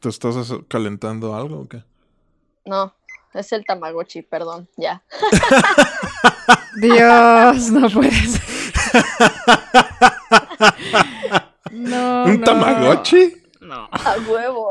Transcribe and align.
¿Te 0.00 0.08
estás 0.08 0.50
calentando 0.66 1.36
algo 1.36 1.60
o 1.60 1.68
qué? 1.68 1.84
No, 2.64 2.94
es 3.34 3.52
el 3.52 3.66
Tamagotchi, 3.66 4.22
perdón, 4.22 4.66
ya. 4.78 5.02
Dios, 6.80 7.70
no 7.70 7.90
puedes. 7.90 8.40
no. 11.72 12.24
¿Un 12.24 12.40
Tamagotchi? 12.40 13.42
No. 13.60 13.90
A 13.92 14.16
huevo. 14.26 14.70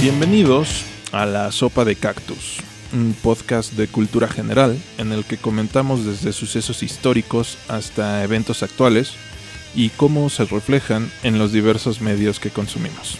Bienvenidos 0.00 0.86
a 1.12 1.26
La 1.26 1.52
Sopa 1.52 1.84
de 1.84 1.94
Cactus, 1.94 2.62
un 2.92 3.14
podcast 3.22 3.72
de 3.74 3.88
cultura 3.88 4.28
general 4.28 4.78
en 4.98 5.12
el 5.12 5.24
que 5.24 5.36
comentamos 5.36 6.04
desde 6.04 6.32
sucesos 6.32 6.82
históricos 6.82 7.58
hasta 7.68 8.24
eventos 8.24 8.62
actuales 8.62 9.12
y 9.74 9.90
cómo 9.90 10.28
se 10.30 10.44
reflejan 10.44 11.10
en 11.22 11.38
los 11.38 11.52
diversos 11.52 12.00
medios 12.00 12.40
que 12.40 12.50
consumimos. 12.50 13.18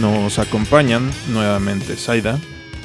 Nos 0.00 0.38
acompañan 0.38 1.10
nuevamente 1.32 1.96
Zaida 1.96 2.38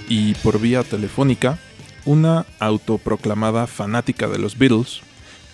y 0.09 0.34
por 0.36 0.59
vía 0.59 0.84
telefónica 0.84 1.59
una 2.06 2.45
autoproclamada 2.59 3.67
fanática 3.67 4.28
de 4.28 4.40
los 4.40 4.58
Beatles, 4.58 5.02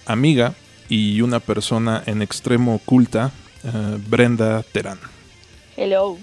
amiga 0.09 0.53
y 0.89 1.21
una 1.21 1.39
persona 1.39 2.03
en 2.05 2.21
extremo 2.21 2.75
oculta, 2.75 3.31
eh, 3.63 3.97
Brenda 4.07 4.63
Terán. 4.63 4.99
Hello. 5.77 6.17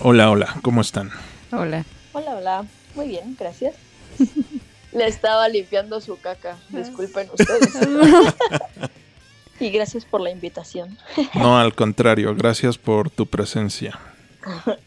Hola, 0.00 0.30
hola, 0.30 0.56
¿cómo 0.62 0.80
están? 0.80 1.10
Hola. 1.50 1.84
Hola, 2.12 2.36
hola. 2.36 2.64
Muy 2.94 3.08
bien, 3.08 3.36
gracias. 3.38 3.74
Le 4.92 5.06
estaba 5.08 5.48
limpiando 5.48 6.00
su 6.00 6.18
caca. 6.20 6.56
Disculpen 6.68 7.28
ustedes. 7.36 7.76
y 9.60 9.70
gracias 9.70 10.04
por 10.04 10.20
la 10.20 10.30
invitación. 10.30 10.96
No, 11.34 11.58
al 11.58 11.74
contrario, 11.74 12.34
gracias 12.36 12.78
por 12.78 13.10
tu 13.10 13.26
presencia. 13.26 13.98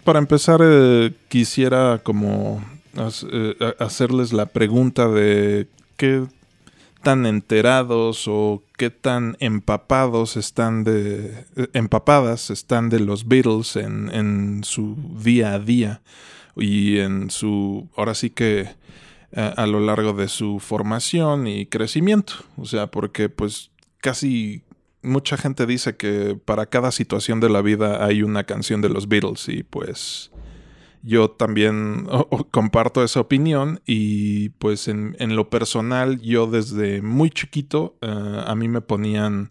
Para 0.06 0.20
empezar, 0.20 0.62
eh, 0.64 1.12
quisiera 1.28 2.00
como 2.02 2.64
eh, 3.32 3.56
hacerles 3.80 4.32
la 4.32 4.46
pregunta 4.46 5.10
de 5.10 5.68
qué 5.98 6.26
tan 7.08 7.26
enterados 7.26 8.28
o 8.28 8.66
qué 8.78 8.90
tan 8.90 9.38
empapados 9.40 10.36
están 10.36 10.84
de 10.84 11.46
empapadas 11.72 12.50
están 12.50 12.90
de 12.90 13.00
los 13.00 13.30
Beatles 13.30 13.78
en, 13.78 14.14
en 14.14 14.66
su 14.66 14.98
día 15.24 15.54
a 15.54 15.60
día 15.60 16.02
y 16.58 16.98
en 16.98 17.30
su 17.30 17.88
ahora 17.96 18.14
sí 18.14 18.30
que 18.30 18.76
a 19.34 19.66
lo 19.68 19.80
largo 19.80 20.12
de 20.12 20.28
su 20.28 20.60
formación 20.60 21.48
y 21.48 21.68
crecimiento. 21.68 22.34
O 22.58 22.66
sea 22.66 22.88
porque 22.88 23.30
pues 23.30 23.72
casi 24.02 24.64
mucha 25.02 25.38
gente 25.38 25.66
dice 25.66 25.96
que 25.96 26.38
para 26.44 26.66
cada 26.66 26.92
situación 26.92 27.40
de 27.40 27.48
la 27.48 27.62
vida 27.62 28.06
hay 28.06 28.22
una 28.22 28.44
canción 28.44 28.82
de 28.82 28.90
los 28.90 29.08
Beatles 29.08 29.48
y 29.48 29.64
pues 29.64 30.30
yo 31.08 31.32
también 31.32 32.08
comparto 32.52 33.04
esa 33.04 33.22
opinión 33.22 33.82
y 33.86 34.50
pues 34.50 34.88
en, 34.88 35.16
lo 35.36 35.50
personal 35.50 36.22
yo 36.22 36.48
desde 36.48 37.02
muy 37.02 37.30
chiquito 37.30 37.96
eh, 38.02 38.44
a 38.46 38.54
mí 38.56 38.68
me 38.68 38.82
ponían 38.82 39.50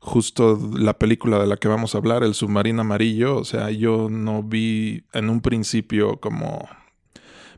justo 0.00 0.58
la 0.76 0.98
película 0.98 1.38
de 1.38 1.46
la 1.46 1.56
que 1.56 1.68
vamos 1.68 1.94
a 1.94 1.98
hablar, 1.98 2.22
El 2.22 2.34
submarino 2.34 2.82
amarillo, 2.82 3.36
o 3.36 3.44
sea, 3.44 3.70
yo 3.70 4.08
no 4.10 4.42
vi 4.42 5.04
en 5.12 5.28
un 5.28 5.40
principio 5.40 6.18
como 6.18 6.68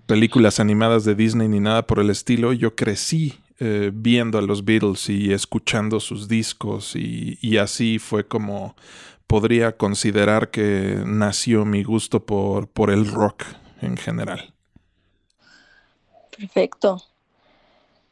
películas 0.07 0.59
animadas 0.59 1.05
de 1.05 1.15
Disney 1.15 1.49
ni 1.49 1.61
nada 1.61 1.87
por 1.87 2.01
el 2.01 2.11
estilo, 2.11 2.53
yo 2.53 2.75
crecí 2.75 3.39
eh, 3.63 3.91
viendo 3.95 4.39
a 4.39 4.43
los 4.43 4.65
Beatles 4.65 5.09
y 5.11 5.33
escuchando 5.33 6.01
sus 6.01 6.29
discos 6.29 6.97
y, 6.97 7.59
así 7.59 7.99
fue 7.99 8.27
como 8.27 8.75
podría 9.31 9.77
considerar 9.77 10.51
que 10.51 11.05
nació 11.07 11.65
mi 11.65 11.85
gusto 11.85 12.27
por, 12.27 12.67
por 12.67 12.91
el 12.91 13.07
rock 13.07 13.45
en 13.81 13.97
general. 13.97 14.53
Perfecto. 16.37 17.01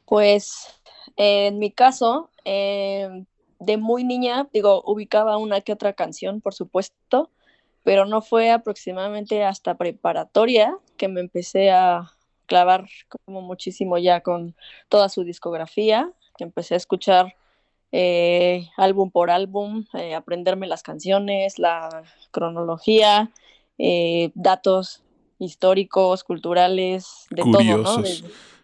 Pues 0.05 0.81
en 1.17 1.59
mi 1.59 1.73
caso, 1.73 2.31
em, 2.45 3.27
de 3.59 3.77
muy 3.79 4.05
niña, 4.05 4.49
digo, 4.53 4.85
ubicaba 4.87 5.39
una 5.39 5.61
que 5.61 5.73
otra 5.73 5.93
canción, 5.93 6.41
por 6.41 6.55
supuesto, 6.55 7.33
pero 7.83 8.07
no 8.07 8.23
fue 8.23 8.53
aproximadamente 8.53 9.43
hasta 9.43 9.77
preparatoria 9.77 10.79
que 10.97 11.09
me 11.09 11.21
empecé 11.21 11.73
a 11.73 12.13
clavar 12.47 12.87
como 13.27 13.43
muchísimo 13.43 13.99
ya 13.99 14.21
con 14.21 14.55
toda 14.89 15.09
su 15.09 15.25
discografía, 15.25 16.13
que 16.37 16.45
empecé 16.45 16.75
a 16.75 16.77
escuchar 16.77 17.35
eh, 17.93 18.69
álbum 18.77 19.11
por 19.11 19.31
álbum, 19.31 19.85
eh, 19.95 20.15
aprenderme 20.15 20.67
las 20.67 20.83
canciones, 20.83 21.59
la 21.59 22.03
cronología, 22.31 23.31
eh, 23.79 24.31
datos 24.35 25.03
históricos, 25.39 26.25
culturales, 26.25 27.27
de 27.31 27.43
todo, 27.43 27.79
¿no? 27.79 28.03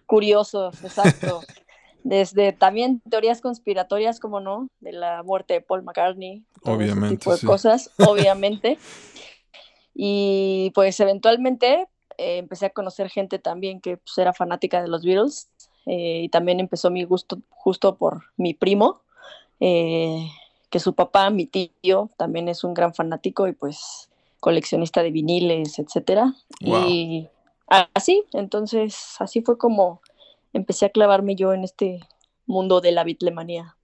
curiosos, 0.07 0.83
exacto. 0.85 1.41
Desde 2.05 2.53
también 2.53 3.01
teorías 3.09 3.41
conspiratorias, 3.41 4.21
como 4.21 4.39
no, 4.39 4.69
de 4.81 4.93
la 4.93 5.23
muerte 5.23 5.55
de 5.55 5.61
Paul 5.63 5.83
McCartney, 5.85 6.45
obviamente, 6.63 7.17
tipo 7.17 7.35
de 7.35 7.47
cosas, 7.47 7.91
obviamente. 8.07 8.79
Y 9.95 10.71
pues 10.75 11.01
eventualmente 11.01 11.89
eh, 12.19 12.39
empecé 12.39 12.67
a 12.67 12.71
conocer 12.71 13.09
gente 13.09 13.39
también 13.39 13.81
que 13.81 13.97
pues, 13.97 14.19
era 14.19 14.33
fanática 14.33 14.83
de 14.83 14.89
los 14.89 15.05
Beatles 15.05 15.49
eh, 15.87 16.23
y 16.25 16.29
también 16.29 16.61
empezó 16.61 16.91
mi 16.91 17.05
gusto 17.05 17.39
justo 17.49 17.97
por 17.97 18.25
mi 18.37 18.55
primo, 18.55 19.03
eh, 19.61 20.29
que 20.71 20.81
su 20.81 20.95
papá, 20.95 21.31
mi 21.31 21.47
tío, 21.47 22.11
también 22.17 22.49
es 22.49 22.65
un 22.65 22.75
gran 22.75 22.95
fanático 22.95 23.47
y 23.49 23.53
pues 23.53 24.11
coleccionista 24.41 25.03
de 25.03 25.11
viniles, 25.11 25.79
etcétera. 25.79 26.35
Y 26.61 27.29
así, 27.95 28.25
entonces 28.33 29.17
así 29.19 29.41
fue 29.41 29.57
como 29.57 30.01
empecé 30.53 30.87
a 30.87 30.91
clavarme 30.91 31.37
yo 31.37 31.53
en 31.53 31.65
este 31.65 32.01
mundo 32.47 32.81
de 32.81 32.93
la 32.93 33.05
bitlemanía. 33.05 33.77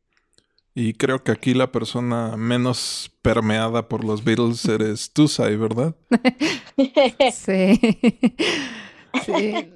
Y 0.75 0.95
creo 0.95 1.25
que 1.25 1.33
aquí 1.33 1.53
la 1.53 1.73
persona 1.73 2.37
menos 2.37 3.11
permeada 3.23 3.89
por 3.89 4.05
los 4.05 4.23
Beatles 4.23 4.65
eres 4.67 5.13
tú, 5.13 5.27
Sai, 5.27 5.57
¿verdad? 5.57 5.95
sí. 7.33 7.81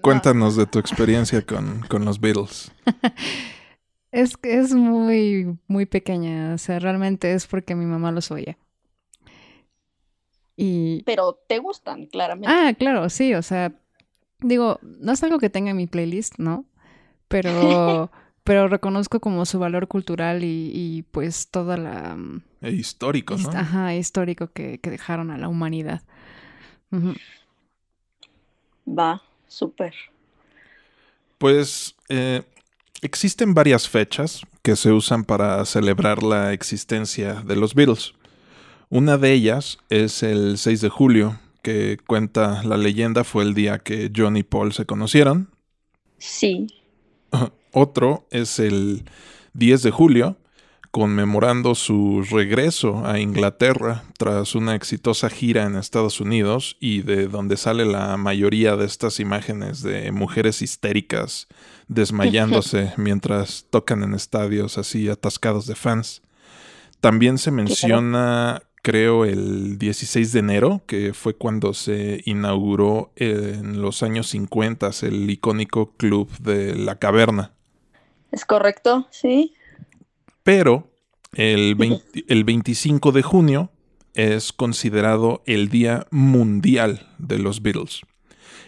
Cuéntanos 0.00 0.54
de 0.54 0.66
tu 0.66 0.78
experiencia 0.78 1.42
con, 1.42 2.04
los 2.04 2.20
Beatles. 2.20 2.70
Es 4.14 4.36
que 4.36 4.58
es 4.58 4.72
muy, 4.72 5.58
muy 5.66 5.86
pequeña. 5.86 6.54
O 6.54 6.58
sea, 6.58 6.78
realmente 6.78 7.32
es 7.32 7.46
porque 7.46 7.74
mi 7.74 7.84
mamá 7.84 8.12
los 8.12 8.30
oía. 8.30 8.56
Y... 10.56 11.02
Pero 11.02 11.40
te 11.48 11.58
gustan, 11.58 12.06
claramente. 12.06 12.48
Ah, 12.48 12.74
claro, 12.78 13.10
sí. 13.10 13.34
O 13.34 13.42
sea, 13.42 13.72
digo, 14.40 14.78
no 14.82 15.12
es 15.12 15.22
algo 15.24 15.38
que 15.38 15.50
tenga 15.50 15.70
en 15.70 15.76
mi 15.76 15.86
playlist, 15.86 16.38
¿no? 16.38 16.64
Pero 17.26 18.10
pero 18.44 18.68
reconozco 18.68 19.20
como 19.20 19.46
su 19.46 19.58
valor 19.58 19.88
cultural 19.88 20.44
y, 20.44 21.04
pues 21.10 21.48
toda 21.48 21.78
la... 21.78 22.14
Mm, 22.14 22.42
e 22.60 22.70
histórico, 22.72 23.36
¿no? 23.36 23.50
Ajá, 23.50 23.94
histórico 23.94 24.52
que, 24.52 24.78
dejaron 24.82 25.30
a 25.30 25.38
la 25.38 25.48
humanidad. 25.48 26.02
Va, 28.86 29.22
súper. 29.48 29.94
Pues 31.38 31.96
eh, 32.10 32.42
existen 33.04 33.52
varias 33.52 33.88
fechas 33.88 34.40
que 34.62 34.76
se 34.76 34.90
usan 34.90 35.24
para 35.24 35.64
celebrar 35.66 36.22
la 36.22 36.54
existencia 36.54 37.34
de 37.46 37.54
los 37.54 37.74
Beatles. 37.74 38.14
Una 38.88 39.18
de 39.18 39.32
ellas 39.32 39.78
es 39.90 40.22
el 40.22 40.56
6 40.56 40.80
de 40.80 40.88
julio, 40.88 41.38
que 41.62 41.98
cuenta 42.06 42.62
la 42.64 42.78
leyenda 42.78 43.22
fue 43.22 43.44
el 43.44 43.54
día 43.54 43.78
que 43.78 44.10
John 44.14 44.38
y 44.38 44.42
Paul 44.42 44.72
se 44.72 44.86
conocieron. 44.86 45.50
Sí. 46.18 46.66
Otro 47.72 48.26
es 48.30 48.58
el 48.58 49.04
10 49.52 49.82
de 49.82 49.90
julio, 49.90 50.38
conmemorando 50.90 51.74
su 51.74 52.22
regreso 52.22 53.04
a 53.04 53.18
Inglaterra 53.18 54.04
tras 54.16 54.54
una 54.54 54.74
exitosa 54.74 55.28
gira 55.28 55.64
en 55.64 55.76
Estados 55.76 56.20
Unidos 56.20 56.76
y 56.80 57.02
de 57.02 57.26
donde 57.26 57.58
sale 57.58 57.84
la 57.84 58.16
mayoría 58.16 58.76
de 58.76 58.86
estas 58.86 59.20
imágenes 59.20 59.82
de 59.82 60.10
mujeres 60.12 60.62
histéricas 60.62 61.48
desmayándose 61.88 62.92
mientras 62.96 63.66
tocan 63.70 64.02
en 64.02 64.14
estadios 64.14 64.78
así 64.78 65.08
atascados 65.08 65.66
de 65.66 65.74
fans. 65.74 66.22
También 67.00 67.36
se 67.38 67.50
menciona, 67.50 68.62
creo, 68.82 69.24
el 69.24 69.78
16 69.78 70.32
de 70.32 70.38
enero, 70.38 70.82
que 70.86 71.12
fue 71.12 71.34
cuando 71.34 71.74
se 71.74 72.22
inauguró 72.24 73.12
en 73.16 73.82
los 73.82 74.02
años 74.02 74.28
50 74.28 74.90
el 75.02 75.28
icónico 75.28 75.92
Club 75.96 76.30
de 76.38 76.74
la 76.74 76.98
Caverna. 76.98 77.52
Es 78.32 78.44
correcto, 78.46 79.06
sí. 79.10 79.54
Pero 80.42 80.90
el, 81.34 81.76
el 82.26 82.44
25 82.44 83.12
de 83.12 83.22
junio 83.22 83.70
es 84.14 84.52
considerado 84.52 85.42
el 85.46 85.68
Día 85.68 86.06
Mundial 86.10 87.14
de 87.18 87.38
los 87.38 87.62
Beatles. 87.62 88.02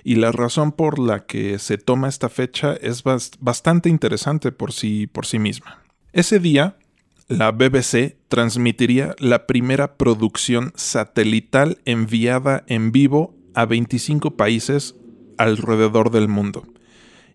Y 0.09 0.15
la 0.15 0.31
razón 0.31 0.71
por 0.71 1.01
la 1.01 1.27
que 1.27 1.59
se 1.59 1.79
toma 1.79 2.09
esta 2.09 2.29
fecha 2.29 2.75
es 2.75 3.03
bastante 3.41 3.89
interesante 3.89 4.53
por 4.53 4.73
sí, 4.73 5.09
por 5.09 5.27
sí 5.27 5.41
misma. 5.41 5.83
Ese 6.13 6.39
día, 6.39 6.79
la 7.27 7.51
BBC 7.51 8.17
transmitiría 8.29 9.17
la 9.19 9.49
primera 9.49 9.97
producción 9.97 10.73
satelital 10.77 11.79
enviada 11.87 12.63
en 12.69 12.93
vivo 12.93 13.35
a 13.53 13.67
25 13.67 14.37
países 14.37 14.95
alrededor 15.39 16.13
del 16.13 16.29
mundo. 16.29 16.63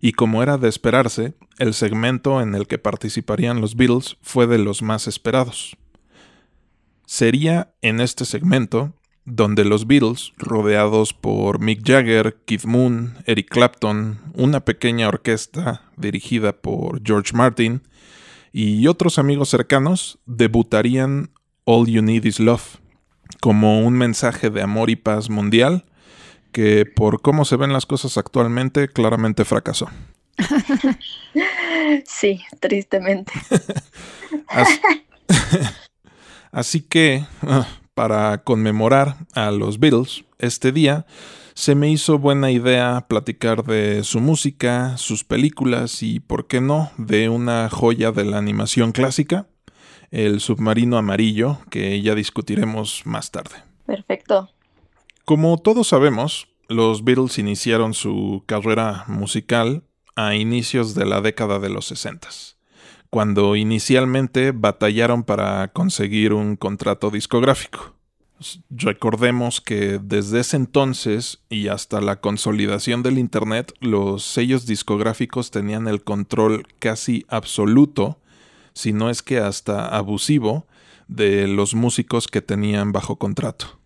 Y 0.00 0.12
como 0.12 0.42
era 0.42 0.56
de 0.56 0.70
esperarse, 0.70 1.34
el 1.58 1.74
segmento 1.74 2.40
en 2.40 2.54
el 2.54 2.66
que 2.66 2.78
participarían 2.78 3.60
los 3.60 3.76
Beatles 3.76 4.16
fue 4.22 4.46
de 4.46 4.56
los 4.56 4.80
más 4.80 5.08
esperados. 5.08 5.76
Sería 7.04 7.74
en 7.82 8.00
este 8.00 8.24
segmento 8.24 8.94
donde 9.24 9.64
los 9.64 9.86
Beatles, 9.86 10.32
rodeados 10.36 11.12
por 11.12 11.60
Mick 11.60 11.86
Jagger, 11.86 12.36
Keith 12.44 12.64
Moon, 12.64 13.18
Eric 13.26 13.48
Clapton, 13.48 14.20
una 14.34 14.60
pequeña 14.64 15.08
orquesta 15.08 15.82
dirigida 15.96 16.52
por 16.52 17.02
George 17.04 17.36
Martin 17.36 17.82
y 18.52 18.86
otros 18.86 19.18
amigos 19.18 19.48
cercanos, 19.48 20.18
debutarían 20.26 21.30
All 21.64 21.86
You 21.86 22.02
Need 22.02 22.24
Is 22.24 22.40
Love 22.40 22.78
como 23.40 23.80
un 23.80 23.94
mensaje 23.94 24.50
de 24.50 24.62
amor 24.62 24.90
y 24.90 24.96
paz 24.96 25.30
mundial 25.30 25.84
que 26.52 26.84
por 26.84 27.22
cómo 27.22 27.44
se 27.44 27.56
ven 27.56 27.72
las 27.72 27.86
cosas 27.86 28.18
actualmente 28.18 28.88
claramente 28.88 29.44
fracasó. 29.44 29.88
Sí, 32.06 32.40
tristemente. 32.60 33.32
Así 36.52 36.82
que, 36.82 37.24
ah, 37.42 37.66
para 37.94 38.42
conmemorar 38.44 39.26
a 39.34 39.50
los 39.50 39.78
Beatles 39.78 40.24
este 40.38 40.72
día, 40.72 41.06
se 41.54 41.74
me 41.74 41.90
hizo 41.90 42.18
buena 42.18 42.50
idea 42.50 43.06
platicar 43.08 43.64
de 43.64 44.04
su 44.04 44.20
música, 44.20 44.96
sus 44.96 45.24
películas 45.24 46.02
y, 46.02 46.20
por 46.20 46.46
qué 46.46 46.60
no, 46.60 46.90
de 46.96 47.28
una 47.28 47.68
joya 47.68 48.12
de 48.12 48.24
la 48.24 48.38
animación 48.38 48.92
clásica, 48.92 49.46
el 50.10 50.40
submarino 50.40 50.96
amarillo, 50.96 51.58
que 51.70 52.00
ya 52.02 52.14
discutiremos 52.14 53.02
más 53.04 53.30
tarde. 53.30 53.56
Perfecto. 53.86 54.50
Como 55.24 55.58
todos 55.58 55.88
sabemos, 55.88 56.48
los 56.68 57.04
Beatles 57.04 57.38
iniciaron 57.38 57.94
su 57.94 58.44
carrera 58.46 59.04
musical 59.06 59.84
a 60.16 60.34
inicios 60.34 60.94
de 60.94 61.06
la 61.06 61.20
década 61.20 61.58
de 61.58 61.68
los 61.68 61.86
60 61.86 62.28
cuando 63.12 63.56
inicialmente 63.56 64.52
batallaron 64.52 65.22
para 65.22 65.68
conseguir 65.68 66.32
un 66.32 66.56
contrato 66.56 67.10
discográfico. 67.10 67.92
Recordemos 68.70 69.60
que 69.60 70.00
desde 70.02 70.40
ese 70.40 70.56
entonces 70.56 71.42
y 71.50 71.68
hasta 71.68 72.00
la 72.00 72.22
consolidación 72.22 73.02
del 73.02 73.18
Internet, 73.18 73.74
los 73.80 74.24
sellos 74.24 74.64
discográficos 74.64 75.50
tenían 75.50 75.88
el 75.88 76.02
control 76.02 76.66
casi 76.78 77.26
absoluto, 77.28 78.18
si 78.72 78.94
no 78.94 79.10
es 79.10 79.22
que 79.22 79.40
hasta 79.40 79.94
abusivo, 79.94 80.66
de 81.06 81.46
los 81.48 81.74
músicos 81.74 82.28
que 82.28 82.40
tenían 82.40 82.92
bajo 82.92 83.16
contrato. 83.16 83.78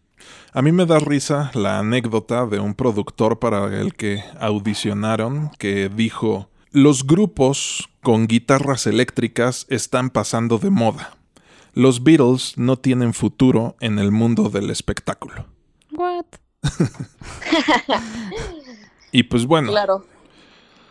A 0.52 0.62
mí 0.62 0.70
me 0.70 0.86
da 0.86 1.00
risa 1.00 1.50
la 1.52 1.80
anécdota 1.80 2.46
de 2.46 2.60
un 2.60 2.74
productor 2.74 3.40
para 3.40 3.76
el 3.76 3.94
que 3.94 4.22
audicionaron 4.38 5.50
que 5.58 5.88
dijo, 5.88 6.48
los 6.70 7.06
grupos 7.06 7.88
con 8.02 8.26
guitarras 8.26 8.86
eléctricas 8.86 9.66
están 9.68 10.10
pasando 10.10 10.58
de 10.58 10.70
moda. 10.70 11.16
Los 11.72 12.02
Beatles 12.02 12.56
no 12.56 12.76
tienen 12.76 13.12
futuro 13.12 13.76
en 13.80 13.98
el 13.98 14.10
mundo 14.10 14.48
del 14.48 14.70
espectáculo. 14.70 15.46
What? 15.92 16.24
y 19.12 19.24
pues 19.24 19.46
bueno. 19.46 19.70
Claro. 19.70 20.06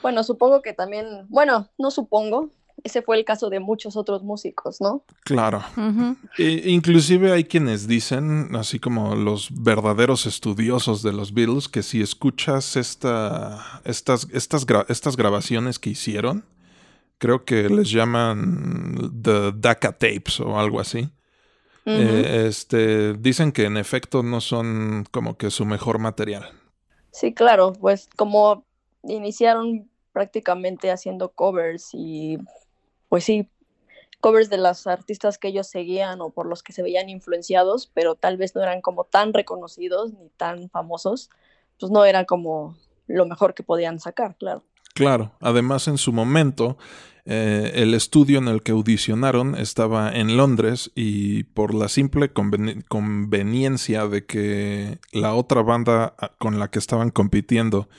Bueno, 0.01 0.23
supongo 0.23 0.61
que 0.61 0.73
también, 0.73 1.25
bueno, 1.29 1.69
no 1.79 1.89
supongo, 1.89 2.51
ese 2.85 3.01
fue 3.01 3.17
el 3.17 3.25
caso 3.25 3.49
de 3.49 3.59
muchos 3.59 3.97
otros 3.97 4.21
músicos, 4.21 4.79
¿no? 4.79 5.03
Claro. 5.23 5.63
e 6.37 6.69
inclusive 6.69 7.31
hay 7.31 7.45
quienes 7.45 7.87
dicen, 7.87 8.55
así 8.55 8.79
como 8.79 9.15
los 9.15 9.49
verdaderos 9.51 10.27
estudiosos 10.27 11.01
de 11.01 11.11
los 11.11 11.33
Beatles, 11.33 11.67
que 11.67 11.81
si 11.81 12.03
escuchas 12.03 12.75
esta, 12.75 13.81
estas, 13.85 14.27
estas, 14.31 14.67
estas 14.87 15.17
grabaciones 15.17 15.79
que 15.79 15.89
hicieron, 15.89 16.45
creo 17.17 17.43
que 17.43 17.69
les 17.69 17.89
llaman 17.89 19.11
The 19.19 19.51
DACA 19.55 19.93
Tapes 19.93 20.39
o 20.39 20.59
algo 20.59 20.79
así. 20.79 21.09
Eh, 21.87 22.45
este, 22.47 23.13
dicen 23.15 23.51
que 23.51 23.65
en 23.65 23.77
efecto 23.77 24.21
no 24.21 24.41
son 24.41 25.05
como 25.09 25.37
que 25.37 25.49
su 25.49 25.65
mejor 25.65 25.97
material. 25.97 26.51
Sí, 27.11 27.33
claro, 27.33 27.73
pues 27.73 28.09
como 28.15 28.63
iniciaron 29.01 29.89
prácticamente 30.11 30.91
haciendo 30.91 31.29
covers 31.29 31.89
y 31.93 32.37
pues 33.09 33.23
sí, 33.23 33.49
covers 34.19 34.49
de 34.49 34.57
las 34.57 34.87
artistas 34.87 35.37
que 35.37 35.49
ellos 35.49 35.67
seguían 35.67 36.21
o 36.21 36.31
por 36.31 36.47
los 36.47 36.63
que 36.63 36.73
se 36.73 36.81
veían 36.81 37.09
influenciados, 37.09 37.91
pero 37.93 38.15
tal 38.15 38.37
vez 38.37 38.55
no 38.55 38.63
eran 38.63 38.81
como 38.81 39.03
tan 39.03 39.33
reconocidos 39.33 40.13
ni 40.13 40.29
tan 40.37 40.69
famosos, 40.69 41.29
pues 41.79 41.91
no 41.91 42.05
era 42.05 42.25
como 42.25 42.77
lo 43.07 43.25
mejor 43.25 43.53
que 43.53 43.63
podían 43.63 43.99
sacar, 43.99 44.35
claro. 44.37 44.63
Claro, 44.95 45.33
además 45.41 45.89
en 45.89 45.97
su 45.97 46.13
momento 46.13 46.77
eh, 47.25 47.71
el 47.75 47.93
estudio 47.93 48.37
en 48.37 48.47
el 48.47 48.63
que 48.63 48.71
audicionaron 48.71 49.55
estaba 49.55 50.11
en 50.11 50.37
Londres 50.37 50.91
y 50.95 51.43
por 51.43 51.73
la 51.73 51.89
simple 51.89 52.31
conveniencia 52.31 54.07
de 54.07 54.25
que 54.25 54.99
la 55.11 55.33
otra 55.33 55.63
banda 55.63 56.15
ah, 56.17 56.31
con 56.37 56.59
la 56.59 56.69
que 56.69 56.79
estaban 56.79 57.09
compitiendo 57.09 57.89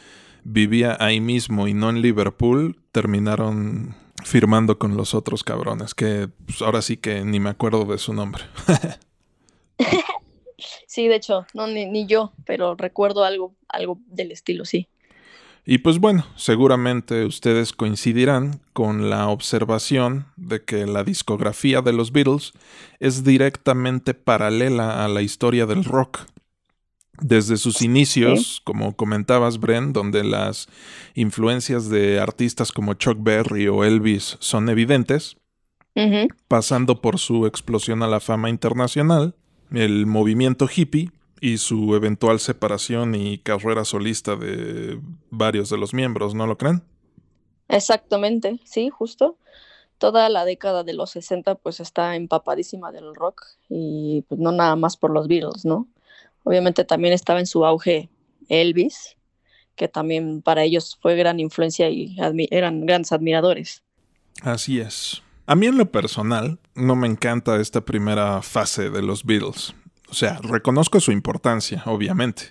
vivía 0.45 0.97
ahí 1.01 1.21
mismo 1.21 1.69
y 1.69 1.75
no 1.75 1.91
en 1.91 2.03
Liverpool, 2.03 2.81
terminaron 2.93 3.97
firmando 4.25 4.79
con 4.79 4.97
los 4.97 5.15
otros 5.15 5.45
cabrones, 5.45 5.95
que 5.95 6.29
pues, 6.47 6.63
ahora 6.63 6.83
sí 6.83 6.97
que 6.97 7.25
ni 7.25 7.41
me 7.41 7.51
acuerdo 7.51 7.85
de 7.85 7.99
su 7.99 8.13
nombre. 8.13 8.45
sí, 10.87 11.09
de 11.09 11.17
hecho, 11.17 11.47
no 11.55 11.67
ni, 11.67 12.07
yo, 12.07 12.33
pero 12.45 12.75
recuerdo 12.75 13.25
algo, 13.25 13.55
algo 13.69 13.99
del 14.07 14.33
estilo, 14.33 14.65
sí. 14.65 14.89
Y 15.69 15.79
pues 15.79 15.99
bueno, 15.99 16.25
seguramente 16.37 17.25
ustedes 17.25 17.73
coincidirán 17.73 18.61
con 18.73 19.11
la 19.11 19.29
observación 19.29 20.27
de 20.37 20.65
que 20.65 20.87
la 20.87 21.03
discografía 21.03 21.83
de 21.83 21.93
los 21.93 22.13
Beatles 22.13 22.53
es 23.01 23.25
directamente 23.25 24.15
paralela 24.15 25.05
a 25.05 25.09
la 25.09 25.23
historia 25.23 25.67
del 25.67 25.85
rock 25.85 26.21
desde 27.21 27.57
sus 27.57 27.83
inicios, 27.83 28.61
como 28.65 28.95
comentabas, 28.97 29.59
Bren, 29.59 29.93
donde 29.93 30.25
las 30.25 30.69
influencias 31.15 31.89
de 31.89 32.21
artistas 32.21 32.73
como 32.73 32.95
Chuck 32.95 33.19
Berry 33.21 33.69
o 33.69 33.85
Elvis 33.85 34.37
son 34.41 34.69
evidentes, 34.69 35.37
pasando 36.49 37.01
por 37.01 37.19
su 37.19 37.47
explosión 37.47 38.03
a 38.03 38.07
la 38.07 38.21
fama 38.21 38.51
internacional, 38.51 39.35
el 39.73 40.07
movimiento 40.07 40.69
hippie 40.75 41.11
y 41.41 41.59
su 41.59 41.95
eventual 41.95 42.41
separación 42.41 43.15
y 43.15 43.39
carrera 43.39 43.85
solista 43.85 44.37
de 44.37 45.01
varios 45.31 45.71
de 45.71 45.79
los 45.79 45.95
miembros, 45.95 46.35
¿no 46.35 46.47
lo 46.47 46.59
creen? 46.59 46.83
Exactamente, 47.69 48.61
sí, 48.65 48.91
justo. 48.91 49.39
Toda 49.99 50.29
la 50.29 50.45
década 50.45 50.85
de 50.85 50.93
los 50.93 51.11
60 51.11 51.55
pues 51.57 51.81
está 51.81 52.17
empapadísima 52.17 52.93
del 52.93 53.15
rock 53.15 53.43
y 53.69 54.23
pues 54.29 54.39
no 54.39 54.53
nada 54.53 54.77
más 54.77 54.97
por 54.97 55.11
los 55.11 55.27
Beatles, 55.27 55.65
¿no? 55.65 55.89
Obviamente 56.47 56.85
también 56.85 57.13
estaba 57.13 57.41
en 57.41 57.47
su 57.47 57.67
auge 57.67 58.09
Elvis, 58.49 59.17
que 59.75 59.89
también 59.89 60.43
para 60.43 60.63
ellos 60.63 60.97
fue 61.03 61.17
gran 61.17 61.41
influencia 61.41 61.91
y 61.91 62.17
eran 62.53 62.87
grandes 62.87 63.11
admiradores. 63.11 63.83
Así 64.43 64.79
es. 64.79 65.25
A 65.47 65.57
mí 65.57 65.67
en 65.67 65.77
lo 65.77 65.91
personal 65.91 66.61
no 66.77 66.95
me 66.95 67.09
encanta 67.09 67.61
esta 67.61 67.81
primera 67.81 68.43
fase 68.43 68.91
de 68.91 69.03
los 69.03 69.25
Beatles. 69.25 69.75
O 70.09 70.15
sea, 70.15 70.39
reconozco 70.41 71.01
su 71.01 71.11
importancia, 71.11 71.83
obviamente, 71.87 72.51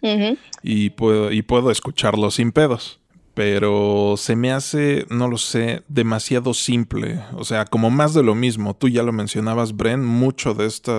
y, 0.61 0.89
puedo, 0.89 1.31
y 1.31 1.41
puedo 1.41 1.71
escucharlo 1.71 2.31
sin 2.31 2.51
pedos 2.51 2.99
pero 3.35 4.15
se 4.17 4.37
me 4.37 4.53
hace, 4.53 5.05
no 5.09 5.27
lo 5.27 5.37
sé, 5.37 5.83
demasiado 5.89 6.53
simple. 6.53 7.21
O 7.33 7.43
sea, 7.43 7.65
como 7.65 7.91
más 7.91 8.13
de 8.13 8.23
lo 8.23 8.33
mismo. 8.33 8.75
Tú 8.75 8.87
ya 8.87 9.03
lo 9.03 9.11
mencionabas, 9.11 9.75
Bren, 9.75 10.03
mucho 10.03 10.53
de 10.53 10.65
esta, 10.65 10.93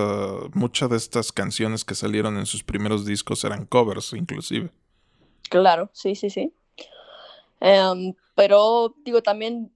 muchas 0.53 0.91
de 0.91 0.99
estas 0.99 1.33
canciones 1.33 1.85
que 1.85 1.95
salieron 1.95 2.37
en 2.37 2.45
sus 2.45 2.63
primeros 2.63 3.07
discos 3.07 3.43
eran 3.45 3.65
covers, 3.65 4.13
inclusive. 4.13 4.71
Claro, 5.49 5.89
sí, 5.95 6.15
sí, 6.15 6.29
sí. 6.29 6.53
Em, 7.61 8.13
pero 8.35 8.95
digo, 9.03 9.23
también 9.23 9.73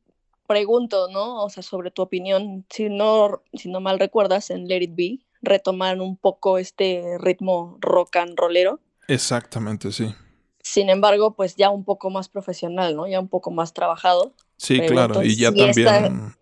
pregunto, 0.47 1.09
¿no? 1.11 1.43
O 1.43 1.49
sea, 1.49 1.63
sobre 1.63 1.91
tu 1.91 2.03
opinión, 2.03 2.67
si 2.69 2.91
no, 2.91 3.43
si 3.55 3.71
no 3.71 3.81
mal 3.81 3.99
recuerdas, 3.99 4.51
en 4.51 4.69
Let 4.69 4.83
It 4.83 4.95
Be 4.95 5.19
retomaron 5.41 6.03
un 6.03 6.19
poco 6.19 6.59
este 6.59 7.17
ritmo 7.19 7.79
rock 7.81 8.17
and 8.17 8.39
rollero. 8.39 8.81
Exactamente, 9.09 9.93
sí. 9.93 10.15
Sin 10.63 10.91
embargo, 10.91 11.35
pues 11.35 11.57
ya 11.57 11.71
un 11.71 11.85
poco 11.85 12.11
más 12.11 12.29
profesional, 12.29 12.95
¿no? 12.95 13.07
Ya 13.07 13.21
un 13.21 13.29
poco 13.29 13.51
más 13.51 13.73
trabajado. 13.73 14.33
Sí, 14.57 14.81
claro, 14.81 15.23
y 15.23 15.37
ya 15.37 15.53
también... 15.53 16.35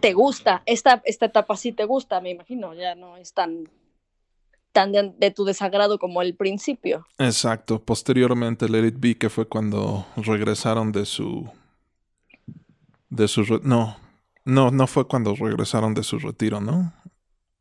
te 0.00 0.12
gusta, 0.12 0.62
esta, 0.66 1.02
esta 1.04 1.26
etapa 1.26 1.56
sí 1.56 1.72
te 1.72 1.84
gusta, 1.84 2.20
me 2.20 2.30
imagino, 2.30 2.74
ya 2.74 2.94
no 2.94 3.16
es 3.16 3.32
tan 3.32 3.68
tan 4.74 4.90
de, 4.92 5.30
tu 5.30 5.44
desagrado 5.44 5.98
como 5.98 6.20
el 6.20 6.34
principio. 6.34 7.06
Exacto. 7.18 7.80
Posteriormente, 7.80 8.68
Let 8.68 8.88
It 8.88 8.96
Be, 8.98 9.16
que 9.16 9.30
fue 9.30 9.46
cuando 9.46 10.04
regresaron 10.16 10.90
de 10.90 11.06
su. 11.06 11.48
de 13.08 13.28
su. 13.28 13.60
no. 13.62 13.96
No, 14.46 14.70
no 14.70 14.86
fue 14.86 15.06
cuando 15.06 15.34
regresaron 15.34 15.94
de 15.94 16.02
su 16.02 16.18
retiro, 16.18 16.60
¿no? 16.60 16.92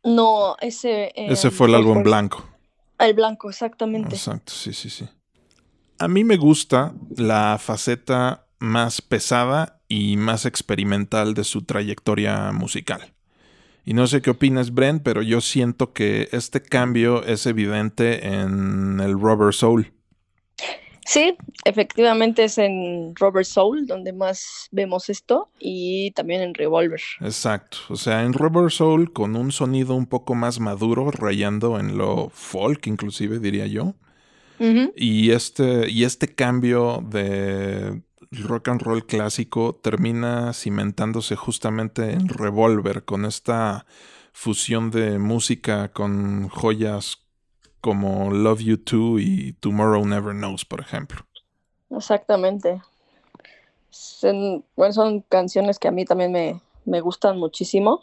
No, 0.04 0.58
ese. 0.60 1.14
ese 1.16 1.50
fue 1.50 1.68
el 1.68 1.76
álbum 1.76 2.04
blanco. 2.04 2.44
El 3.00 3.14
blanco, 3.14 3.50
exactamente. 3.50 4.16
Exacto, 4.16 4.52
sí, 4.52 4.74
sí, 4.74 4.90
sí. 4.90 5.08
A 6.00 6.08
mí 6.08 6.24
me 6.24 6.38
gusta 6.38 6.94
la 7.16 7.58
faceta 7.60 8.48
más 8.60 9.02
pesada 9.02 9.82
y 9.88 10.18
más 10.18 10.46
experimental 10.46 11.34
de 11.34 11.44
su 11.44 11.64
trayectoria 11.64 12.52
musical. 12.52 13.14
Y 13.86 13.94
no 13.94 14.08
sé 14.08 14.22
qué 14.22 14.30
opinas, 14.30 14.74
Brent, 14.74 15.04
pero 15.04 15.22
yo 15.22 15.42
siento 15.42 15.92
que 15.92 16.30
este 16.32 16.62
cambio 16.62 17.24
es 17.26 17.46
evidente 17.46 18.28
en 18.28 19.00
el 19.02 19.14
Rubber 19.14 19.54
Soul. 19.54 19.92
Sí, 21.06 21.36
efectivamente 21.66 22.46
es 22.46 22.58
en 22.58 23.14
Rubber 23.16 23.46
Soul 23.46 23.86
donde 23.86 24.14
más 24.14 24.70
vemos 24.72 25.10
esto 25.10 25.50
y 25.60 26.12
también 26.12 26.42
en 26.42 26.54
Revolver. 26.54 27.02
Exacto, 27.20 27.78
o 27.90 27.98
sea, 27.98 28.24
en 28.24 28.32
Rubber 28.32 28.72
Soul 28.72 29.12
con 29.12 29.36
un 29.36 29.52
sonido 29.52 29.96
un 29.96 30.06
poco 30.06 30.34
más 30.34 30.62
maduro, 30.62 31.12
rayando 31.12 31.78
en 31.78 31.98
lo 31.98 32.30
folk 32.30 32.88
inclusive 32.88 33.40
diría 33.40 33.68
yo. 33.68 33.96
Y, 34.96 35.32
este, 35.32 35.90
y 35.90 36.04
este 36.04 36.34
cambio 36.34 37.04
de 37.10 38.02
rock 38.32 38.70
and 38.70 38.82
roll 38.82 39.06
clásico 39.06 39.80
termina 39.82 40.54
cimentándose 40.54 41.36
justamente 41.36 42.14
en 42.14 42.28
Revolver, 42.30 43.04
con 43.04 43.26
esta 43.26 43.86
fusión 44.32 44.90
de 44.92 45.20
música 45.20 45.90
con 45.90 46.50
joyas 46.50 47.20
como 47.82 48.32
Love 48.32 48.62
You 48.62 48.78
Too 48.78 49.20
y 49.20 49.54
Tomorrow 49.60 50.06
Never 50.06 50.34
Knows, 50.34 50.66
por 50.66 50.80
ejemplo. 50.80 51.26
Exactamente. 51.90 52.82
Son, 53.90 54.64
bueno, 54.76 54.94
son 54.94 55.22
canciones 55.22 55.78
que 55.78 55.90
a 55.90 55.92
mí 55.92 56.06
también 56.06 56.32
me, 56.32 56.62
me 56.86 57.02
gustan 57.02 57.38
muchísimo. 57.38 58.02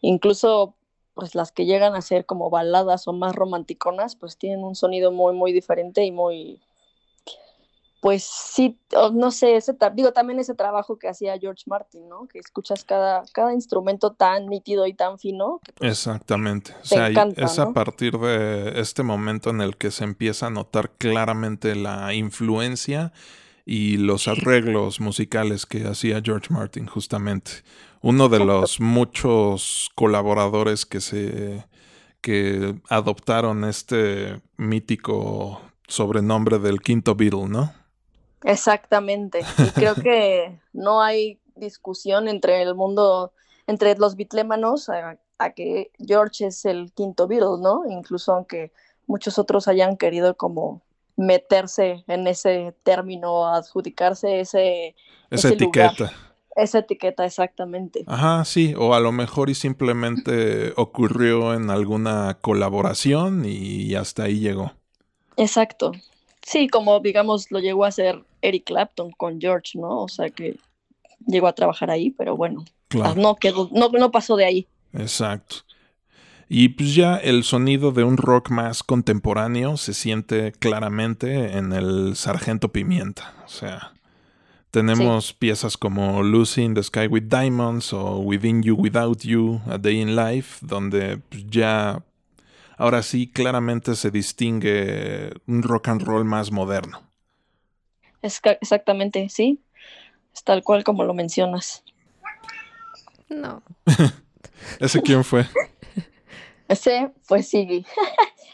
Incluso 0.00 0.74
pues 1.18 1.34
las 1.34 1.50
que 1.50 1.66
llegan 1.66 1.96
a 1.96 2.00
ser 2.00 2.26
como 2.26 2.48
baladas 2.48 3.08
o 3.08 3.12
más 3.12 3.34
romanticonas, 3.34 4.14
pues 4.14 4.38
tienen 4.38 4.62
un 4.62 4.76
sonido 4.76 5.10
muy, 5.10 5.34
muy 5.34 5.52
diferente 5.52 6.04
y 6.04 6.12
muy, 6.12 6.60
pues 8.00 8.22
sí, 8.22 8.78
no 9.12 9.32
sé, 9.32 9.56
ese 9.56 9.76
digo 9.94 10.12
también 10.12 10.38
ese 10.38 10.54
trabajo 10.54 10.96
que 10.96 11.08
hacía 11.08 11.36
George 11.36 11.64
Martin, 11.66 12.08
¿no? 12.08 12.28
Que 12.28 12.38
escuchas 12.38 12.84
cada, 12.84 13.24
cada 13.32 13.52
instrumento 13.52 14.12
tan 14.12 14.46
nítido 14.46 14.86
y 14.86 14.94
tan 14.94 15.18
fino. 15.18 15.60
Pues, 15.74 15.90
Exactamente. 15.90 16.72
O 16.82 16.86
sea, 16.86 17.08
es 17.08 17.58
a 17.58 17.72
partir 17.72 18.16
de 18.16 18.80
este 18.80 19.02
momento 19.02 19.50
en 19.50 19.60
el 19.60 19.76
que 19.76 19.90
se 19.90 20.04
empieza 20.04 20.46
a 20.46 20.50
notar 20.50 20.92
claramente 20.98 21.74
la 21.74 22.14
influencia 22.14 23.12
y 23.70 23.98
los 23.98 24.28
arreglos 24.28 24.98
musicales 24.98 25.66
que 25.66 25.86
hacía 25.86 26.22
George 26.24 26.46
Martin, 26.48 26.86
justamente. 26.86 27.50
Uno 28.00 28.30
de 28.30 28.38
los 28.38 28.80
muchos 28.80 29.90
colaboradores 29.94 30.86
que 30.86 31.02
se 31.02 31.66
que 32.22 32.80
adoptaron 32.88 33.64
este 33.64 34.40
mítico 34.56 35.60
sobrenombre 35.86 36.58
del 36.58 36.80
quinto 36.80 37.14
Beatle, 37.14 37.46
¿no? 37.46 37.74
Exactamente. 38.42 39.40
Y 39.58 39.70
creo 39.72 39.94
que 40.02 40.58
no 40.72 41.02
hay 41.02 41.38
discusión 41.54 42.26
entre 42.26 42.62
el 42.62 42.74
mundo, 42.74 43.34
entre 43.66 43.94
los 43.98 44.16
bitlémanos, 44.16 44.88
a, 44.88 45.50
que 45.50 45.92
George 45.98 46.46
es 46.46 46.64
el 46.64 46.90
quinto 46.94 47.28
Beatle, 47.28 47.60
¿no? 47.60 47.82
Incluso 47.86 48.32
aunque 48.32 48.72
muchos 49.06 49.38
otros 49.38 49.68
hayan 49.68 49.98
querido 49.98 50.38
como 50.38 50.80
meterse 51.18 52.04
en 52.06 52.26
ese 52.26 52.74
término, 52.84 53.46
adjudicarse 53.46 54.40
ese... 54.40 54.94
Esa 55.30 55.50
etiqueta. 55.50 56.12
Esa 56.56 56.78
etiqueta, 56.78 57.26
exactamente. 57.26 58.04
Ajá, 58.06 58.44
sí, 58.44 58.74
o 58.78 58.94
a 58.94 59.00
lo 59.00 59.12
mejor 59.12 59.50
y 59.50 59.54
simplemente 59.54 60.72
ocurrió 60.76 61.54
en 61.54 61.70
alguna 61.70 62.38
colaboración 62.40 63.44
y 63.44 63.94
hasta 63.94 64.24
ahí 64.24 64.40
llegó. 64.40 64.72
Exacto. 65.36 65.92
Sí, 66.42 66.68
como 66.68 66.98
digamos 67.00 67.50
lo 67.50 67.58
llegó 67.58 67.84
a 67.84 67.88
hacer 67.88 68.24
Eric 68.40 68.64
Clapton 68.64 69.10
con 69.12 69.40
George, 69.40 69.78
¿no? 69.78 70.02
O 70.02 70.08
sea 70.08 70.30
que 70.30 70.56
llegó 71.26 71.46
a 71.46 71.52
trabajar 71.52 71.90
ahí, 71.90 72.10
pero 72.10 72.36
bueno, 72.36 72.64
no, 73.16 73.36
quedó, 73.36 73.68
no, 73.72 73.90
no 73.90 74.10
pasó 74.10 74.34
de 74.36 74.46
ahí. 74.46 74.66
Exacto. 74.94 75.56
Y 76.48 76.70
pues 76.70 76.94
ya 76.94 77.16
el 77.16 77.44
sonido 77.44 77.92
de 77.92 78.04
un 78.04 78.16
rock 78.16 78.48
más 78.50 78.82
contemporáneo 78.82 79.76
se 79.76 79.92
siente 79.92 80.52
claramente 80.52 81.58
en 81.58 81.72
el 81.72 82.16
Sargento 82.16 82.72
Pimienta. 82.72 83.34
O 83.44 83.48
sea, 83.48 83.92
tenemos 84.70 85.34
piezas 85.34 85.76
como 85.76 86.22
Lucy 86.22 86.62
in 86.62 86.74
the 86.74 86.82
Sky 86.82 87.06
with 87.06 87.24
Diamonds 87.24 87.92
o 87.92 88.18
Within 88.20 88.62
You 88.62 88.76
Without 88.76 89.20
You, 89.20 89.60
A 89.66 89.76
Day 89.76 90.00
in 90.00 90.16
Life, 90.16 90.64
donde 90.66 91.18
pues, 91.18 91.44
ya 91.46 92.02
ahora 92.78 93.02
sí 93.02 93.30
claramente 93.30 93.94
se 93.94 94.10
distingue 94.10 95.34
un 95.46 95.62
rock 95.62 95.88
and 95.88 96.02
roll 96.02 96.24
más 96.24 96.50
moderno. 96.50 97.02
Es 98.22 98.40
exactamente, 98.60 99.28
sí. 99.28 99.60
Es 100.32 100.44
tal 100.44 100.62
cual 100.62 100.82
como 100.82 101.04
lo 101.04 101.12
mencionas. 101.12 101.84
No. 103.28 103.62
¿Ese 104.80 105.02
quién 105.02 105.24
fue? 105.24 105.46
Ese, 106.68 107.10
pues 107.26 107.48
sí. 107.48 107.84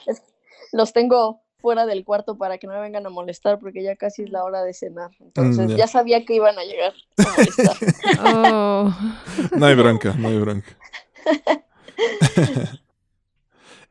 Los 0.73 0.92
tengo 0.92 1.42
fuera 1.64 1.87
del 1.87 2.04
cuarto 2.04 2.37
para 2.37 2.59
que 2.59 2.66
no 2.66 2.75
me 2.75 2.80
vengan 2.80 3.06
a 3.06 3.11
molestar 3.11 3.59
porque 3.59 3.83
ya 3.83 3.97
casi 3.97 4.23
es 4.23 4.30
la 4.30 4.44
hora 4.44 4.62
de 4.62 4.75
cenar. 4.75 5.11
Entonces 5.21 5.73
mm, 5.73 5.76
ya. 5.76 5.87
sabía 5.87 6.25
que 6.25 6.35
iban 6.35 6.59
a 6.59 6.64
llegar 6.64 6.92
a 7.16 7.30
molestar. 7.37 7.76
Oh. 8.44 8.94
No 9.59 9.66
hay 9.66 9.75
bronca, 9.75 10.14
no 10.14 10.28
hay 10.28 10.38
bronca. 10.38 10.76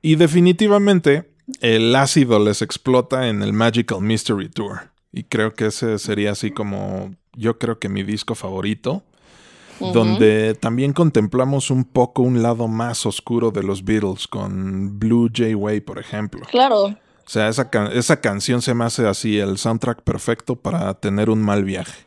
y 0.01 0.15
definitivamente 0.15 1.33
el 1.61 1.95
ácido 1.95 2.39
les 2.39 2.61
explota 2.61 3.27
en 3.27 3.41
el 3.41 3.53
Magical 3.53 4.01
Mystery 4.01 4.49
Tour. 4.49 4.91
Y 5.11 5.23
creo 5.23 5.53
que 5.53 5.67
ese 5.67 5.97
sería 5.99 6.31
así 6.31 6.51
como, 6.51 7.15
yo 7.35 7.57
creo 7.57 7.79
que 7.79 7.89
mi 7.89 8.03
disco 8.03 8.35
favorito, 8.35 9.03
donde 9.79 10.55
también 10.55 10.93
contemplamos 10.93 11.71
un 11.71 11.83
poco 11.83 12.21
un 12.21 12.41
lado 12.41 12.67
más 12.67 13.05
oscuro 13.05 13.51
de 13.51 13.63
los 13.63 13.83
Beatles, 13.83 14.27
con 14.27 14.99
Blue 14.99 15.29
Jay 15.33 15.55
Way, 15.55 15.81
por 15.81 15.99
ejemplo. 15.99 16.41
Claro. 16.49 16.85
O 16.85 17.29
sea, 17.29 17.47
esa, 17.47 17.69
esa 17.93 18.19
canción 18.19 18.61
se 18.61 18.73
me 18.73 18.85
hace 18.85 19.07
así 19.07 19.39
el 19.39 19.57
soundtrack 19.57 20.01
perfecto 20.01 20.55
para 20.55 20.93
tener 20.95 21.29
un 21.29 21.41
mal 21.41 21.63
viaje. 21.63 22.05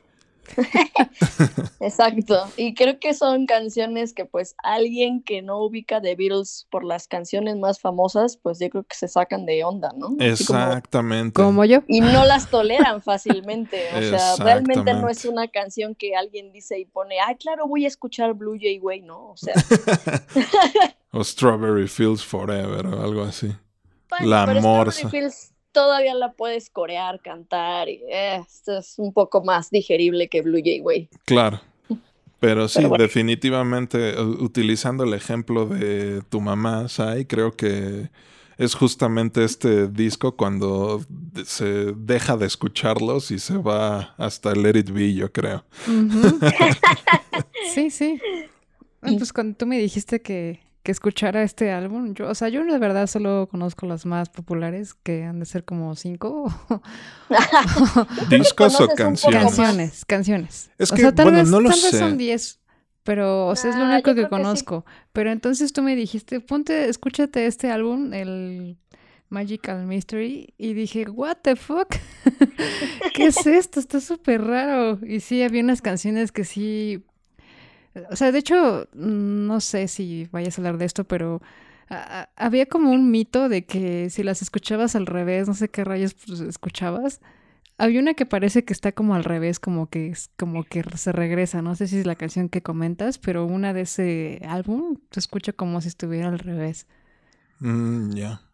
Exacto. 1.80 2.48
Y 2.56 2.74
creo 2.74 2.98
que 2.98 3.14
son 3.14 3.46
canciones 3.46 4.12
que 4.12 4.24
pues 4.24 4.54
alguien 4.62 5.22
que 5.22 5.42
no 5.42 5.62
ubica 5.62 6.00
de 6.00 6.14
Beatles 6.14 6.66
por 6.70 6.84
las 6.84 7.08
canciones 7.08 7.56
más 7.56 7.80
famosas, 7.80 8.36
pues 8.36 8.58
yo 8.58 8.70
creo 8.70 8.84
que 8.84 8.96
se 8.96 9.08
sacan 9.08 9.46
de 9.46 9.64
onda, 9.64 9.92
¿no? 9.96 10.16
Exactamente. 10.18 11.42
Como, 11.42 11.64
yo. 11.64 11.82
Y 11.86 12.00
no 12.00 12.24
las 12.24 12.50
toleran 12.50 13.02
fácilmente. 13.02 13.84
O 13.96 14.00
sea, 14.02 14.36
realmente 14.38 14.94
no 14.94 15.08
es 15.08 15.24
una 15.24 15.48
canción 15.48 15.94
que 15.94 16.16
alguien 16.16 16.52
dice 16.52 16.78
y 16.78 16.84
pone, 16.84 17.16
ah, 17.20 17.34
claro, 17.38 17.66
voy 17.66 17.84
a 17.84 17.88
escuchar 17.88 18.34
Blue 18.34 18.56
Jay 18.60 18.78
Way, 18.78 19.02
¿no? 19.02 19.30
O 19.30 19.36
sea. 19.36 19.54
o 21.12 21.24
Strawberry 21.24 21.88
Fields 21.88 22.24
Forever 22.24 22.86
o 22.86 23.02
algo 23.02 23.22
así. 23.22 23.52
la 24.20 24.46
morsa 24.60 25.10
todavía 25.76 26.14
la 26.14 26.32
puedes 26.32 26.70
corear, 26.70 27.20
cantar, 27.20 27.90
y 27.90 28.00
eh, 28.08 28.36
esto 28.36 28.78
es 28.78 28.94
un 28.96 29.12
poco 29.12 29.44
más 29.44 29.68
digerible 29.68 30.26
que 30.26 30.40
Blue 30.40 30.62
Jay 30.64 30.80
Way. 30.80 31.10
Claro. 31.26 31.60
Pero 32.40 32.66
sí, 32.66 32.82
definitivamente, 32.98 34.18
utilizando 34.18 35.04
el 35.04 35.12
ejemplo 35.12 35.66
de 35.66 36.22
tu 36.30 36.40
mamá, 36.40 36.88
Sai, 36.88 37.26
creo 37.26 37.52
que 37.52 38.08
es 38.56 38.74
justamente 38.74 39.44
este 39.44 39.88
disco 39.88 40.34
cuando 40.34 41.04
se 41.44 41.92
deja 41.92 42.38
de 42.38 42.46
escucharlos 42.46 43.30
y 43.30 43.38
se 43.38 43.58
va 43.58 44.14
hasta 44.16 44.54
Let 44.54 44.78
It 44.78 44.90
Be, 44.90 45.12
yo 45.12 45.30
creo. 45.30 45.62
sí, 47.74 47.90
sí. 47.90 48.18
Pues 49.00 49.30
cuando 49.30 49.58
tú 49.58 49.66
me 49.66 49.78
dijiste 49.78 50.22
que 50.22 50.65
que 50.86 50.92
escuchara 50.92 51.42
este 51.42 51.72
álbum. 51.72 52.14
Yo, 52.14 52.28
o 52.28 52.34
sea, 52.36 52.48
yo 52.48 52.64
de 52.64 52.78
verdad 52.78 53.08
solo 53.08 53.48
conozco 53.50 53.86
las 53.86 54.06
más 54.06 54.28
populares, 54.28 54.94
que 54.94 55.24
han 55.24 55.40
de 55.40 55.44
ser 55.44 55.64
como 55.64 55.96
cinco. 55.96 56.46
¿Discos 58.30 58.80
o 58.80 58.86
canciones? 58.86 59.42
Canciones, 59.42 60.04
canciones. 60.04 60.70
Es 60.78 60.92
que, 60.92 61.10
tal 61.10 61.32
vez, 61.32 61.50
no 61.50 61.60
lo 61.60 61.70
tal 61.70 61.80
vez 61.82 61.98
son 61.98 62.16
diez, 62.16 62.60
pero 63.02 63.48
o 63.48 63.56
sea, 63.56 63.70
es 63.70 63.76
lo 63.76 63.82
ah, 63.82 63.94
único 63.94 64.14
que 64.14 64.28
conozco. 64.28 64.86
Pero 65.12 65.32
entonces 65.32 65.72
tú 65.72 65.82
me 65.82 65.96
dijiste, 65.96 66.38
ponte, 66.38 66.88
escúchate 66.88 67.46
este 67.46 67.68
álbum, 67.72 68.14
el 68.14 68.78
Magical 69.28 69.86
Mystery, 69.86 70.54
y 70.56 70.74
dije, 70.74 71.10
what 71.10 71.38
the 71.42 71.56
fuck, 71.56 71.96
¿qué 73.12 73.26
es 73.26 73.44
esto? 73.44 73.80
Está 73.80 74.00
súper 74.00 74.44
raro. 74.44 75.00
Y 75.04 75.18
sí, 75.18 75.42
había 75.42 75.64
unas 75.64 75.82
canciones 75.82 76.30
que 76.30 76.44
sí 76.44 77.04
O 78.10 78.16
sea, 78.16 78.32
de 78.32 78.38
hecho, 78.38 78.88
no 78.94 79.60
sé 79.60 79.88
si 79.88 80.28
vayas 80.32 80.58
a 80.58 80.60
hablar 80.60 80.78
de 80.78 80.84
esto, 80.84 81.04
pero 81.04 81.40
había 82.36 82.66
como 82.66 82.90
un 82.90 83.10
mito 83.10 83.48
de 83.48 83.64
que 83.64 84.10
si 84.10 84.22
las 84.22 84.42
escuchabas 84.42 84.96
al 84.96 85.06
revés, 85.06 85.46
no 85.46 85.54
sé 85.54 85.68
qué 85.68 85.84
rayos 85.84 86.14
pues, 86.14 86.40
escuchabas. 86.40 87.20
Había 87.78 88.00
una 88.00 88.14
que 88.14 88.24
parece 88.26 88.64
que 88.64 88.72
está 88.72 88.92
como 88.92 89.14
al 89.14 89.24
revés, 89.24 89.60
como 89.60 89.88
que 89.88 90.14
como 90.38 90.64
que 90.64 90.82
se 90.96 91.12
regresa. 91.12 91.62
No 91.62 91.76
sé 91.76 91.86
si 91.86 91.98
es 91.98 92.06
la 92.06 92.14
canción 92.14 92.48
que 92.48 92.62
comentas, 92.62 93.18
pero 93.18 93.44
una 93.44 93.72
de 93.74 93.82
ese 93.82 94.40
álbum 94.48 94.96
se 95.10 95.20
escucha 95.20 95.52
como 95.52 95.80
si 95.80 95.88
estuviera 95.88 96.28
al 96.28 96.38
revés. 96.38 96.86
Mm, 97.60 98.14
ya. 98.14 98.45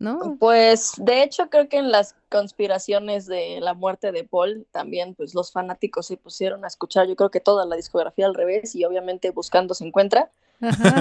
¿No? 0.00 0.36
Pues 0.40 0.94
de 0.96 1.22
hecho 1.22 1.48
creo 1.50 1.68
que 1.68 1.76
en 1.76 1.92
las 1.92 2.16
conspiraciones 2.30 3.26
de 3.26 3.60
la 3.60 3.74
muerte 3.74 4.10
de 4.10 4.24
Paul 4.24 4.66
también 4.72 5.14
pues 5.14 5.34
los 5.34 5.52
fanáticos 5.52 6.06
se 6.06 6.16
pusieron 6.16 6.64
a 6.64 6.68
escuchar 6.68 7.06
yo 7.06 7.16
creo 7.16 7.30
que 7.30 7.38
toda 7.38 7.66
la 7.66 7.76
discografía 7.76 8.24
al 8.24 8.34
revés 8.34 8.74
y 8.74 8.84
obviamente 8.84 9.30
buscando 9.30 9.74
se 9.74 9.84
encuentra. 9.84 10.30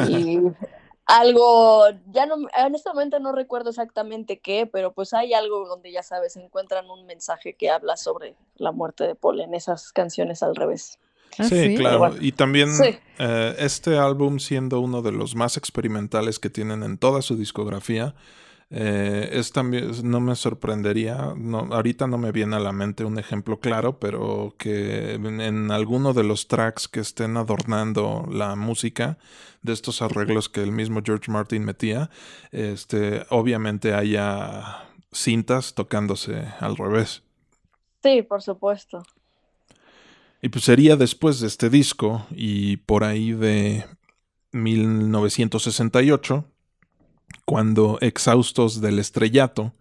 Y 0.10 0.40
algo, 1.10 1.86
ya 2.12 2.28
no, 2.28 2.36
en 2.56 2.76
este 2.76 2.90
momento 2.90 3.20
no 3.20 3.32
recuerdo 3.32 3.72
exactamente 3.72 4.38
qué, 4.38 4.70
pero 4.72 4.94
pues 4.94 5.14
hay 5.14 5.34
algo 5.34 5.68
donde 5.68 5.92
ya 5.92 6.04
sabes, 6.04 6.36
encuentran 6.36 6.88
un 6.90 7.08
mensaje 7.08 7.54
que 7.54 7.72
habla 7.72 7.98
sobre 7.98 8.36
la 8.58 8.72
muerte 8.72 9.06
de 9.06 9.16
Paul 9.16 9.42
en 9.42 9.56
esas 9.56 9.92
canciones 9.92 10.44
al 10.44 10.56
revés. 10.56 11.00
Ah, 11.40 11.46
sí, 11.46 11.76
claro. 11.76 12.16
y 12.20 12.32
también 12.34 12.70
eh, 13.18 13.56
este 13.58 13.98
álbum 13.98 14.40
siendo 14.40 14.80
uno 14.82 15.02
de 15.02 15.12
los 15.12 15.36
más 15.36 15.58
experimentales 15.58 16.38
que 16.38 16.50
tienen 16.50 16.84
en 16.84 17.00
toda 17.00 17.24
su 17.24 17.36
discografía, 17.36 18.14
eh, 18.72 19.30
es 19.34 19.52
también, 19.52 19.92
no 20.04 20.20
me 20.20 20.36
sorprendería, 20.36 21.34
no, 21.36 21.70
ahorita 21.72 22.06
no 22.06 22.20
me 22.20 22.32
viene 22.32 22.56
a 22.56 22.60
la 22.60 22.72
mente 22.72 23.04
un 23.04 23.18
ejemplo 23.18 23.60
claro, 23.60 23.98
pero 24.00 24.54
que 24.60 25.14
en, 25.14 25.72
alguno 25.72 26.14
de 26.14 26.24
los 26.24 26.48
tracks 26.48 26.88
que 26.88 27.00
estén 27.00 27.36
adornando 27.38 28.28
la 28.32 28.56
música 28.56 29.18
de 29.64 29.74
estos 29.74 30.04
arreglos 30.04 30.50
que 30.50 30.62
el 30.62 30.72
mismo 30.72 31.02
George 31.04 31.32
Martin 31.32 31.66
metía, 31.66 32.12
este, 32.52 33.26
obviamente 33.30 33.96
haya 33.96 34.86
cintas 35.12 35.74
tocándose 35.74 36.46
al 36.60 36.78
revés. 36.78 37.24
Sí, 38.04 38.22
por 38.22 38.44
supuesto. 38.44 39.04
Y 40.44 40.50
pues 40.50 40.64
sería 40.64 40.96
después 40.96 41.40
de 41.40 41.48
este 41.48 41.72
disco 41.72 42.28
y 42.30 42.78
por 42.78 43.04
ahí 43.04 43.34
de 43.34 43.86
1968 44.52 46.46
cuando, 47.46 47.98
exhaustos 48.02 48.82
del 48.82 49.00
estrellato 49.00 49.74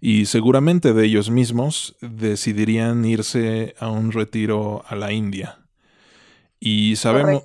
y 0.00 0.26
seguramente 0.26 0.92
de 0.92 1.04
ellos 1.06 1.30
mismos, 1.30 1.96
decidirían 2.00 3.04
irse 3.04 3.74
a 3.78 3.88
un 3.90 4.12
retiro 4.12 4.84
a 4.86 4.94
la 4.94 5.12
India. 5.12 5.58
Y 6.60 6.96
sabemos, 6.96 7.44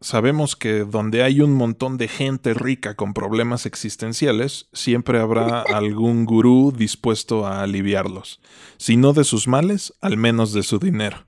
sabemos 0.00 0.56
que 0.56 0.80
donde 0.80 1.22
hay 1.22 1.40
un 1.40 1.54
montón 1.54 1.96
de 1.96 2.08
gente 2.08 2.54
rica 2.54 2.94
con 2.94 3.14
problemas 3.14 3.66
existenciales, 3.66 4.68
siempre 4.72 5.18
habrá 5.18 5.62
algún 5.74 6.24
gurú 6.24 6.72
dispuesto 6.76 7.46
a 7.46 7.62
aliviarlos. 7.62 8.40
Si 8.76 8.96
no 8.96 9.12
de 9.12 9.24
sus 9.24 9.48
males, 9.48 9.94
al 10.00 10.16
menos 10.16 10.52
de 10.52 10.62
su 10.62 10.78
dinero. 10.78 11.26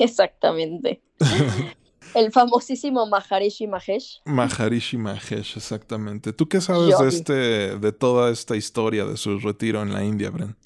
Exactamente. 0.00 1.02
El 2.14 2.32
famosísimo 2.32 3.06
Maharishi 3.06 3.66
Mahesh. 3.66 4.20
Maharishi 4.24 4.96
Mahesh, 4.96 5.56
exactamente. 5.56 6.32
¿Tú 6.32 6.48
qué 6.48 6.60
sabes 6.60 6.98
de 6.98 7.08
este, 7.08 7.78
de 7.78 7.92
toda 7.92 8.30
esta 8.30 8.56
historia 8.56 9.04
de 9.04 9.16
su 9.16 9.38
retiro 9.38 9.82
en 9.82 9.92
la 9.92 10.04
India, 10.04 10.30
Bren? 10.30 10.56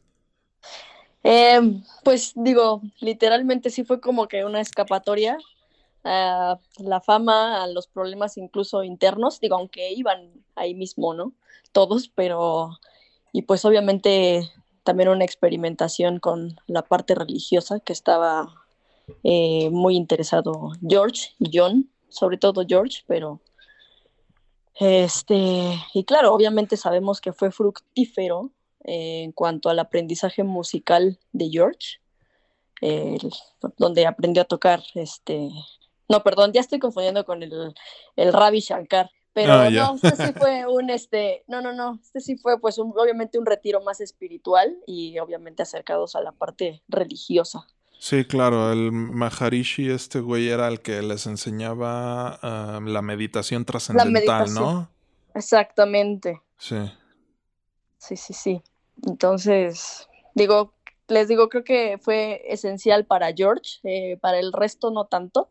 Em, 1.23 1.83
pues 2.03 2.33
digo, 2.37 2.83
literalmente 3.01 3.71
sí 3.71 3.85
fue 3.85 4.01
como 4.01 4.29
que 4.29 4.45
una 4.45 4.61
escapatoria 4.61 5.39
a 6.05 6.59
la 6.79 7.01
fama, 7.01 7.63
a 7.63 7.67
los 7.67 7.87
problemas 7.87 8.37
incluso 8.37 8.85
internos, 8.85 9.41
digo, 9.41 9.57
aunque 9.57 9.93
iban 9.93 10.33
ahí 10.55 10.75
mismo, 10.75 11.15
¿no? 11.15 11.33
Todos, 11.73 12.09
pero, 12.09 12.79
y 13.33 13.43
pues 13.43 13.65
obviamente 13.65 14.51
también 14.83 15.09
una 15.09 15.25
experimentación 15.25 16.21
con 16.21 16.57
la 16.67 16.83
parte 16.83 17.15
religiosa 17.15 17.81
que 17.81 17.95
estaba 17.95 18.64
eh, 19.23 19.71
muy 19.71 19.97
interesado 19.97 20.73
George 20.87 21.31
y 21.39 21.51
John, 21.57 21.91
sobre 22.09 22.39
todo 22.39 22.65
George, 22.67 23.03
pero 23.07 23.41
este, 24.79 25.77
y 25.93 26.05
claro, 26.05 26.35
obviamente 26.35 26.77
sabemos 26.77 27.21
que 27.21 27.33
fue 27.33 27.51
fructífero 27.51 28.51
eh, 28.85 29.23
en 29.23 29.33
cuanto 29.33 29.69
al 29.69 29.79
aprendizaje 29.79 30.43
musical 30.43 31.19
de 31.33 31.51
George, 31.51 32.01
donde 33.79 34.07
aprendió 34.07 34.43
a 34.43 34.47
tocar 34.47 34.83
este, 34.95 35.49
no, 36.09 36.23
perdón, 36.23 36.53
ya 36.53 36.61
estoy 36.61 36.79
confundiendo 36.79 37.25
con 37.25 37.43
el, 37.43 37.75
el 38.17 38.33
Ravi 38.33 38.61
Shankar, 38.61 39.11
pero 39.33 39.53
ah, 39.53 39.71
no, 39.71 39.95
este 39.95 40.27
sí 40.27 40.33
fue 40.33 40.67
un, 40.67 40.91
este, 40.91 41.45
no, 41.49 41.61
no, 41.61 41.73
no, 41.73 41.99
este 42.03 42.21
sí 42.21 42.37
fue 42.37 42.61
pues 42.61 42.79
obviamente 42.79 43.39
un 43.39 43.47
retiro 43.47 43.83
más 43.83 44.01
espiritual 44.01 44.77
y 44.87 45.19
obviamente 45.19 45.63
acercados 45.63 46.15
a 46.15 46.21
la 46.21 46.33
parte 46.33 46.83
religiosa. 46.89 47.67
Sí, 48.05 48.27
claro, 48.27 48.71
el 48.71 48.93
Maharishi, 48.93 49.91
este 49.91 50.21
güey 50.21 50.51
era 50.51 50.69
el 50.69 50.83
que 50.83 51.01
les 51.01 51.25
enseñaba 51.25 52.39
ah, 52.43 52.79
la 52.85 53.01
meditación 53.01 53.65
trascendental, 53.65 54.53
¿no? 54.53 54.91
Exactamente. 55.35 56.43
Sí. 56.59 56.77
Sí, 57.97 58.19
sí, 58.19 58.35
sí. 58.35 58.63
Entonces, 59.07 60.07
digo, 60.35 60.75
les 61.09 61.29
digo, 61.29 61.49
creo 61.49 61.65
que 61.65 61.99
fue 61.99 62.43
esencial 62.47 63.07
para 63.07 63.33
George, 63.33 63.81
eh, 63.85 64.19
para 64.21 64.39
el 64.39 64.53
resto 64.53 64.91
no 64.91 65.07
tanto. 65.07 65.49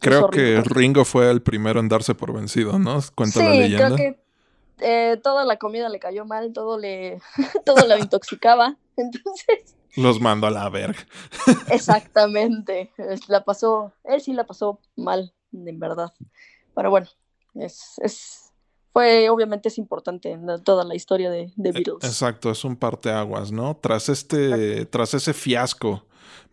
creo 0.00 0.30
que 0.30 0.62
Ringo. 0.64 1.04
fue 1.04 1.32
el 1.32 1.42
primero 1.42 1.80
en 1.80 1.88
darse 1.88 2.14
por 2.14 2.32
vencido, 2.32 2.78
¿no? 2.78 3.00
Cuenta 3.16 3.42
la 3.42 3.50
leyenda. 3.50 3.96
Creo 3.96 3.96
que 3.96 4.20
eh, 4.82 5.16
toda 5.16 5.44
la 5.44 5.56
comida 5.56 5.88
le 5.88 5.98
cayó 5.98 6.24
mal, 6.26 6.52
todo 6.52 6.78
le, 6.78 7.20
todo 7.66 7.88
lo 7.88 7.98
intoxicaba. 7.98 8.76
Entonces, 8.96 9.74
los 9.96 10.20
mando 10.20 10.46
a 10.46 10.50
la 10.50 10.68
verga. 10.68 11.06
Exactamente. 11.70 12.92
La 13.28 13.44
pasó, 13.44 13.92
él 14.04 14.20
sí 14.20 14.32
la 14.32 14.44
pasó 14.44 14.80
mal, 14.96 15.32
en 15.52 15.78
verdad. 15.78 16.12
Pero 16.74 16.90
bueno, 16.90 17.08
es, 17.54 17.98
es 18.02 18.52
fue 18.92 19.30
obviamente 19.30 19.68
es 19.68 19.78
importante 19.78 20.32
en 20.32 20.46
toda 20.64 20.84
la 20.84 20.94
historia 20.94 21.30
de, 21.30 21.52
de 21.56 21.70
e, 21.70 21.72
Beatles. 21.72 22.04
Exacto, 22.04 22.50
es 22.50 22.64
un 22.64 22.76
parteaguas, 22.76 23.50
¿no? 23.52 23.76
Tras 23.76 24.08
este, 24.08 24.84
tras 24.86 25.14
ese 25.14 25.32
fiasco, 25.32 26.06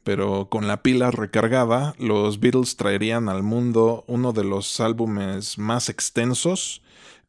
pero 0.04 0.49
con 0.49 0.67
la 0.67 0.82
pila 0.82 1.12
recargada, 1.12 1.93
los 1.97 2.39
Beatles 2.39 2.78
traerían 2.78 3.28
al 3.28 3.43
mundo 3.43 4.06
uno 4.08 4.32
de 4.32 4.45
los 4.45 4.80
álbumes 4.80 5.58
más 5.58 5.89
extensos, 5.89 6.82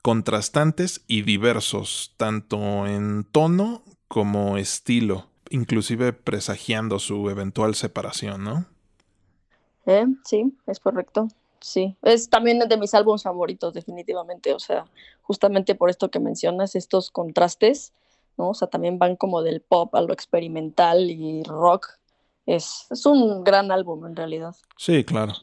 contrastantes 0.03 1.03
y 1.09 1.23
diversos, 1.23 2.14
tanto 2.16 2.87
en 2.87 3.25
tono 3.25 3.83
como 4.09 4.57
estilo 4.59 5.30
inclusive 5.51 6.13
presagiando 6.13 6.99
su 6.99 7.29
eventual 7.29 7.75
separación, 7.75 8.45
¿no? 8.45 8.67
Eh, 9.87 10.07
sí, 10.25 10.57
es 10.67 10.81
correcto. 10.81 11.29
Sí, 11.61 11.95
es 12.03 12.31
también 12.31 12.59
de 12.59 12.77
mis 12.79 12.95
álbumes 12.95 13.23
favoritos, 13.23 13.75
definitivamente. 13.75 14.55
O 14.55 14.59
sea, 14.59 14.87
justamente 15.23 15.75
por 15.75 15.91
esto 15.91 16.11
que 16.11 16.19
mencionas, 16.19 16.75
estos 16.75 17.11
contrastes, 17.11 17.93
¿no? 18.39 18.51
O 18.51 18.55
sea, 18.55 18.69
también 18.69 18.99
van 18.99 19.17
como 19.17 19.43
del 19.43 19.61
pop 19.61 19.95
a 19.95 20.01
lo 20.01 20.15
experimental 20.15 21.11
y 21.11 21.43
rock. 21.43 21.89
Es, 22.47 22.87
es 22.91 23.05
un 23.05 23.45
gran 23.45 23.71
álbum 23.71 24.07
en 24.07 24.17
realidad. 24.17 24.57
Sí, 24.79 25.05
claro. 25.05 25.35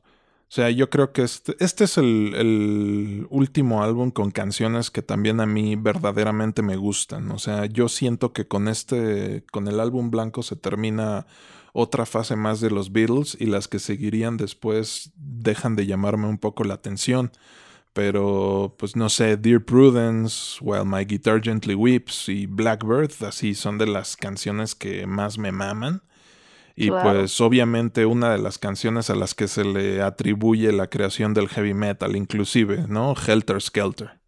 O 0.50 0.54
sea, 0.58 0.70
yo 0.70 0.90
creo 0.90 1.12
que 1.12 1.24
este, 1.24 1.58
este 1.60 1.84
es 1.84 1.98
el, 1.98 2.34
el, 2.36 3.28
último 3.30 3.84
álbum 3.84 4.12
con 4.12 4.32
canciones 4.32 4.90
que 4.90 5.02
también 5.02 5.42
a 5.42 5.46
mí 5.46 5.76
verdaderamente 5.76 6.62
me 6.62 6.78
gustan. 6.78 7.32
O 7.32 7.40
sea, 7.40 7.66
yo 7.66 7.90
siento 7.90 8.32
que 8.32 8.48
con 8.48 8.70
este, 8.70 9.44
con 9.52 9.68
el 9.68 9.82
álbum 9.82 10.10
blanco 10.10 10.44
se 10.44 10.56
termina 10.56 11.28
otra 11.74 12.06
fase 12.06 12.36
más 12.38 12.62
de 12.62 12.72
los 12.72 12.94
Beatles 12.94 13.36
y 13.40 13.46
las 13.46 13.68
que 13.68 13.80
seguirían 13.80 14.38
después 14.38 15.12
dejan 15.16 15.76
de 15.76 15.86
llamarme 15.86 16.28
un 16.28 16.38
poco 16.38 16.64
la 16.64 16.76
atención. 16.76 17.32
Pero, 17.92 18.76
pues 18.80 18.96
no 18.96 19.10
sé, 19.10 19.38
Dear 19.38 19.64
Prudence, 19.64 20.60
While 20.62 20.86
My 20.86 21.04
Guitar 21.04 21.42
Gently 21.42 21.76
Weeps 21.76 22.30
y 22.30 22.46
Blackbird, 22.46 23.12
así 23.26 23.54
son 23.54 23.78
de 23.78 23.88
las 23.88 24.16
canciones 24.16 24.76
que 24.76 25.06
más 25.08 25.38
me 25.38 25.52
maman. 25.52 26.04
Y 26.80 26.92
pues 26.92 27.42
obviamente 27.42 28.06
una 28.06 28.32
de 28.32 28.38
las 28.38 28.60
canciones 28.60 29.10
a 29.10 29.16
las 29.16 29.34
que 29.34 29.48
se 29.48 29.66
le 29.66 30.04
atribuye 30.04 30.72
la 30.72 30.88
creación 30.92 31.34
del 31.34 31.50
heavy 31.50 31.74
metal, 31.74 32.16
inclusive, 32.16 32.86
¿no? 32.88 33.16
Helter 33.16 33.60
Skelter. 33.60 34.20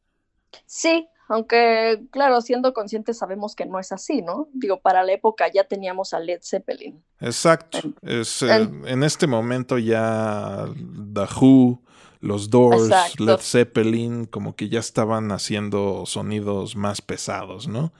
Sí, 0.65 1.07
aunque 1.27 2.07
claro, 2.09 2.41
siendo 2.41 2.73
conscientes 2.73 3.19
sabemos 3.19 3.55
que 3.55 3.67
no 3.67 3.79
es 3.79 3.91
así, 3.91 4.23
¿no? 4.23 4.49
Digo, 4.51 4.81
para 4.81 5.03
la 5.03 5.13
época 5.13 5.45
ya 5.53 5.65
teníamos 5.65 6.15
a 6.15 6.19
Led 6.19 6.39
Zeppelin. 6.41 7.03
Exacto. 7.19 7.77
Es, 8.01 8.41
eh, 8.41 8.67
en 8.85 9.03
este 9.03 9.27
momento 9.27 9.77
ya 9.77 10.65
The 11.13 11.27
Who, 11.39 11.83
los 12.19 12.49
Doors, 12.49 12.89
Led 13.19 13.37
Zeppelin, 13.41 14.25
como 14.25 14.55
que 14.55 14.69
ya 14.69 14.79
estaban 14.79 15.31
haciendo 15.31 16.07
sonidos 16.07 16.75
más 16.75 16.99
pesados, 16.99 17.67
¿no? 17.67 17.93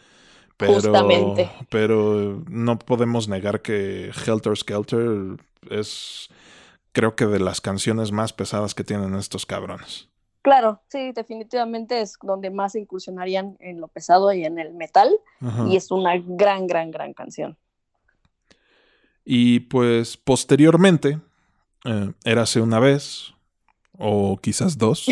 Pero, 0.60 1.36
Pero 1.70 2.44
no 2.50 2.78
podemos 2.78 3.30
negar 3.30 3.62
que 3.62 4.12
Helter 4.26 4.58
Skelter 4.58 5.38
es 5.70 6.30
creo 6.92 7.16
que 7.16 7.26
de 7.28 7.40
las 7.40 7.62
canciones 7.62 8.12
más 8.12 8.34
pesadas 8.34 8.76
que 8.76 8.84
tienen 8.84 9.16
estos 9.16 9.46
cabrones. 9.46 10.10
Claro, 10.42 10.82
sí, 10.90 11.14
definitivamente 11.14 12.02
es 12.02 12.18
donde 12.22 12.50
más 12.50 12.76
incursionarían 12.76 13.56
en 13.62 13.80
lo 13.80 13.88
pesado 13.88 14.34
y 14.34 14.44
en 14.44 14.60
el 14.60 14.74
metal. 14.74 15.16
Y 15.70 15.78
es 15.78 15.92
una 15.92 16.18
gran, 16.18 16.68
gran, 16.68 16.92
gran 16.92 17.14
canción. 17.14 17.58
Y 19.24 19.62
pues 19.62 20.18
posteriormente, 20.18 21.20
eh, 21.86 22.12
érase 22.26 22.60
una 22.60 22.80
vez, 22.80 23.34
o 23.98 24.38
quizás 24.42 24.78
dos, 24.78 25.06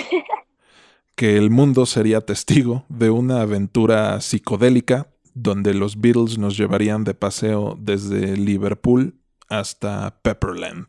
que 1.16 1.38
el 1.38 1.52
mundo 1.52 1.86
sería 1.86 2.20
testigo 2.20 2.84
de 2.90 3.10
una 3.10 3.42
aventura 3.42 4.20
psicodélica 4.20 5.08
donde 5.42 5.74
los 5.74 6.00
Beatles 6.00 6.38
nos 6.38 6.58
llevarían 6.58 7.04
de 7.04 7.14
paseo 7.14 7.78
desde 7.80 8.38
Liverpool 8.38 9.20
hasta 9.50 10.20
Pepperland. 10.22 10.88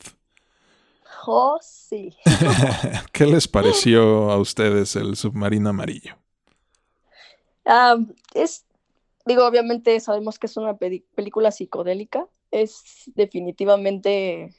Oh, 1.26 1.58
sí. 1.60 2.16
¿Qué 3.12 3.26
les 3.26 3.46
pareció 3.48 4.30
a 4.30 4.38
ustedes 4.38 4.96
el 4.96 5.16
submarino 5.16 5.70
amarillo? 5.70 6.16
Es, 8.32 8.64
digo, 9.26 9.46
obviamente 9.46 10.00
sabemos 10.00 10.38
que 10.38 10.46
es 10.46 10.56
una 10.56 10.78
película 10.78 11.50
psicodélica. 11.50 12.26
Es 12.50 13.10
definitivamente 13.14 14.54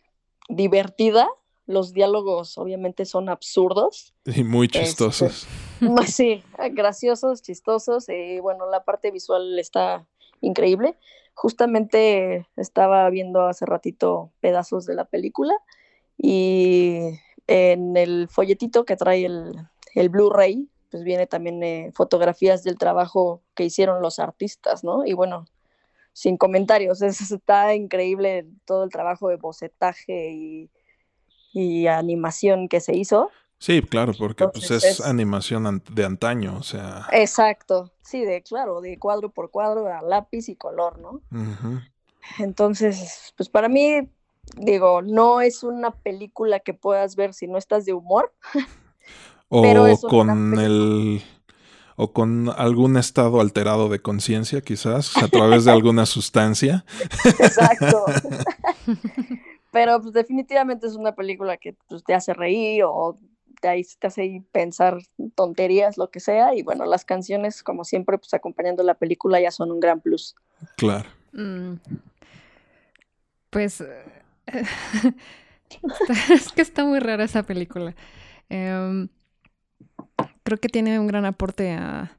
divertida. 0.47 1.27
Los 1.65 1.93
diálogos 1.93 2.57
obviamente 2.59 3.05
son 3.05 3.29
absurdos. 3.29 4.13
Y 4.25 4.43
muy 4.43 4.67
este, 4.67 4.83
chistosos. 4.83 5.47
sí, 6.07 6.43
graciosos, 6.71 7.41
chistosos. 7.41 8.09
Y 8.09 8.39
bueno, 8.39 8.69
la 8.69 8.83
parte 8.83 9.11
visual 9.11 9.57
está 9.59 10.05
increíble. 10.41 10.97
Justamente 11.33 12.47
estaba 12.57 13.09
viendo 13.09 13.47
hace 13.47 13.65
ratito 13.65 14.31
pedazos 14.41 14.85
de 14.85 14.95
la 14.95 15.05
película 15.05 15.53
y 16.17 17.19
en 17.47 17.95
el 17.95 18.27
folletito 18.29 18.85
que 18.85 18.97
trae 18.97 19.25
el, 19.25 19.53
el 19.95 20.09
Blu-ray, 20.09 20.69
pues 20.91 21.03
viene 21.03 21.27
también 21.27 21.63
eh, 21.63 21.91
fotografías 21.95 22.63
del 22.63 22.77
trabajo 22.77 23.41
que 23.55 23.63
hicieron 23.63 24.01
los 24.01 24.19
artistas, 24.19 24.83
¿no? 24.83 25.05
Y 25.05 25.13
bueno, 25.13 25.45
sin 26.13 26.37
comentarios, 26.37 27.01
está 27.01 27.73
increíble 27.73 28.47
todo 28.65 28.83
el 28.83 28.89
trabajo 28.89 29.29
de 29.29 29.37
bocetaje 29.37 30.31
y, 30.31 30.69
y 31.53 31.87
animación 31.87 32.67
que 32.67 32.81
se 32.81 32.95
hizo. 32.95 33.31
Sí, 33.59 33.81
claro, 33.81 34.13
porque 34.17 34.47
pues 34.47 34.71
es, 34.71 35.01
animación 35.01 35.83
de 35.91 36.05
antaño, 36.05 36.57
o 36.57 36.63
sea. 36.63 37.05
Exacto, 37.11 37.91
sí, 38.01 38.23
de 38.25 38.41
claro, 38.41 38.79
de 38.81 38.97
cuadro 38.97 39.29
por 39.29 39.51
cuadro, 39.51 39.85
a 39.87 40.01
lápiz 40.01 40.47
y 40.49 40.55
color, 40.55 40.97
¿no? 40.99 41.21
Entonces, 42.39 43.33
pues 43.35 43.49
para 43.49 43.67
mí 43.67 44.09
digo, 44.57 45.01
no 45.01 45.41
es 45.41 45.63
una 45.63 45.91
película 45.91 46.59
que 46.59 46.73
puedas 46.73 47.15
ver 47.15 47.33
si 47.33 47.47
no 47.47 47.57
estás 47.57 47.85
de 47.85 47.93
humor. 47.93 48.33
o 49.49 49.61
con 50.07 50.59
el 50.59 51.21
o 52.01 52.13
con 52.13 52.49
algún 52.55 52.95
estado 52.95 53.41
alterado 53.41 53.89
de 53.89 54.01
conciencia, 54.01 54.61
quizás, 54.61 55.17
a 55.17 55.27
través 55.27 55.65
de 55.65 55.71
alguna 55.71 56.05
sustancia. 56.05 56.85
Exacto. 57.25 58.05
Pero 59.71 60.01
pues, 60.01 60.13
definitivamente 60.13 60.87
es 60.87 60.95
una 60.95 61.13
película 61.13 61.57
que 61.57 61.75
pues, 61.89 62.01
te 62.05 62.13
hace 62.13 62.33
reír 62.33 62.85
o 62.85 63.17
te, 63.59 63.85
te 63.99 64.07
hace 64.07 64.43
pensar 64.51 64.99
tonterías, 65.35 65.97
lo 65.97 66.09
que 66.09 66.19
sea. 66.19 66.55
Y 66.55 66.63
bueno, 66.63 66.85
las 66.85 67.05
canciones, 67.05 67.63
como 67.63 67.83
siempre, 67.83 68.17
pues 68.17 68.33
acompañando 68.33 68.83
la 68.83 68.95
película 68.95 69.39
ya 69.39 69.51
son 69.51 69.71
un 69.71 69.79
gran 69.79 70.01
plus. 70.01 70.35
Claro. 70.77 71.09
Mm. 71.33 71.75
Pues 73.49 73.83
es 76.29 76.51
que 76.53 76.61
está 76.61 76.85
muy 76.85 76.99
rara 76.99 77.23
esa 77.23 77.43
película. 77.43 77.95
Em, 78.49 79.09
creo 80.43 80.57
que 80.59 80.69
tiene 80.69 80.99
un 80.99 81.07
gran 81.07 81.25
aporte 81.25 81.71
a, 81.71 82.17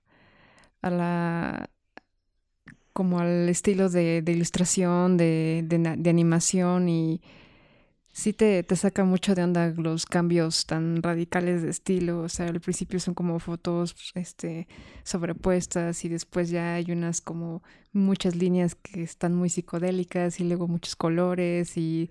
a 0.82 0.90
la 0.90 1.70
como 2.92 3.20
al 3.20 3.48
estilo 3.48 3.88
de, 3.88 4.22
ilustración, 4.26 5.16
de, 5.16 5.64
de, 5.66 6.10
animación 6.10 6.88
y 6.88 7.22
sí 8.20 8.32
te, 8.34 8.62
te, 8.62 8.76
saca 8.76 9.04
mucho 9.04 9.34
de 9.34 9.42
onda 9.42 9.72
los 9.76 10.04
cambios 10.04 10.66
tan 10.66 11.02
radicales 11.02 11.62
de 11.62 11.70
estilo. 11.70 12.20
O 12.20 12.28
sea, 12.28 12.46
al 12.46 12.60
principio 12.60 13.00
son 13.00 13.14
como 13.14 13.38
fotos 13.38 13.94
este, 14.14 14.68
sobrepuestas 15.04 16.04
y 16.04 16.08
después 16.08 16.50
ya 16.50 16.74
hay 16.74 16.92
unas 16.92 17.20
como 17.22 17.62
muchas 17.92 18.36
líneas 18.36 18.74
que 18.74 19.02
están 19.02 19.34
muy 19.34 19.48
psicodélicas 19.48 20.38
y 20.38 20.44
luego 20.44 20.68
muchos 20.68 20.96
colores 20.96 21.76
y 21.76 22.10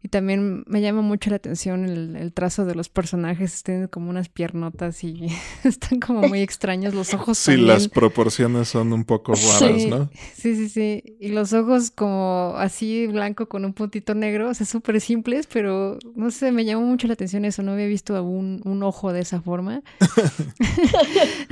y 0.00 0.08
también 0.08 0.62
me 0.68 0.80
llama 0.80 1.02
mucho 1.02 1.30
la 1.30 1.36
atención 1.36 1.84
el, 1.84 2.32
trazo 2.32 2.64
de 2.64 2.76
los 2.76 2.88
personajes. 2.88 3.64
Tienen 3.64 3.88
como 3.88 4.10
unas 4.10 4.28
piernotas 4.28 5.02
y 5.02 5.26
están 5.64 5.98
como 5.98 6.28
muy 6.28 6.40
extraños. 6.40 6.94
Los 6.94 7.12
ojos 7.14 7.38
Sí, 7.38 7.56
las 7.56 7.88
proporciones 7.88 8.68
son 8.68 8.92
un 8.92 9.04
poco 9.04 9.32
raras, 9.34 9.86
¿no? 9.86 10.08
Sí, 10.34 10.54
sí, 10.54 10.68
sí. 10.68 11.16
Y 11.18 11.30
los 11.30 11.52
ojos 11.52 11.90
como 11.90 12.54
así 12.58 13.08
blanco 13.08 13.48
con 13.48 13.64
un 13.64 13.72
puntito 13.72 14.14
negro. 14.14 14.50
O 14.50 14.54
sea, 14.54 14.66
súper 14.66 15.00
simples, 15.00 15.48
pero 15.52 15.98
no 16.14 16.30
sé, 16.30 16.52
me 16.52 16.64
llamó 16.64 16.86
mucho 16.86 17.08
la 17.08 17.14
atención 17.14 17.44
eso. 17.44 17.62
No 17.62 17.72
había 17.72 17.86
visto 17.86 18.14
aún 18.14 18.60
un 18.64 18.82
ojo 18.84 19.12
de 19.12 19.20
esa 19.20 19.40
forma. 19.40 19.82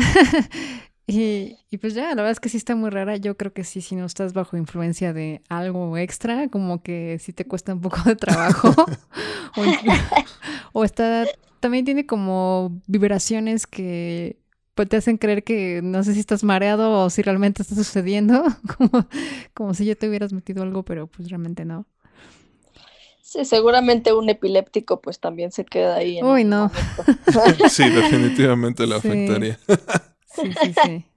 Y, 1.08 1.56
pues 1.80 1.94
ya, 1.94 2.08
la 2.08 2.16
verdad 2.16 2.32
es 2.32 2.40
que 2.40 2.48
sí 2.48 2.56
está 2.56 2.74
muy 2.74 2.90
rara. 2.90 3.16
Yo 3.16 3.36
creo 3.36 3.52
que 3.52 3.62
sí, 3.62 3.80
si 3.80 3.94
no 3.94 4.06
estás 4.06 4.32
bajo 4.32 4.56
influencia 4.56 5.12
de 5.12 5.40
algo 5.48 5.96
extra, 5.96 6.48
como 6.48 6.82
que 6.82 7.18
sí 7.20 7.32
te 7.32 7.44
cuesta 7.44 7.72
un 7.72 7.80
poco 7.80 8.02
de 8.04 8.16
trabajo. 8.16 8.74
o, 10.72 10.84
está, 10.84 11.26
también 11.60 11.84
tiene 11.84 12.06
como 12.06 12.80
vibraciones 12.88 13.68
que 13.68 14.36
pues, 14.74 14.88
te 14.88 14.96
hacen 14.96 15.16
creer 15.16 15.44
que 15.44 15.80
no 15.82 16.02
sé 16.02 16.12
si 16.12 16.20
estás 16.20 16.42
mareado 16.42 17.04
o 17.04 17.08
si 17.08 17.22
realmente 17.22 17.62
está 17.62 17.76
sucediendo, 17.76 18.44
como, 18.76 19.06
como 19.54 19.74
si 19.74 19.84
ya 19.84 19.94
te 19.94 20.08
hubieras 20.08 20.32
metido 20.32 20.64
algo, 20.64 20.82
pero 20.82 21.06
pues 21.06 21.28
realmente 21.30 21.64
no. 21.64 21.86
Sí, 23.22 23.44
seguramente 23.44 24.12
un 24.12 24.28
epiléptico 24.28 25.00
pues 25.00 25.20
también 25.20 25.52
se 25.52 25.64
queda 25.64 25.96
ahí. 25.96 26.20
Uy, 26.20 26.42
no. 26.42 26.70
sí, 27.68 27.88
definitivamente 27.90 28.86
le 28.88 28.96
afectaría. 28.96 29.58
Sí, 30.36 30.52
sí, 30.60 30.74
sí. 30.84 31.04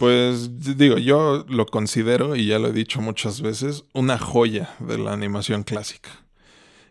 Pues 0.00 0.78
digo, 0.78 0.96
yo 0.96 1.44
lo 1.46 1.66
considero, 1.66 2.34
y 2.34 2.46
ya 2.46 2.58
lo 2.58 2.68
he 2.68 2.72
dicho 2.72 3.02
muchas 3.02 3.42
veces, 3.42 3.84
una 3.92 4.16
joya 4.16 4.74
de 4.78 4.96
la 4.96 5.12
animación 5.12 5.62
clásica. 5.62 6.08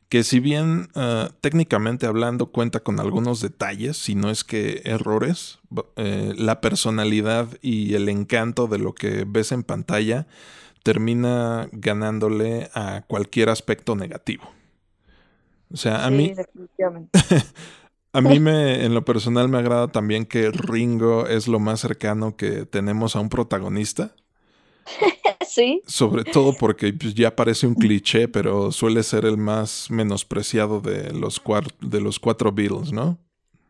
Que 0.09 0.23
si 0.23 0.39
bien 0.39 0.89
eh, 0.93 1.27
técnicamente 1.41 2.05
hablando 2.05 2.51
cuenta 2.51 2.81
con 2.81 2.99
algunos 2.99 3.41
detalles, 3.41 3.97
si 3.97 4.13
no 4.13 4.29
es 4.29 4.43
que 4.43 4.83
errores, 4.85 5.57
eh, 5.95 6.33
la 6.37 6.61
personalidad 6.61 7.47
y 7.63 7.95
el 7.95 8.09
encanto 8.09 8.67
de 8.67 8.77
lo 8.77 8.93
que 8.93 9.25
ves 9.27 9.51
en 9.53 9.63
pantalla 9.63 10.27
termina 10.83 11.67
ganándole 11.71 12.69
a 12.75 13.05
cualquier 13.07 13.49
aspecto 13.49 13.95
negativo. 13.95 14.43
O 15.73 15.77
sea, 15.77 16.05
a 16.05 16.11
mí. 16.11 16.33
A 18.11 18.21
mí 18.21 18.39
me, 18.39 18.85
en 18.85 18.93
lo 18.93 19.05
personal, 19.05 19.49
me 19.49 19.59
agrada 19.59 19.87
también 19.87 20.25
que 20.25 20.49
Ringo 20.49 21.27
es 21.27 21.47
lo 21.47 21.59
más 21.59 21.79
cercano 21.81 22.35
que 22.35 22.65
tenemos 22.65 23.15
a 23.15 23.19
un 23.19 23.29
protagonista. 23.29 24.15
Sí. 25.47 25.81
Sobre 25.87 26.25
todo 26.25 26.53
porque 26.53 26.93
pues, 26.93 27.15
ya 27.15 27.35
parece 27.35 27.65
un 27.65 27.73
cliché, 27.73 28.27
pero 28.27 28.71
suele 28.71 29.01
ser 29.01 29.25
el 29.25 29.35
más 29.35 29.89
menospreciado 29.89 30.79
de 30.79 31.11
los, 31.11 31.41
de 31.81 31.99
los 31.99 32.19
cuatro 32.19 32.51
Beatles, 32.51 32.91
¿no? 32.91 33.17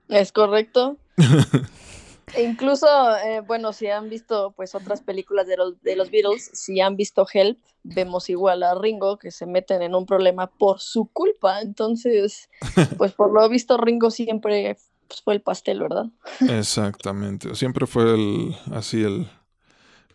Es 0.09 0.33
correcto. 0.33 0.97
E 2.35 2.43
incluso, 2.43 2.87
eh, 3.17 3.41
bueno, 3.41 3.73
si 3.73 3.87
han 3.87 4.09
visto 4.09 4.53
pues 4.55 4.75
otras 4.75 5.01
películas 5.01 5.47
de 5.47 5.57
los, 5.57 5.81
de 5.81 5.95
los 5.95 6.11
Beatles, 6.11 6.49
si 6.53 6.79
han 6.79 6.95
visto 6.95 7.25
Help, 7.31 7.57
vemos 7.83 8.29
igual 8.29 8.63
a 8.63 8.75
Ringo 8.75 9.17
que 9.17 9.31
se 9.31 9.45
meten 9.45 9.81
en 9.81 9.95
un 9.95 10.05
problema 10.05 10.47
por 10.47 10.79
su 10.79 11.09
culpa. 11.11 11.61
Entonces, 11.61 12.49
pues 12.97 13.13
por 13.13 13.31
lo 13.31 13.47
visto 13.49 13.77
Ringo 13.77 14.11
siempre 14.11 14.77
pues, 15.07 15.21
fue 15.21 15.33
el 15.33 15.41
pastel, 15.41 15.79
¿verdad? 15.79 16.05
Exactamente. 16.41 17.55
Siempre 17.55 17.87
fue 17.87 18.13
el, 18.13 18.55
así 18.73 19.03
el, 19.03 19.27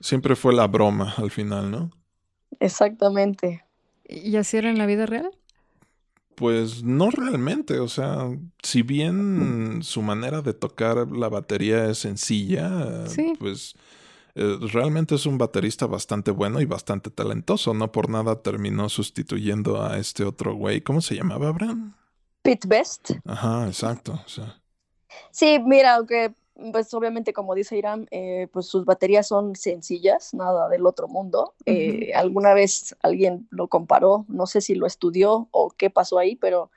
siempre 0.00 0.36
fue 0.36 0.54
la 0.54 0.66
broma 0.66 1.14
al 1.16 1.30
final, 1.30 1.70
¿no? 1.70 1.90
Exactamente. 2.60 3.64
¿Y 4.06 4.36
así 4.36 4.56
era 4.56 4.70
en 4.70 4.78
la 4.78 4.86
vida 4.86 5.06
real? 5.06 5.30
Pues 6.34 6.82
no 6.82 7.10
realmente, 7.10 7.78
o 7.78 7.88
sea, 7.88 8.28
si 8.62 8.82
bien 8.82 9.82
su 9.82 10.02
manera 10.02 10.42
de 10.42 10.52
tocar 10.52 11.08
la 11.08 11.28
batería 11.28 11.88
es 11.88 11.98
sencilla, 11.98 13.04
pues 13.38 13.74
eh, 14.34 14.58
realmente 14.72 15.14
es 15.14 15.26
un 15.26 15.38
baterista 15.38 15.86
bastante 15.86 16.32
bueno 16.32 16.60
y 16.60 16.64
bastante 16.64 17.10
talentoso. 17.10 17.72
No 17.72 17.92
por 17.92 18.10
nada 18.10 18.42
terminó 18.42 18.88
sustituyendo 18.88 19.82
a 19.82 19.98
este 19.98 20.24
otro 20.24 20.54
güey. 20.54 20.80
¿Cómo 20.80 21.00
se 21.00 21.14
llamaba, 21.14 21.48
Abraham? 21.48 21.94
Pete 22.42 22.66
Best. 22.66 23.12
Ajá, 23.24 23.66
exacto. 23.66 24.20
Sí, 25.30 25.58
mira, 25.64 25.94
aunque 25.94 26.34
pues 26.72 26.92
obviamente 26.94 27.32
como 27.32 27.54
dice 27.54 27.76
Irán, 27.76 28.06
eh, 28.10 28.48
pues 28.52 28.66
sus 28.66 28.84
baterías 28.84 29.26
son 29.26 29.56
sencillas, 29.56 30.34
nada 30.34 30.68
del 30.68 30.86
otro 30.86 31.08
mundo. 31.08 31.54
Eh, 31.66 32.12
alguna 32.14 32.54
vez 32.54 32.96
alguien 33.02 33.48
lo 33.50 33.68
comparó, 33.68 34.24
no 34.28 34.46
sé 34.46 34.60
si 34.60 34.74
lo 34.74 34.86
estudió 34.86 35.48
o 35.50 35.70
qué 35.70 35.90
pasó 35.90 36.18
ahí, 36.18 36.36
pero 36.36 36.70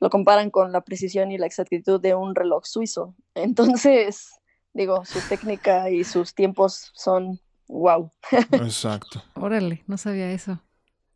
lo 0.00 0.10
comparan 0.10 0.50
con 0.50 0.72
la 0.72 0.82
precisión 0.82 1.32
y 1.32 1.38
la 1.38 1.46
exactitud 1.46 2.00
de 2.00 2.14
un 2.14 2.34
reloj 2.34 2.64
suizo. 2.64 3.14
Entonces, 3.34 4.34
digo, 4.72 5.04
su 5.04 5.20
técnica 5.28 5.90
y 5.90 6.04
sus 6.04 6.34
tiempos 6.34 6.92
son 6.94 7.40
wow. 7.66 8.10
Exacto. 8.52 9.22
Órale, 9.34 9.82
no 9.86 9.98
sabía 9.98 10.30
eso. 10.30 10.60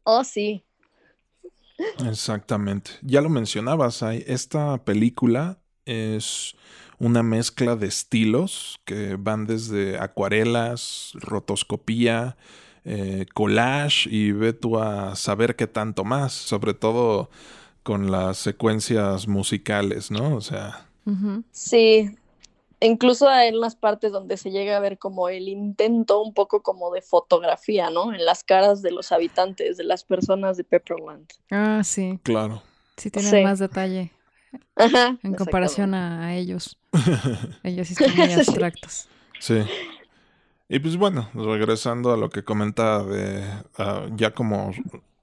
Oh, 0.03 0.25
sí. 0.25 0.65
Exactamente. 2.05 2.91
Ya 3.03 3.21
lo 3.21 3.29
mencionabas, 3.29 4.03
esta 4.03 4.83
película 4.85 5.59
es 5.85 6.57
una 6.99 7.23
mezcla 7.23 7.77
de 7.77 7.87
estilos 7.87 8.81
que 8.85 9.17
van 9.17 9.47
desde 9.47 9.99
acuarelas, 9.99 11.13
rotoscopía, 11.15 12.37
eh, 12.85 13.27
collage 13.35 14.09
y 14.11 14.33
ve 14.33 14.53
tú 14.53 14.79
a 14.79 15.15
saber 15.15 15.57
qué 15.57 15.67
tanto 15.67 16.05
más, 16.05 16.33
sobre 16.33 16.75
todo 16.75 17.31
con 17.83 18.11
las 18.11 18.39
secuencias 18.39 19.29
musicales, 19.29 20.11
¿no? 20.11 20.37
O 20.37 20.41
sea. 20.41 20.87
Sí, 21.53 22.15
incluso 22.81 23.33
en 23.33 23.61
las 23.61 23.77
partes 23.77 24.13
donde 24.13 24.37
se 24.37 24.51
llega 24.51 24.77
a 24.77 24.81
ver 24.81 24.99
como 24.99 25.29
el 25.29 25.49
intento 25.49 26.21
un 26.23 26.35
poco 26.35 26.63
como 26.63 26.93
de 26.93 27.01
fotografía, 27.01 27.91
¿no? 27.91 28.13
En 28.13 28.25
las 28.25 28.45
caras 28.45 28.83
de 28.83 28.91
los 28.91 29.11
habitantes, 29.11 29.77
de 29.77 29.85
las 29.85 30.05
personas 30.05 30.57
de 30.57 30.65
Pepperland. 30.65 31.27
Ah, 31.51 31.81
sí. 31.83 32.19
Claro. 32.23 32.63
Sí, 32.97 33.11
tienen 33.11 33.45
más 33.45 33.59
detalle. 33.59 34.13
Ajá, 34.77 35.19
en 35.23 35.35
comparación 35.35 35.95
a, 35.95 36.35
ellos. 36.37 36.78
ellos 37.63 37.89
sí 37.89 37.95
están 37.99 38.17
muy 38.17 38.33
abstractos. 38.33 39.09
Sí. 39.39 39.63
Y 40.69 40.79
pues 40.81 40.97
bueno, 40.97 41.31
regresando 41.35 42.13
a 42.13 42.17
lo 42.17 42.29
que 42.29 42.45
comentaba 42.45 43.05
de 43.05 43.45
ah, 43.79 44.07
ya 44.17 44.33
como 44.33 44.73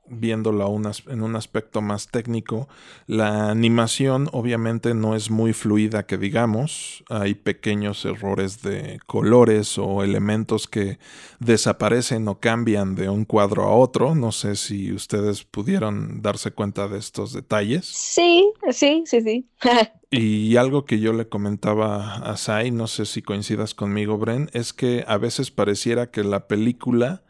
viéndolo 0.08 0.66
en 1.08 1.22
un 1.22 1.36
aspecto 1.36 1.82
más 1.82 2.08
técnico, 2.08 2.68
la 3.08 3.50
animación 3.50 4.30
obviamente 4.32 4.94
no 4.94 5.16
es 5.16 5.30
muy 5.30 5.54
fluida 5.54 6.06
que 6.06 6.18
digamos, 6.18 7.04
hay 7.10 7.34
pequeños 7.36 8.06
errores 8.06 8.62
de 8.62 9.00
colores 9.06 9.78
o 9.78 10.04
elementos 10.04 10.68
que 10.68 11.00
desaparecen 11.40 12.28
o 12.28 12.40
cambian 12.40 12.96
de 12.96 13.10
un 13.10 13.26
cuadro 13.26 13.64
a 13.64 13.76
otro, 13.76 14.16
no 14.16 14.32
sé 14.32 14.56
si 14.56 14.92
ustedes 14.92 15.44
pudieron 15.44 16.22
darse 16.22 16.52
cuenta 16.52 16.88
de 16.88 17.00
estos 17.00 17.34
detalles. 17.34 17.86
Sí, 17.86 18.52
sí, 18.72 19.04
sí, 19.06 19.22
sí. 19.22 19.48
y 20.12 20.56
algo 20.56 20.86
que 20.86 21.00
yo 21.00 21.14
le 21.14 21.28
comentaba 21.28 22.16
a 22.16 22.38
Sai, 22.38 22.72
no 22.72 22.88
sé 22.88 23.06
si 23.06 23.22
coincidas 23.22 23.74
conmigo, 23.74 24.18
Bren, 24.18 24.50
es 24.54 24.74
que 24.74 25.04
a 25.08 25.18
veces 25.18 25.52
pareciera 25.52 26.12
que 26.12 26.24
la 26.24 26.48
película 26.48 27.24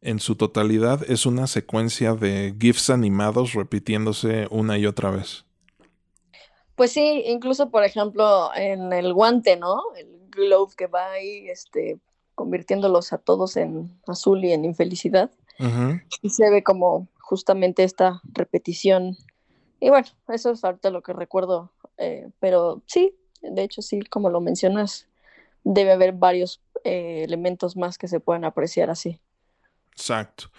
en 0.00 0.20
su 0.20 0.36
totalidad 0.36 1.08
es 1.10 1.26
una 1.26 1.46
secuencia 1.46 2.14
de 2.14 2.54
GIFs 2.58 2.90
animados 2.90 3.54
repitiéndose 3.54 4.46
una 4.50 4.78
y 4.78 4.86
otra 4.86 5.10
vez. 5.10 5.44
Pues 6.74 6.92
sí, 6.92 7.24
incluso 7.26 7.70
por 7.70 7.84
ejemplo 7.84 8.50
en 8.54 8.92
el 8.92 9.12
guante, 9.12 9.56
¿no? 9.56 9.80
El 9.96 10.28
glove 10.30 10.74
que 10.76 10.86
va 10.86 11.10
ahí, 11.10 11.48
este, 11.48 11.98
convirtiéndolos 12.34 13.12
a 13.12 13.18
todos 13.18 13.56
en 13.56 13.90
azul 14.06 14.44
y 14.44 14.52
en 14.52 14.64
infelicidad. 14.64 15.30
Y 16.22 16.30
se 16.30 16.48
ve 16.50 16.62
como 16.62 17.08
justamente 17.18 17.82
esta 17.82 18.22
repetición. 18.32 19.16
Y 19.80 19.90
bueno, 19.90 20.06
eso 20.28 20.52
es 20.52 20.62
ahorita 20.62 20.90
lo 20.90 21.02
que 21.02 21.12
recuerdo. 21.12 21.72
Eh, 21.96 22.30
pero 22.38 22.80
sí, 22.86 23.16
de 23.42 23.64
hecho 23.64 23.82
sí, 23.82 24.02
como 24.02 24.30
lo 24.30 24.40
mencionas, 24.40 25.08
debe 25.64 25.90
haber 25.90 26.12
varios 26.12 26.62
eh, 26.84 27.24
elementos 27.24 27.76
más 27.76 27.98
que 27.98 28.06
se 28.06 28.20
puedan 28.20 28.44
apreciar 28.44 28.88
así. 28.88 29.20
Exacto. 29.98 30.50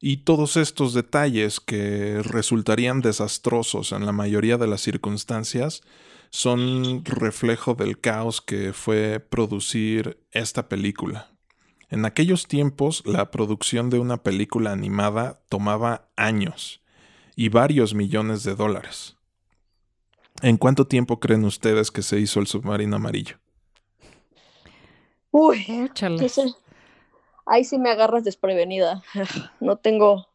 Y 0.00 0.18
todos 0.18 0.56
estos 0.56 0.92
detalles 0.92 1.60
que 1.60 2.20
resultarían 2.22 3.00
desastrosos 3.00 3.92
en 3.92 4.06
la 4.06 4.12
mayoría 4.12 4.58
de 4.58 4.66
las 4.66 4.80
circunstancias 4.80 5.82
son 6.30 7.04
reflejo 7.04 7.74
del 7.74 8.00
caos 8.00 8.40
que 8.40 8.72
fue 8.72 9.20
producir 9.20 10.24
esta 10.32 10.68
película. 10.68 11.30
En 11.90 12.04
aquellos 12.04 12.48
tiempos 12.48 13.02
la 13.06 13.30
producción 13.30 13.88
de 13.88 13.98
una 13.98 14.22
película 14.22 14.72
animada 14.72 15.40
tomaba 15.48 16.10
años 16.16 16.82
y 17.34 17.48
varios 17.48 17.94
millones 17.94 18.42
de 18.42 18.54
dólares. 18.54 19.16
¿En 20.42 20.56
cuánto 20.56 20.86
tiempo 20.86 21.18
creen 21.18 21.44
ustedes 21.44 21.90
que 21.90 22.02
se 22.02 22.20
hizo 22.20 22.40
el 22.40 22.46
submarino 22.46 22.96
amarillo? 22.96 23.36
Uy, 25.30 25.90
ahí 27.48 27.64
sí 27.64 27.78
me 27.78 27.90
agarras 27.90 28.24
desprevenida. 28.24 29.02
No 29.60 29.76
tengo 29.76 30.28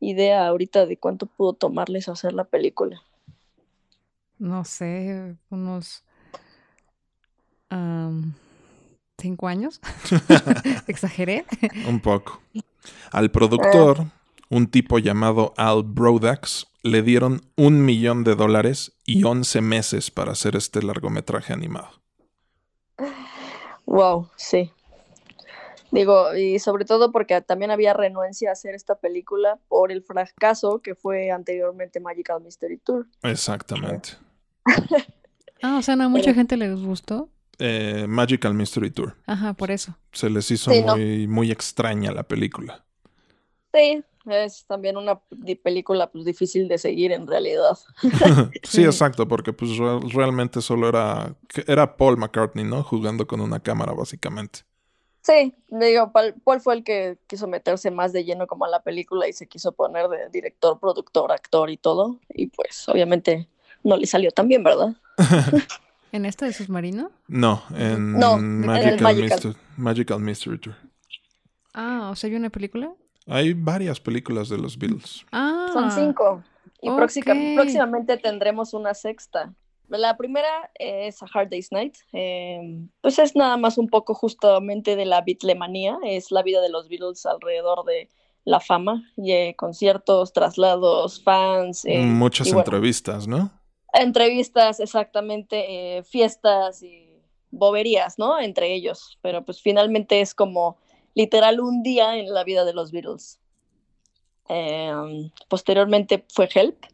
idea 0.00 0.46
ahorita 0.46 0.86
de 0.86 0.96
cuánto 0.96 1.26
pudo 1.26 1.54
tomarles 1.54 2.08
hacer 2.08 2.32
la 2.32 2.44
película. 2.44 3.02
No 4.38 4.64
sé, 4.64 5.36
unos 5.50 6.04
cinco 9.18 9.48
años. 9.48 9.80
¿Exageré? 10.86 11.44
un 11.86 12.00
poco. 12.00 12.40
Al 13.12 13.30
productor, 13.30 14.00
ah. 14.00 14.12
un 14.48 14.66
tipo 14.68 14.98
llamado 14.98 15.52
Al 15.56 15.82
Brodax, 15.84 16.66
le 16.82 17.02
dieron 17.02 17.42
un 17.56 17.84
millón 17.84 18.24
de 18.24 18.34
dólares 18.34 18.96
y 19.04 19.22
once 19.24 19.60
meses 19.60 20.10
para 20.10 20.32
hacer 20.32 20.56
este 20.56 20.82
largometraje 20.82 21.52
animado. 21.52 21.90
Wow, 23.86 24.30
sí. 24.36 24.72
Digo, 25.92 26.34
y 26.36 26.58
sobre 26.58 26.84
todo 26.84 27.10
porque 27.10 27.40
también 27.40 27.70
había 27.70 27.92
renuencia 27.92 28.50
a 28.50 28.52
hacer 28.52 28.74
esta 28.74 28.96
película 28.96 29.58
por 29.68 29.90
el 29.90 30.02
fracaso 30.02 30.80
que 30.80 30.94
fue 30.94 31.30
anteriormente 31.30 32.00
Magical 32.00 32.40
Mystery 32.40 32.78
Tour. 32.78 33.06
Exactamente. 33.22 34.10
ah, 35.62 35.78
o 35.78 35.82
sea, 35.82 35.96
no 35.96 36.04
a 36.04 36.08
mucha 36.08 36.32
gente 36.32 36.56
les 36.56 36.80
gustó. 36.80 37.28
Eh, 37.58 38.06
Magical 38.08 38.54
Mystery 38.54 38.90
Tour. 38.90 39.16
Ajá, 39.26 39.52
por 39.52 39.70
eso. 39.70 39.96
Se 40.12 40.30
les 40.30 40.50
hizo 40.50 40.70
muy, 40.70 41.26
muy 41.26 41.50
extraña 41.50 42.12
la 42.12 42.22
película. 42.22 42.84
Sí, 43.72 44.02
es 44.26 44.64
también 44.66 44.96
una 44.96 45.20
película 45.62 46.10
pues 46.10 46.24
difícil 46.24 46.68
de 46.68 46.78
seguir 46.78 47.12
en 47.12 47.26
realidad. 47.26 47.78
sí, 48.62 48.84
exacto, 48.84 49.26
porque 49.28 49.52
pues 49.52 49.70
realmente 50.12 50.60
solo 50.60 50.88
era 50.88 51.34
era 51.66 51.96
Paul 51.96 52.16
McCartney, 52.16 52.64
¿no? 52.64 52.82
Jugando 52.82 53.26
con 53.26 53.40
una 53.40 53.60
cámara 53.60 53.92
básicamente. 53.92 54.60
Sí, 55.22 55.54
digo, 55.68 56.12
Paul 56.12 56.60
fue 56.60 56.74
el 56.74 56.84
que 56.84 57.18
quiso 57.26 57.46
meterse 57.46 57.90
más 57.90 58.12
de 58.12 58.24
lleno 58.24 58.46
como 58.46 58.64
a 58.64 58.68
la 58.68 58.82
película 58.82 59.28
y 59.28 59.32
se 59.32 59.46
quiso 59.46 59.72
poner 59.72 60.08
de 60.08 60.30
director, 60.30 60.78
productor, 60.80 61.30
actor 61.32 61.70
y 61.70 61.76
todo. 61.76 62.18
Y 62.30 62.46
pues 62.46 62.88
obviamente 62.88 63.48
no 63.84 63.96
le 63.96 64.06
salió 64.06 64.30
tan 64.30 64.48
bien, 64.48 64.64
¿verdad? 64.64 64.94
¿En 66.12 66.24
esta 66.24 66.46
de 66.46 66.52
Submarino? 66.52 67.12
No, 67.28 67.62
en 67.76 68.16
Magical, 69.76 70.20
Mystery 70.20 70.58
Tour. 70.58 70.74
Ah, 71.72 72.08
o 72.10 72.16
sea, 72.16 72.28
¿hay 72.28 72.36
una 72.36 72.50
película? 72.50 72.92
Hay 73.26 73.52
varias 73.52 74.00
películas 74.00 74.48
de 74.48 74.58
los 74.58 74.76
Beatles. 74.76 75.24
Ah, 75.30 75.68
Son 75.72 75.92
cinco. 75.92 76.42
Y 76.82 76.90
próximamente 76.90 78.16
tendremos 78.16 78.74
una 78.74 78.94
sexta. 78.94 79.54
La 79.98 80.16
primera 80.16 80.70
es 80.78 81.22
A 81.22 81.26
Hard 81.32 81.50
Day's 81.50 81.72
Night. 81.72 81.96
Em, 82.12 82.88
pues 83.00 83.18
es 83.18 83.34
nada 83.34 83.56
más 83.56 83.76
un 83.76 83.88
poco 83.88 84.14
justamente 84.14 84.94
de 84.94 85.04
la 85.04 85.20
bitlemanía. 85.22 85.98
Es 86.04 86.30
la 86.30 86.42
vida 86.42 86.60
de 86.60 86.70
los 86.70 86.88
Beatles 86.88 87.26
alrededor 87.26 87.84
de 87.84 88.08
la 88.44 88.60
fama, 88.60 89.02
y, 89.16 89.32
eh, 89.32 89.54
conciertos, 89.56 90.32
traslados, 90.32 91.22
fans. 91.22 91.84
Eh, 91.84 91.98
Muchas 91.98 92.48
entrevistas, 92.48 93.26
¿no? 93.26 93.50
Entrevistas, 93.92 94.80
exactamente, 94.80 95.98
eh, 95.98 96.02
fiestas 96.04 96.82
y 96.82 97.20
boberías, 97.50 98.18
¿no? 98.18 98.40
Entre 98.40 98.72
ellos. 98.72 99.18
Pero 99.22 99.44
pues 99.44 99.60
finalmente 99.60 100.20
es 100.20 100.34
como 100.34 100.78
literal 101.14 101.60
un 101.60 101.82
día 101.82 102.16
en 102.16 102.32
la 102.32 102.44
vida 102.44 102.64
de 102.64 102.72
los 102.72 102.92
Beatles. 102.92 103.40
Em, 104.48 105.30
posteriormente 105.48 106.24
fue 106.28 106.48
Help 106.52 106.84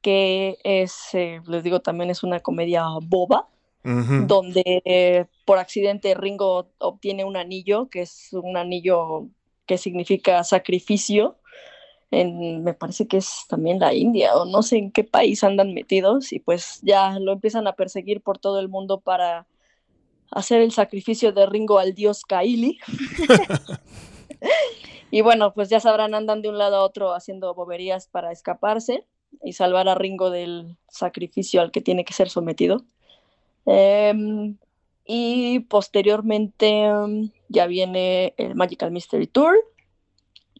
que 0.00 0.58
es, 0.64 1.14
eh, 1.14 1.40
les 1.46 1.62
digo, 1.62 1.80
también 1.80 2.10
es 2.10 2.22
una 2.22 2.40
comedia 2.40 2.84
boba, 3.02 3.48
donde 3.84 4.82
eh, 4.84 5.24
por 5.46 5.56
accidente 5.56 6.14
Ringo 6.14 6.68
obtiene 6.76 7.24
un 7.24 7.38
anillo, 7.38 7.88
que 7.88 8.02
es 8.02 8.28
un 8.32 8.58
anillo 8.58 9.28
que 9.64 9.78
significa 9.78 10.44
sacrificio. 10.44 11.38
En, 12.10 12.62
me 12.64 12.74
parece 12.74 13.06
que 13.06 13.16
es 13.16 13.44
también 13.48 13.78
la 13.78 13.94
India 13.94 14.36
o 14.36 14.44
no 14.44 14.62
sé 14.62 14.76
en 14.76 14.92
qué 14.92 15.04
país 15.04 15.42
andan 15.42 15.72
metidos 15.72 16.32
y 16.34 16.40
pues 16.40 16.80
ya 16.82 17.18
lo 17.18 17.32
empiezan 17.32 17.66
a 17.66 17.74
perseguir 17.76 18.20
por 18.20 18.38
todo 18.38 18.60
el 18.60 18.68
mundo 18.68 19.00
para 19.00 19.46
hacer 20.30 20.60
el 20.60 20.72
sacrificio 20.72 21.32
de 21.32 21.46
Ringo 21.46 21.78
al 21.78 21.94
dios 21.94 22.24
Kaili. 22.26 22.78
y 25.10 25.22
bueno, 25.22 25.54
pues 25.54 25.70
ya 25.70 25.80
sabrán, 25.80 26.14
andan 26.14 26.42
de 26.42 26.50
un 26.50 26.58
lado 26.58 26.76
a 26.76 26.82
otro 26.82 27.14
haciendo 27.14 27.54
boberías 27.54 28.06
para 28.08 28.32
escaparse 28.32 29.06
y 29.42 29.52
salvar 29.52 29.88
a 29.88 29.94
Ringo 29.94 30.30
del 30.30 30.76
sacrificio 30.88 31.60
al 31.60 31.70
que 31.70 31.80
tiene 31.80 32.04
que 32.04 32.14
ser 32.14 32.30
sometido. 32.30 32.84
Em, 33.66 34.56
Y 35.10 35.60
posteriormente 35.60 36.92
um, 36.92 37.30
ya 37.48 37.66
viene 37.66 38.34
el 38.36 38.54
Magical 38.54 38.90
Mystery 38.90 39.26
Tour, 39.26 39.56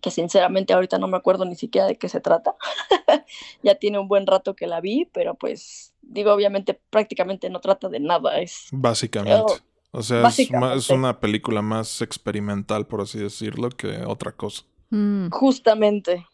que 0.01 0.11
sinceramente 0.11 0.73
ahorita 0.73 0.99
no 0.99 1.07
me 1.07 1.19
acuerdo 1.19 1.45
ni 1.45 1.55
siquiera 1.55 1.87
de 1.87 1.97
qué 1.99 2.09
se 2.09 2.21
trata. 2.21 2.55
ya 3.63 3.75
tiene 3.75 3.99
un 3.99 4.09
buen 4.09 4.27
rato 4.27 4.57
que 4.57 4.67
la 4.67 4.81
vi, 4.81 5.07
pero 5.13 5.35
pues 5.35 5.93
digo, 6.01 6.33
obviamente 6.33 6.81
prácticamente 6.89 7.51
no 7.51 7.61
trata 7.61 7.91
de 7.91 8.01
nada. 8.01 8.41
Es, 8.41 8.69
Básicamente. 8.73 9.53
o 9.91 10.03
sea, 10.03 10.27
es, 10.27 10.89
una 10.89 11.21
película 11.21 11.61
más 11.61 12.01
experimental, 12.01 12.87
por 12.87 13.03
así 13.03 13.19
decirlo, 13.19 13.69
que 13.69 14.03
otra 14.07 14.33
cosa. 14.33 14.63
Mm. 14.89 15.29
Justamente. 15.29 16.27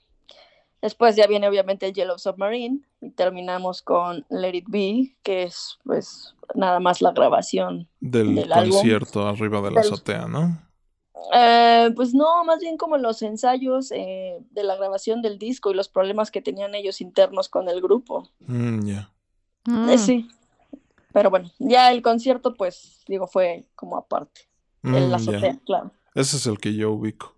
Después 0.85 1.17
ya 1.17 1.27
viene 1.27 1.49
obviamente 1.49 1.87
el 1.87 1.95
Yellow 1.95 2.19
Submarine 2.19 2.81
y 3.01 3.09
terminamos 3.13 3.81
con 3.81 4.27
Let 4.29 4.55
It 4.55 4.67
Be, 4.69 5.17
que 5.23 5.45
es 5.45 5.79
pues 5.83 6.35
nada 6.55 6.79
más 6.79 7.01
la 7.01 7.13
grabación 7.13 7.89
del, 8.01 8.47
concierto 8.47 9.27
arriba 9.27 9.63
de 9.63 9.71
la 9.71 9.81
azotea, 9.81 10.29
¿no? 10.29 10.61
Eh, 11.35 11.91
pues 11.97 12.13
no, 12.13 12.45
más 12.45 12.61
bien 12.61 12.77
como 12.77 12.99
los 12.99 13.23
ensayos 13.23 13.93
eh, 13.93 14.37
de 14.51 14.63
la 14.63 14.77
grabación 14.77 15.23
del 15.23 15.39
disco 15.39 15.71
y 15.71 15.75
los 15.75 15.89
problemas 15.89 16.31
que 16.31 16.43
tenían 16.43 16.75
ellos 16.75 17.01
internos 17.01 17.49
con 17.49 17.71
el 17.71 17.81
grupo. 17.81 18.29
Mm, 18.41 18.87
ya. 18.87 19.11
Eh, 19.89 19.97
sí. 19.97 20.29
Pero 21.15 21.31
bueno, 21.31 21.51
ya 21.61 21.93
el 21.93 22.03
concierto, 22.03 22.53
pues, 22.53 23.01
digo, 23.09 23.27
fue 23.27 23.65
como 23.75 23.97
aparte. 23.97 24.43
en 24.83 25.11
la 25.11 25.17
mm, 25.17 25.21
azotea, 25.23 25.59
claro. 25.65 25.93
Ese 26.15 26.37
es 26.37 26.47
el 26.47 26.59
que 26.59 26.75
yo 26.75 26.93
ubico. 26.93 27.35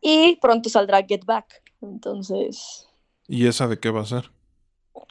Y 0.00 0.34
pronto 0.42 0.68
saldrá 0.68 1.00
Get 1.06 1.24
Back. 1.24 1.62
Entonces. 1.82 2.88
¿Y 3.28 3.46
esa 3.46 3.68
de 3.68 3.78
qué 3.78 3.90
va 3.90 4.02
a 4.02 4.06
ser? 4.06 4.30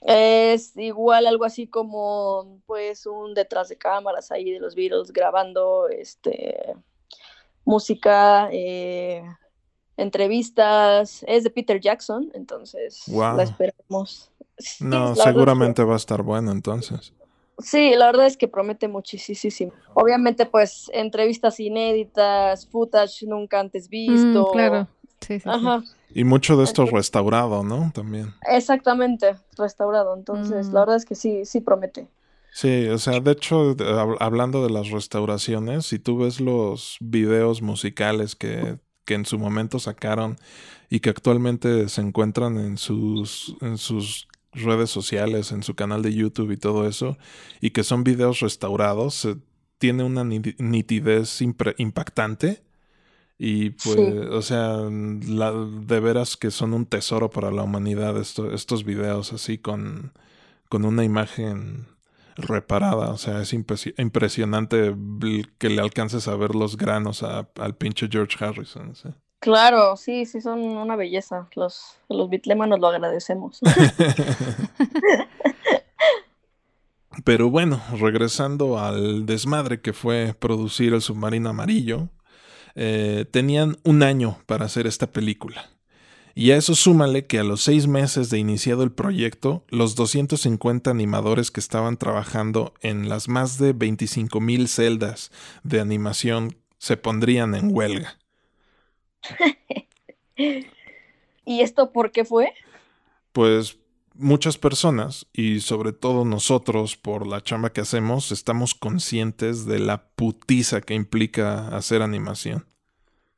Es 0.02 0.76
igual 0.78 1.28
algo 1.28 1.46
así 1.46 1.68
como 1.68 2.62
pues 2.66 3.06
un 3.06 3.34
detrás 3.34 3.70
de 3.70 3.78
cámaras 3.78 4.32
ahí 4.32 4.52
de 4.52 4.60
los 4.60 4.76
Beatles 4.76 5.12
grabando 5.12 5.88
este 5.90 6.76
música, 7.66 8.50
eh, 8.52 9.24
entrevistas, 9.98 11.24
es 11.28 11.44
de 11.44 11.50
Peter 11.50 11.80
Jackson, 11.80 12.32
entonces 12.34 13.08
la 13.08 13.44
esperamos. 13.44 14.32
no, 14.80 15.16
seguramente 15.16 15.84
va 15.84 15.94
a 15.94 15.98
estar 15.98 16.24
bueno 16.24 16.52
entonces. 16.52 17.14
Sí, 17.60 17.94
la 17.96 18.08
verdad 18.08 18.26
es 18.26 18.38
que 18.38 18.48
promete 18.48 18.88
muchísimo. 18.88 19.72
Obviamente, 19.94 20.48
pues, 20.48 20.90
entrevistas 20.94 21.60
inéditas, 21.60 22.66
footage 22.68 23.28
nunca 23.28 23.60
antes 23.60 23.88
mm, 23.88 23.92
visto. 23.92 24.52
claro, 24.52 24.88
sí, 25.20 25.40
sí. 25.40 25.48
Ajá. 25.48 25.84
Y 26.14 26.24
mucho 26.24 26.58
de 26.58 26.64
esto 26.64 26.86
restaurado, 26.86 27.64
¿no? 27.64 27.92
También. 27.94 28.34
Exactamente, 28.50 29.36
restaurado. 29.58 30.16
Entonces, 30.16 30.68
la 30.68 30.72
mm. 30.72 30.84
verdad 30.84 30.96
es 30.98 31.06
que 31.06 31.16
sí, 31.16 31.46
sí 31.46 31.62
promete. 31.62 32.08
Sí, 32.54 32.88
o 32.88 32.98
sea, 32.98 33.20
de 33.22 33.32
hecho, 33.32 33.76
hablando 34.20 34.64
de 34.64 34.72
las 34.72 34.90
restauraciones, 34.90 35.86
si 35.86 36.00
tú 36.00 36.18
ves 36.18 36.42
los 36.42 36.98
videos 37.00 37.62
musicales 37.62 38.36
que, 38.36 38.78
que 39.06 39.14
en 39.14 39.26
su 39.26 39.40
momento 39.40 39.80
sacaron 39.80 40.38
y 40.90 41.00
que 41.00 41.10
actualmente 41.10 41.88
se 41.88 42.02
encuentran 42.02 42.58
en 42.58 42.78
sus, 42.78 43.56
en 43.62 43.78
sus 43.78 44.28
redes 44.52 44.90
sociales, 44.90 45.54
en 45.54 45.64
su 45.64 45.76
canal 45.76 46.02
de 46.02 46.14
YouTube 46.14 46.52
y 46.52 46.58
todo 46.58 46.88
eso, 46.88 47.18
y 47.62 47.70
que 47.70 47.84
son 47.84 48.04
videos 48.04 48.42
restaurados, 48.42 49.26
tiene 49.78 50.04
una 50.04 50.26
nitidez 50.26 51.42
impactante 51.42 52.62
y 53.44 53.72
pues, 53.72 53.98
o 53.98 54.44
sea, 54.44 54.78
la, 54.78 55.52
de 55.52 56.00
veras 56.00 56.38
que 56.38 56.52
son 56.52 56.76
un 56.76 56.86
tesoro 56.86 57.32
para 57.32 57.50
la 57.50 57.64
humanidad 57.64 58.16
estos 58.20 58.84
videos 58.84 59.34
así 59.34 59.58
con, 59.58 60.14
con 60.70 60.86
una 60.86 61.04
imagen 61.04 61.88
reparada. 62.36 63.10
O 63.10 63.18
sea, 63.18 63.42
es 63.42 63.52
impresionante 63.52 64.96
que 65.58 65.70
le 65.72 65.82
alcances 65.82 66.28
a 66.28 66.36
ver 66.36 66.54
los 66.54 66.78
granos 66.78 67.24
al 67.24 67.76
pinche 67.78 68.08
George 68.12 68.38
Harrison. 68.46 68.94
Claro, 69.40 69.98
sí, 69.98 70.28
sí, 70.28 70.40
son 70.40 70.60
una 70.60 70.96
belleza. 70.96 71.50
Los, 71.56 71.98
los 72.10 72.30
nos 72.30 72.80
lo 72.80 72.88
agradecemos. 72.90 73.60
Pero 77.26 77.50
bueno, 77.50 77.82
regresando 78.00 78.78
al 78.78 79.26
desmadre 79.26 79.82
que 79.82 79.94
fue 79.94 80.36
producir 80.38 80.94
el 80.94 81.02
submarino 81.02 81.50
amarillo, 81.50 82.10
eh, 82.76 83.26
tenían 83.30 83.78
un 83.84 84.04
año 84.04 84.40
para 84.46 84.66
hacer 84.66 84.88
esta 84.88 85.12
película. 85.12 85.70
Y 86.34 86.52
a 86.52 86.58
eso 86.58 86.76
súmale 86.76 87.26
que 87.26 87.40
a 87.40 87.44
los 87.44 87.62
seis 87.62 87.88
meses 87.88 88.30
de 88.30 88.38
iniciado 88.38 88.84
el 88.84 88.92
proyecto, 88.92 89.66
los 89.70 89.96
250 89.96 90.90
animadores 90.90 91.52
que 91.52 91.60
estaban 91.60 91.98
trabajando 91.98 92.74
en 92.82 93.10
las 93.10 93.28
más 93.28 93.58
de 93.58 93.76
25.000 93.76 94.68
celdas 94.68 95.32
de 95.64 95.82
animación 95.82 96.56
se 96.78 96.96
pondrían 96.96 97.54
en 97.54 97.76
huelga. 97.76 98.18
¿Y 101.46 101.62
esto 101.62 101.92
por 101.92 102.12
qué 102.12 102.24
fue? 102.24 102.54
Pues 103.34 103.78
muchas 104.14 104.58
personas, 104.58 105.28
y 105.34 105.62
sobre 105.62 105.94
todo 105.94 106.26
nosotros 106.26 106.98
por 106.98 107.28
la 107.28 107.42
chamba 107.42 107.72
que 107.72 107.82
hacemos, 107.82 108.32
estamos 108.32 108.76
conscientes 108.76 109.66
de 109.66 109.80
la 109.80 110.10
putiza 110.16 110.82
que 110.82 110.94
implica 110.94 111.68
hacer 111.76 112.02
animación. 112.02 112.66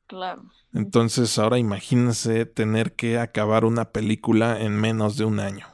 Claro. 0.06 0.44
Entonces 0.72 1.38
ahora 1.38 1.58
imagínense 1.58 2.46
tener 2.46 2.94
que 2.94 3.18
acabar 3.18 3.64
una 3.64 3.90
película 3.92 4.60
en 4.60 4.76
menos 4.76 5.16
de 5.16 5.24
un 5.24 5.40
año. 5.40 5.66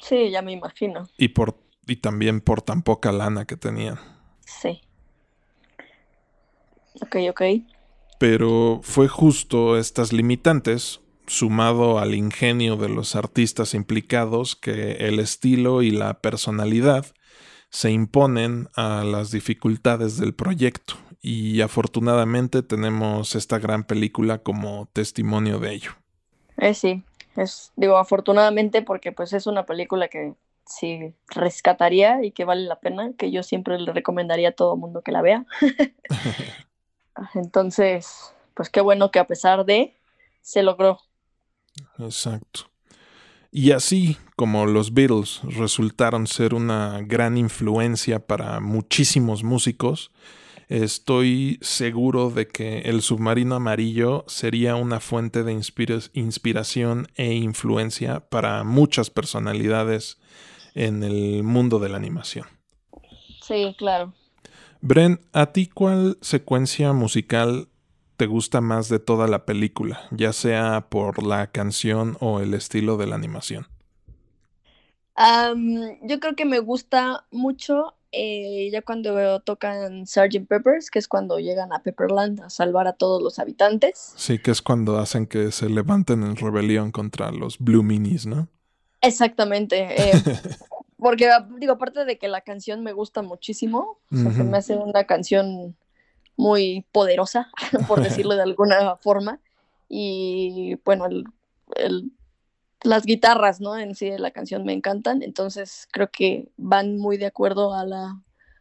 Sí, 0.00 0.30
ya 0.30 0.42
me 0.42 0.52
imagino. 0.52 1.08
Y 1.16 1.28
por 1.28 1.56
y 1.86 1.96
también 1.96 2.40
por 2.40 2.62
tan 2.62 2.82
poca 2.82 3.12
lana 3.12 3.44
que 3.44 3.56
tenían. 3.56 3.98
Sí. 4.40 4.80
Ok, 7.02 7.16
ok. 7.30 7.42
Pero 8.18 8.80
fue 8.82 9.08
justo 9.08 9.76
estas 9.76 10.12
limitantes 10.12 11.00
sumado 11.26 11.98
al 11.98 12.14
ingenio 12.14 12.76
de 12.76 12.88
los 12.88 13.16
artistas 13.16 13.74
implicados, 13.74 14.56
que 14.56 14.92
el 14.92 15.20
estilo 15.20 15.82
y 15.82 15.90
la 15.90 16.20
personalidad 16.20 17.06
se 17.70 17.90
imponen 17.90 18.68
a 18.76 19.04
las 19.04 19.30
dificultades 19.30 20.18
del 20.18 20.34
proyecto, 20.34 20.94
y 21.20 21.62
afortunadamente 21.62 22.62
tenemos 22.62 23.34
esta 23.34 23.58
gran 23.58 23.84
película 23.84 24.38
como 24.38 24.88
testimonio 24.92 25.58
de 25.58 25.72
ello. 25.72 25.92
Eh, 26.58 26.74
sí, 26.74 27.02
es, 27.36 27.72
digo, 27.76 27.96
afortunadamente 27.96 28.82
porque 28.82 29.10
pues 29.10 29.32
es 29.32 29.46
una 29.46 29.64
película 29.64 30.08
que 30.08 30.34
sí 30.66 31.14
rescataría 31.28 32.22
y 32.22 32.30
que 32.30 32.44
vale 32.44 32.62
la 32.62 32.78
pena, 32.78 33.12
que 33.16 33.30
yo 33.30 33.42
siempre 33.42 33.78
le 33.78 33.92
recomendaría 33.92 34.50
a 34.50 34.52
todo 34.52 34.76
mundo 34.76 35.02
que 35.02 35.12
la 35.12 35.22
vea. 35.22 35.46
Entonces, 37.34 38.34
pues 38.54 38.70
qué 38.70 38.80
bueno 38.80 39.10
que 39.10 39.18
a 39.18 39.26
pesar 39.26 39.64
de, 39.64 39.96
se 40.42 40.62
logró. 40.62 41.00
Exacto. 41.98 42.70
Y 43.50 43.70
así 43.70 44.16
como 44.34 44.66
los 44.66 44.94
Beatles 44.94 45.40
resultaron 45.44 46.26
ser 46.26 46.54
una 46.54 47.00
gran 47.02 47.36
influencia 47.36 48.26
para 48.26 48.58
muchísimos 48.58 49.44
músicos, 49.44 50.10
estoy 50.68 51.58
seguro 51.62 52.30
de 52.30 52.48
que 52.48 52.80
el 52.80 53.00
submarino 53.00 53.54
amarillo 53.54 54.24
sería 54.26 54.74
una 54.74 54.98
fuente 54.98 55.44
de 55.44 55.52
inspiración 56.14 57.06
e 57.14 57.34
influencia 57.34 58.28
para 58.28 58.64
muchas 58.64 59.10
personalidades 59.10 60.18
en 60.74 61.04
el 61.04 61.44
mundo 61.44 61.78
de 61.78 61.90
la 61.90 61.96
animación. 61.96 62.46
Sí, 63.40 63.74
claro. 63.78 64.14
Bren, 64.80 65.20
¿a 65.32 65.52
ti 65.52 65.66
cuál 65.66 66.18
secuencia 66.20 66.92
musical 66.92 67.68
te 68.16 68.26
gusta 68.26 68.60
más 68.60 68.88
de 68.88 68.98
toda 68.98 69.26
la 69.28 69.44
película, 69.44 70.00
ya 70.10 70.32
sea 70.32 70.86
por 70.88 71.22
la 71.22 71.48
canción 71.48 72.16
o 72.20 72.40
el 72.40 72.54
estilo 72.54 72.96
de 72.96 73.06
la 73.06 73.16
animación? 73.16 73.66
yo 75.16 76.18
creo 76.18 76.34
que 76.34 76.44
me 76.44 76.58
gusta 76.58 77.24
mucho 77.30 77.94
eh, 78.16 78.68
ya 78.72 78.82
cuando 78.82 79.40
tocan 79.40 80.06
Sgt. 80.06 80.46
Peppers, 80.48 80.90
que 80.90 81.00
es 81.00 81.08
cuando 81.08 81.38
llegan 81.40 81.72
a 81.72 81.82
Pepperland 81.82 82.42
a 82.42 82.50
salvar 82.50 82.86
a 82.86 82.92
todos 82.92 83.20
los 83.20 83.40
habitantes. 83.40 84.12
Sí, 84.16 84.38
que 84.38 84.52
es 84.52 84.62
cuando 84.62 84.98
hacen 84.98 85.26
que 85.26 85.50
se 85.50 85.68
levanten 85.68 86.22
en 86.22 86.36
rebelión 86.36 86.92
contra 86.92 87.32
los 87.32 87.58
Blue 87.58 87.82
Minis, 87.82 88.26
¿no? 88.26 88.48
Exactamente. 89.00 90.10
Eh, 90.10 90.12
porque, 90.96 91.28
digo, 91.58 91.72
aparte 91.72 92.04
de 92.04 92.16
que 92.16 92.28
la 92.28 92.42
canción 92.42 92.84
me 92.84 92.92
gusta 92.92 93.22
muchísimo, 93.22 93.98
me 94.10 94.56
hace 94.56 94.76
una 94.76 95.04
canción 95.04 95.76
muy 96.36 96.84
poderosa, 96.92 97.50
por 97.88 98.02
decirlo 98.02 98.34
de 98.34 98.42
alguna 98.42 98.96
forma. 98.96 99.40
Y 99.88 100.76
bueno, 100.84 101.06
las 102.82 103.04
guitarras, 103.04 103.60
¿no? 103.60 103.78
En 103.78 103.94
sí 103.94 104.10
de 104.10 104.18
la 104.18 104.30
canción 104.30 104.64
me 104.64 104.72
encantan, 104.72 105.22
entonces 105.22 105.88
creo 105.90 106.10
que 106.10 106.48
van 106.56 106.98
muy 106.98 107.16
de 107.16 107.26
acuerdo 107.26 107.74
a 107.74 107.84
la, 107.84 108.20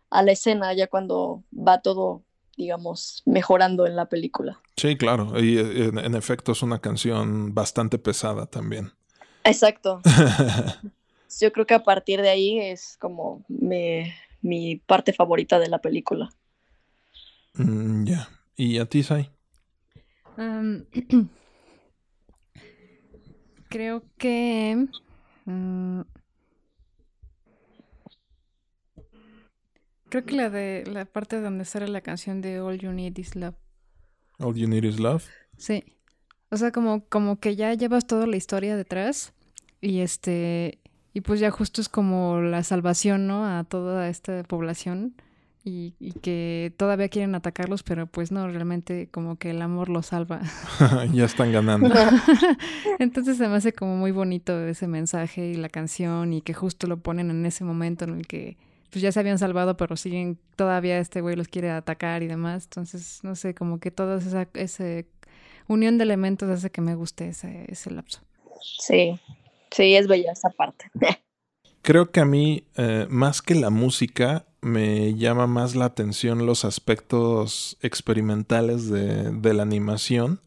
a 0.09 0.23
la 0.23 0.31
escena 0.31 0.73
ya 0.73 0.87
cuando 0.87 1.43
va 1.53 1.81
todo, 1.81 2.23
digamos, 2.55 3.21
mejorando 3.25 3.85
en 3.85 3.95
la 3.95 4.05
película. 4.07 4.59
Sí, 4.77 4.95
claro, 4.95 5.39
y 5.39 5.57
en, 5.57 6.15
efecto 6.15 6.53
es 6.53 6.63
una 6.63 6.79
canción 6.79 7.53
bastante 7.53 7.99
pesada 7.99 8.45
también. 8.45 8.91
Exacto. 9.43 10.01
Yo 11.39 11.51
creo 11.51 11.65
que 11.65 11.73
a 11.73 11.83
partir 11.83 12.21
de 12.21 12.29
ahí 12.29 12.59
es 12.59 12.97
como 12.99 13.43
me, 13.47 14.13
mi 14.41 14.77
parte 14.77 15.13
favorita 15.13 15.59
de 15.59 15.67
la 15.67 15.79
película. 15.79 16.29
Mm, 17.55 18.05
ya. 18.05 18.29
¿Y 18.55 18.77
a 18.79 18.85
ti, 18.85 19.03
Sai? 19.03 19.29
creo 23.69 24.03
que... 24.17 24.87
Mm, 25.45 26.01
creo 30.09 30.25
que 30.25 30.35
la 30.35 30.49
de 30.49 30.83
la 30.85 31.05
parte 31.05 31.41
donde 31.41 31.65
sale 31.65 31.87
la 31.87 32.01
canción 32.01 32.41
de 32.41 32.59
All 32.61 32.77
You 32.77 32.91
Need 32.91 33.17
Is 33.17 33.35
Love. 33.35 33.55
All 34.39 34.55
You 34.55 34.67
Need 34.67 34.83
Is 34.83 34.99
Love. 34.99 35.25
Sí. 35.57 35.83
O 36.49 36.57
sea, 36.57 36.71
como, 36.71 37.05
como 37.05 37.39
que 37.39 37.55
ya 37.55 37.73
llevas 37.73 38.05
toda 38.05 38.27
la 38.27 38.37
historia 38.37 38.75
detrás 38.75 39.33
y 39.81 40.01
este 40.01 40.79
y 41.13 41.21
pues 41.21 41.39
ya 41.39 41.51
justo 41.51 41.81
es 41.81 41.89
como 41.89 42.41
la 42.41 42.63
salvación, 42.63 43.27
¿no? 43.27 43.45
A 43.45 43.63
toda 43.63 44.09
esta 44.09 44.43
población 44.43 45.15
y, 45.65 45.95
y, 45.99 46.11
que 46.11 46.73
todavía 46.75 47.07
quieren 47.07 47.35
atacarlos, 47.35 47.83
pero 47.83 48.05
pues 48.05 48.31
no, 48.31 48.47
realmente 48.47 49.07
como 49.11 49.37
que 49.37 49.51
el 49.51 49.61
amor 49.61 49.87
los 49.87 50.07
salva. 50.07 50.41
ya 51.13 51.23
están 51.25 51.53
ganando. 51.53 51.89
Entonces 52.99 53.37
se 53.37 53.47
me 53.47 53.55
hace 53.55 53.71
como 53.71 53.95
muy 53.95 54.11
bonito 54.11 54.59
ese 54.67 54.87
mensaje 54.87 55.47
y 55.51 55.55
la 55.55 55.69
canción 55.69 56.33
y 56.33 56.41
que 56.41 56.53
justo 56.53 56.87
lo 56.87 56.97
ponen 56.97 57.29
en 57.29 57.45
ese 57.45 57.63
momento 57.63 58.03
en 58.03 58.17
el 58.17 58.27
que 58.27 58.57
pues 58.93 59.01
ya 59.01 59.11
se 59.11 59.19
habían 59.19 59.39
salvado, 59.39 59.75
pero 59.75 59.97
siguen, 59.97 60.37
todavía 60.55 60.99
este 60.99 61.21
güey 61.21 61.35
los 61.35 61.47
quiere 61.47 61.71
atacar 61.71 62.21
y 62.21 62.27
demás. 62.27 62.65
Entonces, 62.65 63.21
no 63.23 63.35
sé, 63.35 63.55
como 63.55 63.79
que 63.79 63.89
toda 63.89 64.19
esa, 64.19 64.47
esa 64.53 64.83
unión 65.67 65.97
de 65.97 66.03
elementos 66.03 66.49
hace 66.49 66.69
que 66.69 66.81
me 66.81 66.93
guste 66.93 67.29
ese, 67.29 67.65
ese 67.69 67.89
lapso. 67.89 68.19
Sí, 68.61 69.19
sí, 69.71 69.95
es 69.95 70.07
bella 70.07 70.33
esa 70.33 70.49
parte. 70.49 70.91
Creo 71.81 72.11
que 72.11 72.19
a 72.19 72.25
mí, 72.25 72.65
eh, 72.77 73.07
más 73.09 73.41
que 73.41 73.55
la 73.55 73.71
música, 73.71 74.45
me 74.63 75.15
llama 75.15 75.47
más 75.47 75.75
la 75.75 75.85
atención 75.85 76.45
los 76.45 76.65
aspectos 76.65 77.77
experimentales 77.81 78.89
de, 78.89 79.31
de 79.31 79.53
la 79.53 79.63
animación. 79.63 80.39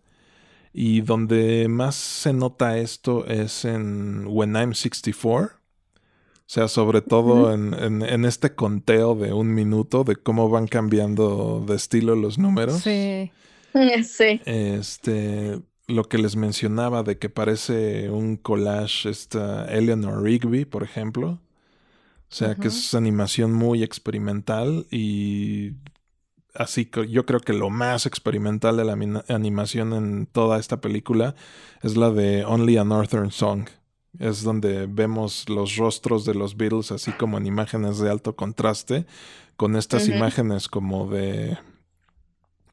Y 0.73 1.01
donde 1.01 1.69
más 1.69 1.95
se 1.95 2.35
nota 2.35 2.77
esto 2.77 3.27
es 3.27 3.65
en 3.65 4.27
When 4.27 4.57
I'm 4.57 4.75
64. 4.75 5.57
O 6.47 6.49
sea, 6.49 6.69
sobre 6.69 7.01
todo 7.01 7.53
en, 7.53 7.75
en, 7.75 8.25
este 8.25 8.55
conteo 8.55 9.17
de 9.17 9.33
un 9.33 9.53
minuto 9.53 10.05
de 10.05 10.15
cómo 10.15 10.49
van 10.49 10.69
cambiando 10.69 11.65
de 11.67 11.75
estilo 11.75 12.15
los 12.15 12.39
números. 12.39 12.83
Sí. 12.83 13.31
Sí. 14.05 14.41
Este, 14.47 15.61
lo 15.87 16.05
que 16.05 16.17
les 16.17 16.35
mencionaba 16.35 17.03
de 17.03 17.19
que 17.19 17.29
parece 17.29 18.09
un 18.09 18.37
collage 18.37 19.11
esta 19.11 19.67
Eleanor 19.67 20.23
Rigby, 20.23 20.65
por 20.65 20.83
ejemplo. 20.83 21.39
O 22.31 22.35
sea, 22.35 22.57
que 22.57 22.69
es 22.69 22.95
animación 22.95 23.53
muy 23.53 23.83
experimental 23.83 24.87
y 24.91 25.75
así 26.55 26.87
que 26.87 27.09
yo 27.09 27.25
creo 27.25 27.41
que 27.41 27.53
lo 27.53 27.71
más 27.71 28.05
experimental 28.05 28.77
de 28.77 28.85
la 28.85 28.99
animación 29.29 29.93
en 29.93 30.27
toda 30.27 30.59
esta 30.59 30.81
película 30.81 31.37
es 31.83 31.97
la 31.97 32.11
de 32.11 32.45
Only 32.45 32.79
a 32.79 32.85
Northern 32.85 33.31
Song. 33.31 33.69
Es 34.19 34.43
donde 34.43 34.87
vemos 34.87 35.49
los 35.49 35.77
rostros 35.77 36.25
de 36.25 36.35
los 36.35 36.57
Beatles 36.57 36.91
así 36.91 37.13
como 37.13 37.39
en 37.39 37.47
imágenes 37.47 37.99
de 37.99 38.11
alto 38.11 38.35
contraste, 38.35 39.07
con 39.57 39.77
estas 39.77 40.09
imágenes 40.09 40.69
como 40.69 41.09
de 41.09 41.57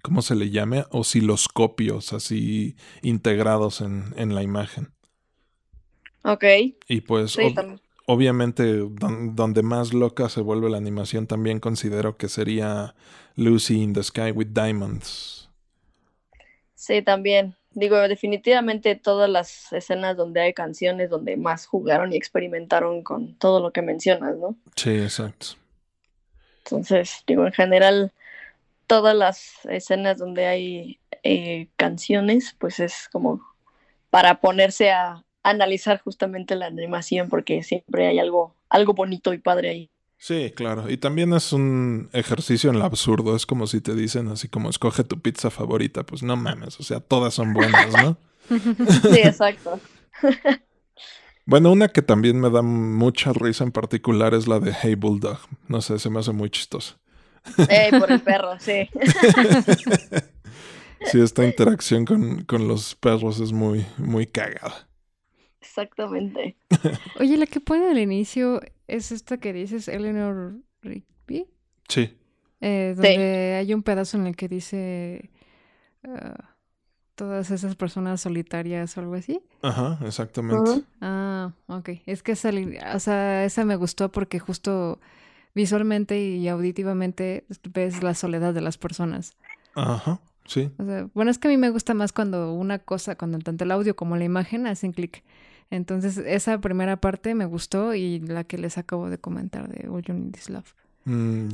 ¿cómo 0.01 0.21
se 0.21 0.35
le 0.35 0.49
llame? 0.49 0.85
Osciloscopios 0.89 2.11
así 2.13 2.75
integrados 3.01 3.81
en, 3.81 4.13
en 4.17 4.33
la 4.33 4.41
imagen. 4.41 4.91
Ok. 6.23 6.43
Y 6.87 7.01
pues 7.01 7.35
obviamente 8.05 8.63
donde 8.89 9.63
más 9.63 9.93
loca 9.93 10.29
se 10.29 10.41
vuelve 10.41 10.69
la 10.69 10.77
animación 10.77 11.27
también 11.27 11.59
considero 11.59 12.17
que 12.17 12.29
sería 12.29 12.95
Lucy 13.35 13.81
in 13.81 13.93
the 13.93 14.03
Sky 14.03 14.31
with 14.31 14.47
Diamonds. 14.47 15.49
Sí, 16.75 17.01
también. 17.01 17.55
Digo, 17.71 17.97
definitivamente 18.07 18.95
todas 18.95 19.29
las 19.29 19.73
escenas 19.73 20.15
donde 20.15 20.41
hay 20.41 20.53
canciones 20.53 21.09
donde 21.09 21.37
más 21.37 21.65
jugaron 21.65 22.13
y 22.13 22.17
experimentaron 22.17 23.03
con 23.03 23.35
todo 23.35 23.59
lo 23.61 23.71
que 23.71 23.81
mencionas, 23.81 24.37
¿no? 24.37 24.55
Sí, 24.75 24.91
exacto. 24.91 25.47
Entonces, 26.59 27.23
digo, 27.25 27.47
en 27.47 27.53
general, 27.53 28.11
todas 28.85 29.15
las 29.15 29.65
escenas 29.65 30.17
donde 30.17 30.45
hay 30.45 30.99
eh, 31.23 31.67
canciones, 31.77 32.55
pues 32.59 32.79
es 32.79 33.09
como 33.11 33.41
para 34.09 34.39
ponerse 34.39 34.91
a 34.91 35.23
analizar 35.43 36.01
justamente 36.01 36.55
la 36.55 36.67
animación, 36.67 37.29
porque 37.29 37.63
siempre 37.63 38.07
hay 38.07 38.19
algo, 38.19 38.55
algo 38.69 38.93
bonito 38.93 39.33
y 39.33 39.37
padre 39.37 39.69
ahí. 39.69 39.89
Sí, 40.17 40.53
claro. 40.55 40.89
Y 40.89 40.95
también 40.95 41.33
es 41.33 41.51
un 41.51 42.09
ejercicio 42.13 42.69
en 42.69 42.79
lo 42.79 42.85
absurdo. 42.85 43.35
Es 43.35 43.45
como 43.45 43.67
si 43.67 43.81
te 43.81 43.93
dicen 43.93 44.29
así 44.29 44.47
como 44.47 44.69
escoge 44.69 45.03
tu 45.03 45.19
pizza 45.19 45.49
favorita. 45.49 46.03
Pues 46.03 46.23
no 46.23 46.37
mames, 46.37 46.79
o 46.79 46.83
sea, 46.83 47.01
todas 47.01 47.33
son 47.33 47.51
buenas, 47.51 47.91
¿no? 48.01 48.17
sí, 48.49 49.19
exacto. 49.19 49.81
bueno, 51.45 51.73
una 51.73 51.89
que 51.89 52.01
también 52.01 52.39
me 52.39 52.49
da 52.49 52.61
mucha 52.61 53.33
risa 53.33 53.65
en 53.65 53.73
particular 53.73 54.33
es 54.33 54.47
la 54.47 54.61
de 54.61 54.73
Hey 54.73 54.95
Bulldog. 54.95 55.39
No 55.67 55.81
sé, 55.81 55.99
se 55.99 56.09
me 56.09 56.21
hace 56.21 56.31
muy 56.31 56.49
chistosa. 56.49 56.95
Eh, 57.57 57.91
por 57.99 58.09
el 58.09 58.21
perro, 58.21 58.57
sí. 58.59 58.89
sí, 61.11 61.19
esta 61.19 61.43
interacción 61.43 62.05
con, 62.05 62.45
con, 62.45 62.69
los 62.69 62.95
perros 62.95 63.41
es 63.41 63.51
muy, 63.51 63.85
muy 63.97 64.25
cagada. 64.25 64.87
Exactamente. 65.63 66.57
Oye, 67.19 67.37
la 67.37 67.45
que 67.45 67.61
pone 67.61 67.89
al 67.89 67.97
inicio 67.97 68.59
es 68.87 69.11
esta 69.11 69.37
que 69.37 69.53
dices 69.53 69.87
Eleanor 69.87 70.55
Rigby. 70.81 71.47
Sí. 71.87 72.17
Eh, 72.59 72.93
donde 72.95 73.55
hay 73.59 73.73
un 73.73 73.83
pedazo 73.83 74.17
en 74.17 74.27
el 74.27 74.35
que 74.35 74.47
dice 74.47 75.31
ah, 76.03 76.55
todas 77.15 77.49
esas 77.51 77.75
personas 77.75 78.21
solitarias 78.21 78.97
o 78.97 78.99
algo 78.99 79.15
así. 79.15 79.41
Ajá, 79.61 79.99
exactamente. 80.05 80.83
Ah, 80.99 81.53
ok. 81.67 81.89
Es 82.05 82.23
que 82.23 82.33
esa, 82.33 82.51
o 82.93 82.99
sea, 82.99 83.45
esa 83.45 83.63
me 83.63 83.77
gustó 83.77 84.11
porque 84.11 84.39
justo 84.39 84.99
visualmente 85.55 86.19
y 86.19 86.47
auditivamente 86.49 87.45
ves 87.73 88.03
la 88.03 88.15
soledad 88.15 88.53
de 88.53 88.61
las 88.61 88.77
personas. 88.77 89.33
Ajá, 89.75 90.19
sí. 90.45 90.71
bueno, 91.13 91.31
es 91.31 91.39
que 91.39 91.47
a 91.47 91.51
mí 91.51 91.57
me 91.57 91.69
gusta 91.69 91.93
más 91.93 92.11
cuando 92.11 92.53
una 92.53 92.79
cosa, 92.79 93.15
cuando 93.15 93.39
tanto 93.39 93.63
el 93.63 93.71
audio 93.71 93.95
como 93.95 94.17
la 94.17 94.23
imagen 94.23 94.67
hacen 94.67 94.91
clic. 94.91 95.23
Entonces, 95.73 96.17
esa 96.19 96.61
primera 96.61 96.97
parte 96.97 97.33
me 97.33 97.45
gustó 97.45 97.95
y 97.95 98.19
la 98.19 98.43
que 98.43 98.59
les 98.59 98.77
acabo 98.77 99.09
de 99.09 99.17
comentar 99.17 99.67
de 99.67 99.89
All 99.89 100.03
You 100.03 100.13
Need 100.13 100.35
Is 100.35 100.49
Love. 100.51 100.75
Mm, 101.05 101.49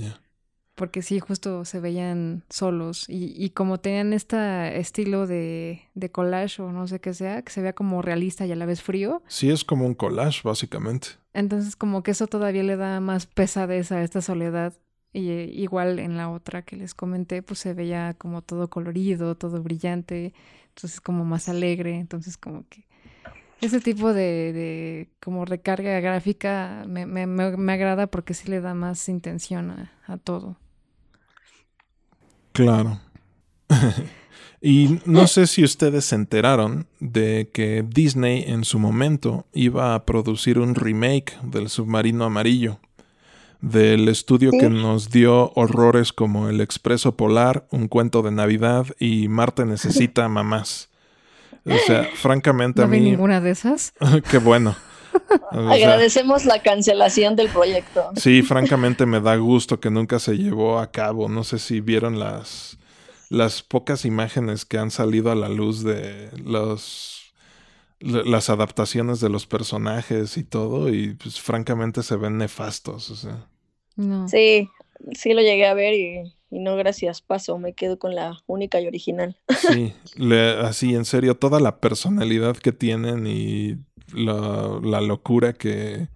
Porque 0.76 1.02
sí, 1.02 1.20
justo 1.22 1.64
se 1.64 1.80
veían 1.80 2.44
solos 2.50 3.08
y, 3.10 3.34
y 3.42 3.52
como 3.52 3.80
tenían 3.80 4.12
este 4.12 4.78
estilo 4.78 5.26
de, 5.26 5.84
de 5.94 6.12
collage 6.12 6.62
o 6.62 6.72
no 6.74 6.86
sé 6.88 7.00
qué 7.00 7.14
sea, 7.14 7.42
que 7.44 7.52
se 7.52 7.62
vea 7.62 7.72
como 7.74 8.02
realista 8.02 8.46
y 8.46 8.52
a 8.52 8.58
la 8.58 8.66
vez 8.66 8.82
frío. 8.82 9.24
Sí, 9.28 9.50
es 9.50 9.64
como 9.64 9.86
un 9.86 9.94
collage, 9.94 10.42
básicamente. 10.44 11.10
Entonces 11.34 11.78
como 11.78 12.04
que 12.04 12.12
eso 12.12 12.28
todavía 12.28 12.64
le 12.64 12.76
da 12.76 13.00
más 13.00 13.26
pesadez 13.26 13.92
a 13.94 14.04
esta 14.04 14.22
soledad. 14.22 14.74
Y 15.14 15.30
eh, 15.30 15.50
igual 15.54 15.98
en 15.98 16.18
la 16.18 16.30
otra 16.30 16.62
que 16.64 16.76
les 16.76 16.94
comenté, 16.94 17.42
pues 17.42 17.60
se 17.60 17.74
veía 17.74 18.16
como 18.18 18.42
todo 18.42 18.70
colorido, 18.70 19.36
todo 19.36 19.64
brillante, 19.64 20.34
entonces 20.76 21.00
como 21.02 21.24
más 21.26 21.50
alegre, 21.50 21.96
entonces 21.96 22.38
como 22.38 22.68
que 22.70 22.86
ese 23.62 23.82
tipo 23.82 24.14
de, 24.14 24.54
de 24.54 25.10
como 25.22 25.46
recarga 25.46 26.00
gráfica 26.00 26.86
me, 26.88 27.06
me, 27.06 27.28
me, 27.28 27.74
agrada 27.74 28.08
porque 28.08 28.34
sí 28.34 28.50
le 28.50 28.62
da 28.62 28.74
más 28.74 29.10
intención 29.10 29.72
a, 29.72 29.92
a 30.06 30.18
todo. 30.18 30.58
Claro. 32.54 33.00
Y 34.62 35.00
no 35.06 35.28
sé 35.28 35.48
si 35.48 35.64
ustedes 35.64 36.06
se 36.06 36.16
enteraron 36.16 36.88
de 37.00 37.50
que 37.54 37.86
Disney 37.88 38.44
en 38.46 38.66
su 38.66 38.78
momento 38.78 39.46
iba 39.54 39.96
a 39.96 40.06
producir 40.06 40.60
un 40.60 40.76
remake 40.76 41.38
del 41.44 41.70
Submarino 41.70 42.26
Amarillo, 42.26 42.80
del 43.62 44.10
estudio 44.10 44.52
que 44.52 44.70
nos 44.70 45.12
dio 45.12 45.52
horrores 45.56 46.12
como 46.12 46.50
El 46.50 46.60
Expreso 46.60 47.16
Polar, 47.16 47.68
Un 47.72 47.88
Cuento 47.88 48.22
de 48.22 48.32
Navidad 48.32 48.88
y 49.00 49.30
Marte 49.30 49.66
Necesita 49.66 50.28
Mamás. 50.28 50.89
O 51.70 51.78
sea, 51.86 52.04
francamente 52.16 52.82
a 52.82 52.88
mí... 52.88 53.00
ninguna 53.00 53.42
de 53.42 53.52
esas? 53.52 53.94
Qué 54.30 54.38
bueno. 54.38 54.76
Agradecemos 55.52 56.46
la 56.46 56.62
cancelación 56.62 57.36
del 57.36 57.50
proyecto. 57.50 58.12
Sí, 58.16 58.42
francamente 58.42 59.06
me 59.06 59.20
da 59.20 59.36
gusto 59.38 59.80
que 59.80 59.90
nunca 59.90 60.20
se 60.20 60.38
llevó 60.38 60.80
a 60.80 60.92
cabo. 60.92 61.30
No 61.30 61.44
sé 61.44 61.60
si 61.60 61.82
vieron 61.82 62.20
las 62.20 62.78
las 63.30 63.62
pocas 63.62 64.06
imágenes 64.06 64.66
que 64.66 64.80
han 64.80 64.90
salido 64.90 65.32
a 65.32 65.36
la 65.36 65.50
luz 65.50 65.84
de 65.84 66.32
los 66.44 67.32
las 68.00 68.50
adaptaciones 68.50 69.20
de 69.20 69.30
los 69.30 69.46
personajes 69.46 70.38
y 70.38 70.44
todo 70.44 70.90
y 70.90 71.16
pues 71.16 71.40
francamente 71.40 72.02
se 72.02 72.16
ven 72.16 72.38
nefastos, 72.38 73.10
o 73.12 73.16
sea. 73.16 73.48
No. 73.96 74.28
Sí, 74.30 74.70
sí 75.14 75.34
lo 75.34 75.42
llegué 75.42 75.68
a 75.68 75.74
ver 75.74 75.94
y, 75.94 76.34
no 76.52 76.76
gracias, 76.76 77.22
paso, 77.22 77.58
me 77.60 77.74
quedo 77.74 78.00
con 78.00 78.16
la 78.16 78.42
única 78.48 78.82
y 78.82 78.88
original. 78.88 79.38
Sí, 79.60 79.94
así 80.64 80.96
en 80.96 81.06
serio, 81.06 81.36
toda 81.36 81.60
la 81.60 81.80
personalidad 81.80 82.58
que 82.58 82.72
tienen 82.72 83.28
y 83.28 83.78
la, 84.14 84.80
la 84.82 85.02
locura 85.02 85.54
que 85.54 86.08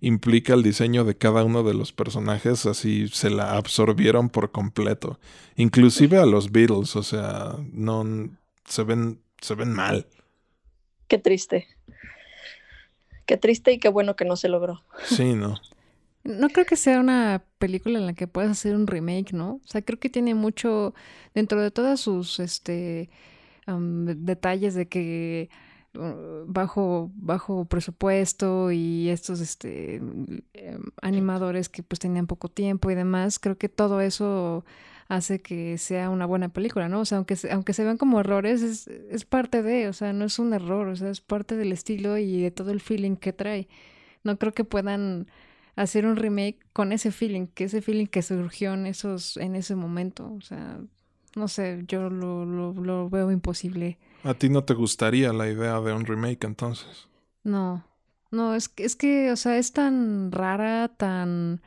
implica 0.00 0.54
el 0.54 0.62
diseño 0.62 1.04
de 1.04 1.16
cada 1.16 1.44
uno 1.44 1.62
de 1.62 1.74
los 1.74 1.92
personajes, 1.92 2.66
así 2.66 3.08
se 3.08 3.30
la 3.30 3.56
absorbieron 3.56 4.28
por 4.28 4.50
completo. 4.50 5.18
Inclusive 5.56 6.18
a 6.18 6.26
los 6.26 6.52
Beatles, 6.52 6.96
o 6.96 7.02
sea, 7.02 7.56
no 7.72 8.30
se 8.64 8.82
ven, 8.82 9.20
se 9.40 9.54
ven 9.54 9.72
mal. 9.72 10.06
Qué 11.08 11.18
triste. 11.18 11.66
Qué 13.26 13.36
triste 13.36 13.72
y 13.72 13.78
qué 13.78 13.88
bueno 13.88 14.16
que 14.16 14.24
no 14.24 14.36
se 14.36 14.48
logró. 14.48 14.82
Sí, 15.04 15.34
¿no? 15.34 15.56
No 16.26 16.48
creo 16.48 16.66
que 16.66 16.76
sea 16.76 17.00
una 17.00 17.44
película 17.58 17.98
en 17.98 18.06
la 18.06 18.14
que 18.14 18.26
puedas 18.26 18.50
hacer 18.50 18.74
un 18.74 18.86
remake, 18.86 19.32
¿no? 19.32 19.54
O 19.64 19.66
sea, 19.66 19.82
creo 19.82 19.98
que 19.98 20.10
tiene 20.10 20.34
mucho, 20.34 20.94
dentro 21.34 21.60
de 21.62 21.70
todas 21.70 22.00
sus 22.00 22.40
este, 22.40 23.08
detalles 23.66 24.74
de 24.74 24.88
que 24.88 25.50
uh, 25.94 26.44
bajo, 26.46 27.10
bajo 27.14 27.64
presupuesto 27.66 28.72
y 28.72 29.08
estos 29.08 29.40
este, 29.40 29.96
em, 29.96 30.82
animadores 31.02 31.68
que 31.68 31.82
pues 31.82 31.98
tenían 32.00 32.26
poco 32.26 32.48
tiempo 32.48 32.90
y 32.90 32.94
demás, 32.94 33.38
creo 33.38 33.56
que 33.58 33.68
todo 33.68 34.00
eso 34.00 34.64
hace 35.08 35.40
que 35.40 35.78
sea 35.78 36.10
una 36.10 36.26
buena 36.26 36.48
película, 36.48 36.88
¿no? 36.88 37.00
O 37.00 37.04
sea, 37.04 37.18
aunque, 37.18 37.36
aunque 37.50 37.72
se 37.72 37.84
vean 37.84 37.96
como 37.98 38.20
errores, 38.20 38.62
es, 38.62 38.88
es 38.88 39.24
parte 39.24 39.62
de, 39.62 39.88
o 39.88 39.92
sea, 39.92 40.12
no 40.12 40.24
es 40.24 40.38
un 40.38 40.52
error, 40.52 40.88
o 40.88 40.96
sea, 40.96 41.10
es 41.10 41.20
parte 41.20 41.56
del 41.56 41.72
estilo 41.72 42.18
y 42.18 42.42
de 42.42 42.50
todo 42.50 42.70
el 42.72 42.80
feeling 42.80 43.16
que 43.16 43.32
trae. 43.32 43.68
No 44.24 44.38
creo 44.38 44.52
que 44.52 44.64
puedan 44.64 45.28
hacer 45.76 46.06
un 46.06 46.16
remake 46.16 46.58
con 46.72 46.92
ese 46.92 47.12
feeling, 47.12 47.46
que 47.46 47.64
ese 47.64 47.82
feeling 47.82 48.06
que 48.06 48.22
surgió 48.22 48.74
en 48.74 48.86
esos, 48.86 49.36
en 49.36 49.54
ese 49.54 49.76
momento. 49.76 50.32
O 50.32 50.40
sea, 50.40 50.80
no 51.36 51.48
sé, 51.48 51.84
yo 51.86 52.10
lo, 52.10 52.44
lo, 52.44 52.72
lo 52.72 53.10
veo 53.10 53.30
imposible. 53.30 53.98
¿A 54.24 54.34
ti 54.34 54.48
no 54.48 54.64
te 54.64 54.74
gustaría 54.74 55.32
la 55.32 55.48
idea 55.48 55.80
de 55.80 55.92
un 55.92 56.06
remake 56.06 56.44
entonces? 56.44 57.08
No, 57.44 57.84
no, 58.30 58.54
es, 58.54 58.72
es 58.76 58.96
que, 58.96 59.30
o 59.30 59.36
sea, 59.36 59.58
es 59.58 59.72
tan 59.72 60.32
rara, 60.32 60.88
tan, 60.88 61.60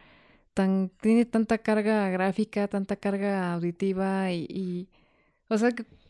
tan, 0.54 0.90
tiene 1.02 1.26
tanta 1.26 1.60
carga 1.60 2.10
gráfica, 2.10 2.68
tanta 2.68 2.98
carga 2.98 3.54
auditiva 3.54 4.32
y, 4.32 4.46
y 4.50 4.90
o 5.50 5.58
sea, 5.58 5.70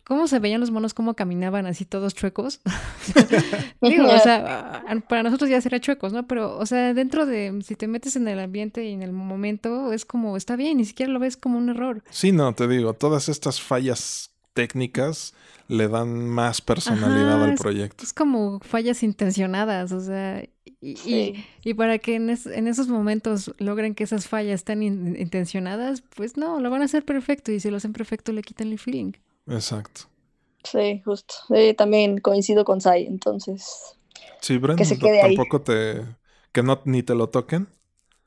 cómo 0.10 0.28
se 0.28 0.40
veían 0.40 0.60
los 0.60 0.72
monos, 0.72 0.96
cómo 0.96 1.14
caminaban 1.14 1.68
así 1.68 1.86
todos 1.86 2.16
chuecos. 2.16 2.62
Digo, 3.82 4.08
o 4.08 4.18
sea, 4.18 4.84
para 5.08 5.22
nosotros 5.22 5.52
ya 5.52 5.62
será 5.62 5.80
chuecos, 5.80 6.14
¿no? 6.14 6.26
Pero, 6.26 6.58
o 6.58 6.66
sea, 6.66 6.96
dentro 6.96 7.28
de, 7.28 7.60
si 7.64 7.76
te 7.76 7.88
metes 7.88 8.16
en 8.16 8.28
el 8.28 8.40
ambiente 8.40 8.84
y 8.84 8.94
en 8.94 9.04
el 9.04 9.12
momento, 9.12 9.94
es 9.94 10.06
como, 10.06 10.36
está 10.36 10.56
bien, 10.56 10.78
ni 10.78 10.86
siquiera 10.86 11.12
lo 11.12 11.20
ves 11.20 11.38
como 11.38 11.60
un 11.60 11.70
error. 11.70 12.04
Sí, 12.10 12.32
no, 12.32 12.56
te 12.56 12.68
digo, 12.68 12.94
todas 12.94 13.30
estas 13.30 13.62
fallas 13.62 14.32
técnicas 14.56 15.36
le 15.68 15.88
dan 15.88 16.28
más 16.28 16.60
personalidad 16.60 17.44
al 17.44 17.54
proyecto. 17.54 18.04
Es 18.04 18.12
como 18.12 18.60
fallas 18.62 19.04
intencionadas, 19.04 19.92
o 19.92 20.02
sea, 20.02 20.44
y, 20.82 21.46
y, 21.64 21.74
para 21.76 22.00
que 22.00 22.16
en, 22.16 22.32
en, 22.32 22.68
esos 22.68 22.88
momentos 22.88 23.54
logren 23.60 23.94
que 23.94 24.06
esas 24.06 24.28
fallas 24.28 24.62
estén 24.62 24.82
intencionadas, 24.82 26.02
pues 26.16 26.36
no, 26.36 26.60
lo 26.60 26.72
van 26.72 26.82
a 26.82 26.86
hacer 26.86 27.06
perfecto 27.06 27.52
y 27.52 27.60
si 27.60 27.70
lo 27.70 27.78
hacen 27.78 27.94
perfecto 27.94 28.32
le 28.32 28.42
quitan 28.42 28.72
el 28.72 28.80
feeling. 28.80 29.12
Exacto. 29.50 30.02
Sí, 30.64 31.02
justo. 31.04 31.34
también 31.78 32.20
coincido 32.20 32.66
con 32.66 32.82
Sai, 32.82 33.06
entonces. 33.06 33.96
Sí, 34.42 34.58
Brent, 34.58 34.82
tampoco 35.22 35.62
te. 35.62 36.06
que 36.52 36.64
no 36.64 36.82
ni 36.86 37.04
te 37.04 37.16
lo 37.16 37.30
toquen. 37.30 37.68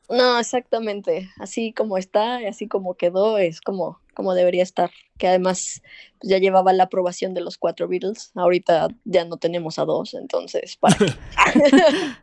No, 0.08 0.38
exactamente. 0.38 1.30
Así 1.38 1.72
como 1.72 1.96
está, 1.96 2.42
y 2.42 2.46
así 2.46 2.68
como 2.68 2.94
quedó, 2.94 3.38
es 3.38 3.60
como, 3.60 4.00
como 4.14 4.34
debería 4.34 4.62
estar. 4.62 4.90
Que 5.18 5.28
además 5.28 5.82
pues, 6.18 6.30
ya 6.30 6.38
llevaba 6.38 6.72
la 6.72 6.84
aprobación 6.84 7.34
de 7.34 7.40
los 7.40 7.56
cuatro 7.58 7.88
Beatles. 7.88 8.30
Ahorita 8.34 8.88
ya 9.04 9.24
no 9.24 9.36
tenemos 9.38 9.78
a 9.78 9.84
dos, 9.84 10.14
entonces, 10.14 10.76
¿para 10.76 10.96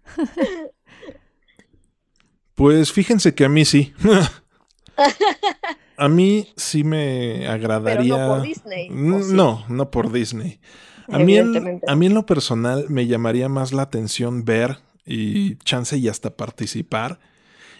pues 2.55 2.91
fíjense 2.91 3.33
que 3.33 3.45
a 3.45 3.49
mí 3.49 3.65
sí. 3.65 3.93
a 5.99 6.07
mí 6.07 6.47
sí 6.55 6.83
me 6.83 7.47
agradaría. 7.47 8.15
Pero 8.15 8.27
no 8.27 8.35
por 8.35 8.41
Disney. 8.41 8.89
No, 8.89 9.65
no 9.67 9.91
por 9.91 10.11
Disney. 10.11 10.59
A 11.11 11.19
mí, 11.19 11.37
en, 11.37 11.81
a 11.87 11.95
mí 11.95 12.05
en 12.05 12.13
lo 12.13 12.25
personal 12.25 12.85
me 12.87 13.07
llamaría 13.07 13.49
más 13.49 13.73
la 13.73 13.81
atención 13.81 14.45
ver 14.45 14.77
y 15.05 15.55
chance 15.57 15.97
y 15.97 16.07
hasta 16.07 16.37
participar 16.37 17.19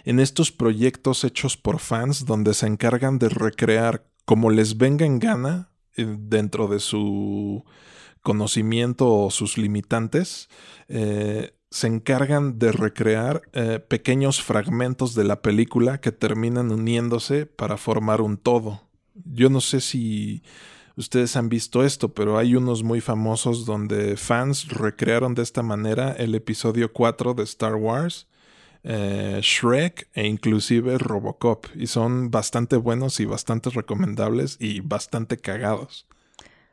en 0.04 0.20
estos 0.20 0.52
proyectos 0.52 1.24
hechos 1.24 1.56
por 1.56 1.80
fans 1.80 2.26
donde 2.26 2.54
se 2.54 2.66
encargan 2.66 3.20
de 3.20 3.30
recrear 3.30 4.06
como 4.26 4.50
les 4.50 4.78
venga 4.78 5.06
en 5.06 5.20
gana 5.20 5.70
eh, 5.96 6.06
dentro 6.08 6.68
de 6.68 6.80
su 6.80 7.64
conocimiento 8.22 9.14
o 9.14 9.32
sus 9.32 9.58
limitantes 9.58 10.50
eh, 10.88 11.54
se 11.72 11.88
encargan 11.88 12.58
de 12.58 12.72
recrear 12.72 13.44
eh, 13.54 13.80
pequeños 13.80 14.42
fragmentos 14.42 15.14
de 15.14 15.24
la 15.24 15.42
película 15.42 16.02
que 16.02 16.12
terminan 16.12 16.72
uniéndose 16.72 17.46
para 17.46 17.78
formar 17.78 18.22
un 18.22 18.38
todo. 18.38 18.82
Yo 19.14 19.50
no 19.50 19.62
sé 19.62 19.80
si 19.80 20.42
ustedes 20.96 21.36
han 21.36 21.48
visto 21.48 21.84
esto, 21.84 22.14
pero 22.14 22.38
hay 22.38 22.56
unos 22.56 22.84
muy 22.84 23.02
famosos 23.02 23.66
donde 23.66 24.18
fans 24.18 24.70
recrearon 24.70 25.36
de 25.36 25.44
esta 25.44 25.62
manera 25.62 26.12
el 26.14 26.34
episodio 26.34 26.92
4 26.92 27.36
de 27.36 27.44
Star 27.44 27.76
Wars, 27.76 28.28
eh, 28.84 29.40
Shrek 29.44 30.10
e 30.14 30.26
inclusive 30.26 30.98
Robocop. 30.98 31.68
Y 31.76 31.86
son 31.86 32.32
bastante 32.32 32.78
buenos 32.78 33.20
y 33.20 33.26
bastante 33.26 33.70
recomendables 33.70 34.58
y 34.60 34.80
bastante 34.80 35.38
cagados. 35.38 36.08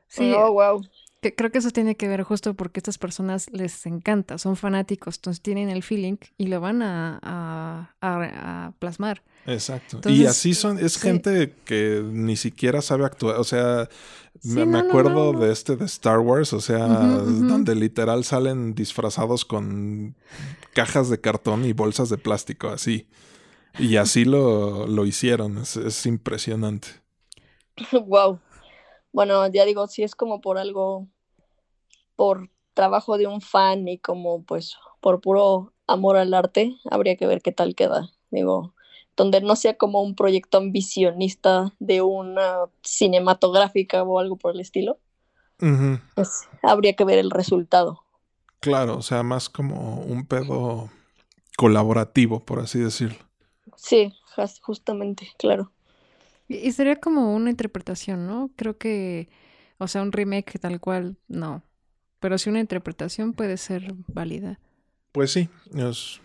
Sí. 0.08 0.32
Oh, 0.34 0.52
wow 0.52 0.82
creo 1.20 1.50
que 1.50 1.58
eso 1.58 1.70
tiene 1.70 1.96
que 1.96 2.08
ver 2.08 2.22
justo 2.22 2.54
porque 2.54 2.78
a 2.78 2.80
estas 2.80 2.98
personas 2.98 3.50
les 3.52 3.86
encanta, 3.86 4.38
son 4.38 4.56
fanáticos, 4.56 5.16
entonces 5.16 5.42
tienen 5.42 5.68
el 5.68 5.82
feeling 5.82 6.16
y 6.38 6.46
lo 6.46 6.60
van 6.60 6.82
a, 6.82 7.90
a, 8.00 8.72
plasmar. 8.78 9.22
Exacto. 9.46 10.00
y 10.10 10.26
así 10.26 10.54
son, 10.54 10.78
es 10.78 10.98
gente 10.98 11.54
que 11.64 12.02
ni 12.04 12.36
siquiera 12.36 12.82
sabe 12.82 13.04
actuar, 13.04 13.36
o 13.36 13.44
sea, 13.44 13.88
me, 14.42 14.78
acuerdo 14.78 15.32
de 15.32 15.52
este 15.52 15.76
de 15.76 15.84
Star 15.86 16.18
Wars, 16.18 16.52
o 16.52 16.60
sea, 16.60 16.86
donde 16.86 17.74
literal 17.74 18.24
salen 18.24 18.74
disfrazados 18.74 19.44
con 19.44 20.16
cajas 20.72 21.08
de 21.08 21.20
cartón 21.20 21.64
y 21.64 21.72
bolsas 21.72 22.08
de 22.08 22.18
plástico, 22.18 22.68
así. 22.68 23.06
Y 23.78 23.96
así 23.96 24.24
lo, 24.24 24.86
lo 24.86 25.06
hicieron, 25.06 25.58
es, 25.58 25.76
es 25.76 26.06
impresionante. 26.06 26.88
Wow. 28.06 28.40
Bueno, 29.16 29.46
ya 29.46 29.64
digo, 29.64 29.86
si 29.86 30.02
es 30.02 30.14
como 30.14 30.42
por 30.42 30.58
algo, 30.58 31.08
por 32.16 32.50
trabajo 32.74 33.16
de 33.16 33.26
un 33.26 33.40
fan 33.40 33.88
y 33.88 33.96
como 33.96 34.42
pues 34.42 34.76
por 35.00 35.22
puro 35.22 35.72
amor 35.86 36.18
al 36.18 36.34
arte, 36.34 36.76
habría 36.90 37.16
que 37.16 37.26
ver 37.26 37.40
qué 37.40 37.50
tal 37.50 37.74
queda. 37.74 38.10
Digo, 38.30 38.74
donde 39.16 39.40
no 39.40 39.56
sea 39.56 39.78
como 39.78 40.02
un 40.02 40.16
proyecto 40.16 40.58
ambicionista 40.58 41.72
de 41.78 42.02
una 42.02 42.66
cinematográfica 42.82 44.02
o 44.02 44.18
algo 44.18 44.36
por 44.36 44.52
el 44.52 44.60
estilo, 44.60 44.98
pues 46.14 46.46
habría 46.62 46.92
que 46.92 47.04
ver 47.06 47.18
el 47.18 47.30
resultado. 47.30 48.02
Claro, 48.60 48.98
o 48.98 49.02
sea, 49.02 49.22
más 49.22 49.48
como 49.48 50.02
un 50.02 50.26
pedo 50.26 50.90
colaborativo, 51.56 52.44
por 52.44 52.60
así 52.60 52.80
decirlo. 52.80 53.24
Sí, 53.76 54.12
justamente, 54.60 55.30
claro. 55.38 55.72
Y 56.48 56.72
sería 56.72 56.96
como 56.96 57.34
una 57.34 57.50
interpretación, 57.50 58.26
¿no? 58.26 58.50
Creo 58.56 58.78
que, 58.78 59.28
o 59.78 59.88
sea, 59.88 60.02
un 60.02 60.12
remake 60.12 60.58
tal 60.58 60.80
cual, 60.80 61.16
no. 61.28 61.62
Pero 62.20 62.38
sí 62.38 62.50
una 62.50 62.60
interpretación 62.60 63.32
puede 63.32 63.56
ser 63.56 63.94
válida. 64.06 64.60
Pues 65.12 65.32
sí, 65.32 65.48
es... 65.74 66.20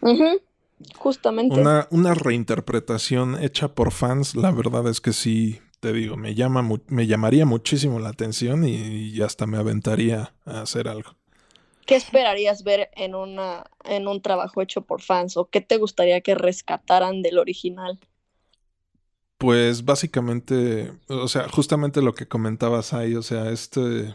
Justamente. 0.96 1.60
Una, 1.60 1.88
una 1.92 2.14
reinterpretación 2.14 3.42
hecha 3.42 3.76
por 3.76 3.92
fans, 3.92 4.36
la 4.36 4.52
verdad 4.52 4.88
es 4.88 5.00
que 5.00 5.14
sí, 5.14 5.60
te 5.80 5.94
digo, 5.94 6.18
me, 6.18 6.36
llama, 6.36 6.68
me 6.88 7.08
llamaría 7.08 7.46
muchísimo 7.46 8.00
la 8.00 8.10
atención 8.10 8.66
y, 8.66 9.20
hasta 9.22 9.48
me 9.48 9.58
aventaría 9.58 10.34
a 10.46 10.62
hacer 10.62 10.88
algo. 10.88 11.16
¿Qué 11.86 11.96
esperarías 11.96 12.64
ver 12.64 12.90
en, 12.96 13.16
una, 13.16 13.66
en 13.84 14.08
un 14.08 14.22
trabajo 14.22 14.62
hecho 14.62 14.82
por 14.82 15.02
fans 15.02 15.36
o 15.38 15.46
qué 15.46 15.62
te 15.62 15.78
gustaría 15.78 16.22
que 16.22 16.36
rescataran 16.36 17.22
del 17.22 17.40
original? 17.40 18.00
Pues 19.42 19.86
básicamente, 19.86 20.94
o 21.08 21.28
sea, 21.28 21.50
justamente 21.50 22.04
lo 22.04 22.14
que 22.14 22.28
comentabas 22.28 22.94
ahí, 22.94 23.16
o 23.16 23.24
sea, 23.24 23.50
este 23.50 24.14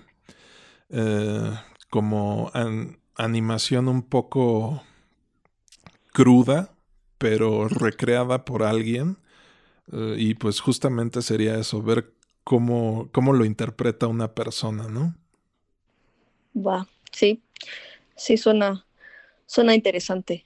eh, 0.88 1.50
como 1.90 2.52
animación 3.16 3.88
un 3.88 4.02
poco 4.02 4.84
cruda, 6.12 6.70
pero 7.18 7.66
recreada 7.66 8.44
por 8.44 8.62
alguien. 8.62 9.18
Eh, 9.92 10.14
y 10.16 10.34
pues 10.34 10.60
justamente 10.60 11.20
sería 11.22 11.58
eso, 11.58 11.82
ver 11.82 12.14
cómo, 12.44 13.08
cómo 13.10 13.32
lo 13.32 13.44
interpreta 13.44 14.06
una 14.06 14.32
persona, 14.32 14.86
¿no? 14.86 15.16
Va, 16.56 16.86
sí, 17.10 17.42
sí 18.14 18.36
suena, 18.36 18.86
suena 19.44 19.74
interesante. 19.74 20.45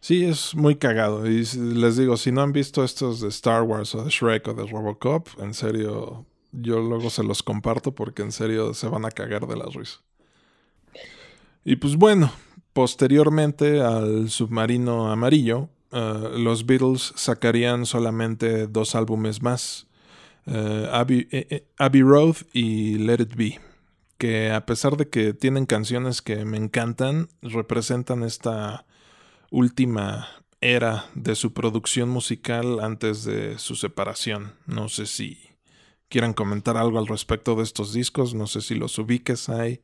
Sí, 0.00 0.24
es 0.24 0.54
muy 0.54 0.76
cagado. 0.76 1.26
Y 1.26 1.44
les 1.54 1.96
digo, 1.96 2.16
si 2.16 2.30
no 2.30 2.42
han 2.42 2.52
visto 2.52 2.84
estos 2.84 3.20
de 3.20 3.28
Star 3.28 3.62
Wars 3.62 3.94
o 3.94 4.04
de 4.04 4.10
Shrek 4.10 4.48
o 4.48 4.54
de 4.54 4.66
Robocop, 4.66 5.28
en 5.38 5.54
serio, 5.54 6.24
yo 6.52 6.80
luego 6.80 7.10
se 7.10 7.24
los 7.24 7.42
comparto 7.42 7.94
porque 7.94 8.22
en 8.22 8.32
serio 8.32 8.74
se 8.74 8.88
van 8.88 9.04
a 9.04 9.10
cagar 9.10 9.46
de 9.46 9.56
la 9.56 9.66
risa. 9.66 10.00
Y 11.64 11.76
pues 11.76 11.96
bueno, 11.96 12.32
posteriormente 12.72 13.82
al 13.82 14.30
Submarino 14.30 15.10
Amarillo, 15.10 15.68
eh, 15.90 16.30
los 16.36 16.64
Beatles 16.64 17.12
sacarían 17.16 17.86
solamente 17.86 18.66
dos 18.66 18.94
álbumes 18.94 19.42
más, 19.42 19.86
eh, 20.46 20.88
Abbey, 21.76 22.02
Road 22.02 22.36
y 22.52 22.98
Let 22.98 23.20
It 23.20 23.34
Be, 23.34 23.60
que 24.16 24.50
a 24.50 24.64
pesar 24.64 24.96
de 24.96 25.08
que 25.08 25.34
tienen 25.34 25.66
canciones 25.66 26.22
que 26.22 26.44
me 26.44 26.56
encantan, 26.56 27.28
representan 27.42 28.22
esta 28.22 28.86
última 29.50 30.28
era 30.60 31.06
de 31.14 31.34
su 31.36 31.52
producción 31.52 32.08
musical 32.08 32.80
antes 32.80 33.24
de 33.24 33.58
su 33.58 33.76
separación. 33.76 34.54
No 34.66 34.88
sé 34.88 35.06
si 35.06 35.38
quieran 36.08 36.34
comentar 36.34 36.76
algo 36.76 36.98
al 36.98 37.06
respecto 37.06 37.56
de 37.56 37.64
estos 37.64 37.92
discos, 37.92 38.34
no 38.34 38.46
sé 38.46 38.60
si 38.62 38.74
los 38.74 38.98
ubiques 38.98 39.48
ahí, 39.48 39.82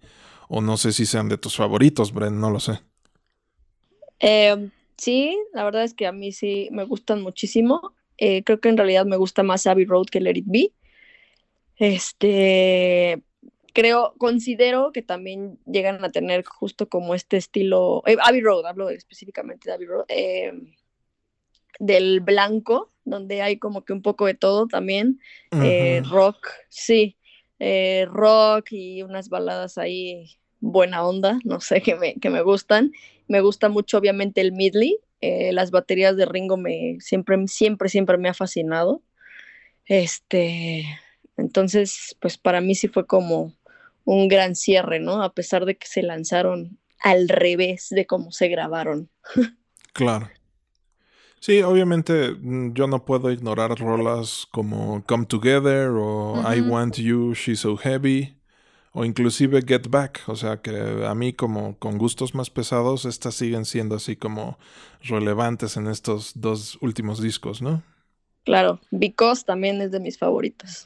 o 0.49 0.61
no 0.63 0.77
sé 0.77 0.93
si 0.93 1.07
sean 1.07 1.29
de 1.29 1.39
tus 1.39 1.57
favoritos, 1.57 2.13
Bren, 2.13 2.41
no 2.41 2.51
lo 2.51 2.61
sé. 2.61 2.81
Eh, 4.21 4.71
Sí, 4.97 5.37
la 5.53 5.65
verdad 5.65 5.85
es 5.85 5.95
que 5.95 6.07
a 6.07 6.13
mí 6.13 6.33
sí 6.33 6.69
me 6.73 6.85
gustan 6.85 7.23
muchísimo. 7.23 7.95
Eh, 8.17 8.45
creo 8.45 8.61
que 8.61 8.69
en 8.69 8.77
realidad 8.77 9.07
me 9.07 9.17
gusta 9.17 9.43
más 9.43 9.67
Abbey 9.67 9.85
Road 9.87 10.07
que 10.07 10.21
Let 10.21 10.39
It 10.39 10.45
Be. 10.47 10.73
Este, 11.77 13.23
creo, 13.75 14.15
considero 14.17 14.93
que 14.93 15.03
también 15.03 15.59
llegan 15.67 16.03
a 16.03 16.11
tener 16.11 16.45
justo 16.45 16.89
como 16.89 17.15
este 17.15 17.37
estilo, 17.37 18.03
eh, 18.07 18.17
Abbey 18.23 18.41
Road, 18.41 18.65
hablo 18.65 18.89
específicamente 18.89 19.69
de 19.69 19.75
Abbey 19.75 19.87
Road, 19.87 20.05
eh, 20.09 20.53
del 21.79 22.21
blanco, 22.21 22.91
donde 23.05 23.43
hay 23.43 23.59
como 23.59 23.85
que 23.85 23.93
un 23.93 24.01
poco 24.01 24.25
de 24.25 24.35
todo 24.35 24.67
también, 24.67 25.21
rock, 26.09 26.49
sí, 26.71 27.19
rock 28.07 28.69
y 28.71 29.03
unas 29.03 29.29
baladas 29.29 29.77
ahí 29.77 30.39
buena 30.65 31.07
onda, 31.07 31.39
no 31.45 31.61
sé, 31.61 31.83
que 31.83 31.95
me, 31.95 32.15
que 32.15 32.31
me 32.31 32.43
gustan. 32.43 32.93
Me 33.29 33.41
gusta 33.41 33.69
mucho, 33.69 33.99
obviamente, 33.99 34.41
el 34.41 34.53
Midley. 34.53 34.99
Eh, 35.21 35.53
las 35.53 35.71
baterías 35.71 36.17
de 36.17 36.27
Ringo 36.27 36.57
me 36.57 36.97
siempre, 37.01 37.37
siempre, 37.47 37.89
siempre 37.89 38.19
me 38.19 38.29
ha 38.29 38.35
fascinado. 38.35 39.03
Este, 39.87 40.85
entonces, 41.37 42.17
pues 42.21 42.39
para 42.39 42.61
mí 42.61 42.75
sí 42.75 42.89
fue 42.89 43.07
como 43.07 43.53
un 44.05 44.29
gran 44.29 44.55
cierre, 44.55 45.01
¿no? 45.01 45.23
A 45.23 45.33
pesar 45.33 45.65
de 45.65 45.77
que 45.77 45.87
se 45.87 46.03
lanzaron 46.03 46.79
al 47.01 47.29
revés 47.29 47.89
de 47.91 48.07
cómo 48.07 48.33
se 48.33 48.49
grabaron. 48.49 49.11
Claro. 49.93 50.29
Sí, 51.39 51.63
obviamente 51.63 52.33
mm, 52.33 52.73
yo 52.73 52.87
no 52.87 53.05
puedo 53.05 53.31
ignorar 53.31 53.79
rolas 53.79 54.47
como 54.51 55.05
Come 55.05 55.27
Together 55.27 55.91
o 55.91 56.43
I 56.53 56.63
Want 56.63 56.97
You, 56.97 57.35
She's 57.35 57.61
So 57.61 57.77
Heavy 57.77 58.35
o 58.93 59.05
inclusive 59.05 59.61
Get 59.67 59.89
Back, 59.91 60.23
o 60.27 60.37
sea 60.37 60.63
que 60.63 61.05
a 61.07 61.15
mí 61.15 61.33
como 61.33 61.77
con 61.79 61.99
gustos 61.99 62.35
más 62.35 62.49
pesados, 62.49 63.05
estas 63.05 63.35
siguen 63.35 63.65
siendo 63.67 63.97
así 63.97 64.17
como 64.17 64.59
relevantes 65.03 65.77
en 65.77 65.89
estos 65.89 66.33
dos 66.35 66.79
últimos 66.81 67.21
discos, 67.21 67.61
¿no? 67.61 67.83
Claro, 68.45 68.81
Because 68.91 69.45
también 69.45 69.81
es 69.81 69.91
de 69.91 70.01
mis 70.01 70.17
favoritos. 70.17 70.85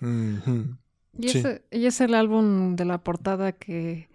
Y, 1.17 1.87
es, 1.87 2.01
el 2.01 2.15
álbum 2.15 2.77
de 2.77 2.85
la 2.85 2.99
portada 2.99 3.53
que 3.53 4.09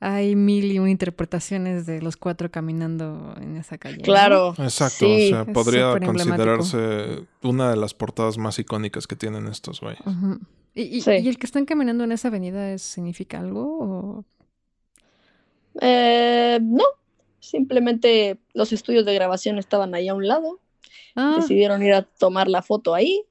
hay 0.00 0.36
mil 0.36 0.70
y 0.70 0.78
un 0.78 0.88
interpretaciones 0.88 1.86
de 1.86 2.00
los 2.00 2.16
cuatro 2.16 2.50
caminando 2.50 3.34
en 3.40 3.56
esa 3.56 3.78
calle. 3.78 3.98
Claro. 3.98 4.54
Exacto, 4.58 5.06
o 5.06 5.18
sea, 5.18 5.44
podría 5.46 5.98
considerarse 5.98 7.26
una 7.42 7.70
de 7.70 7.76
las 7.76 7.94
portadas 7.94 8.38
más 8.38 8.58
icónicas 8.58 9.06
que 9.06 9.16
tienen 9.16 9.48
estos 9.48 9.80
güeyes. 9.80 10.00
¿Y, 10.74 11.02
el 11.08 11.38
que 11.38 11.46
están 11.46 11.64
caminando 11.64 12.04
en 12.04 12.12
esa 12.12 12.28
avenida 12.28 12.78
significa 12.78 13.40
algo? 13.40 14.24
Eh, 15.80 16.58
no, 16.62 16.84
simplemente 17.40 18.38
los 18.52 18.72
estudios 18.72 19.04
de 19.04 19.14
grabación 19.14 19.58
estaban 19.58 19.94
ahí 19.94 20.08
a 20.08 20.14
un 20.14 20.28
lado. 20.28 20.60
Ah. 21.16 21.36
Decidieron 21.40 21.82
ir 21.82 21.94
a 21.94 22.02
tomar 22.02 22.48
la 22.48 22.62
foto 22.62 22.94
ahí 22.94 23.22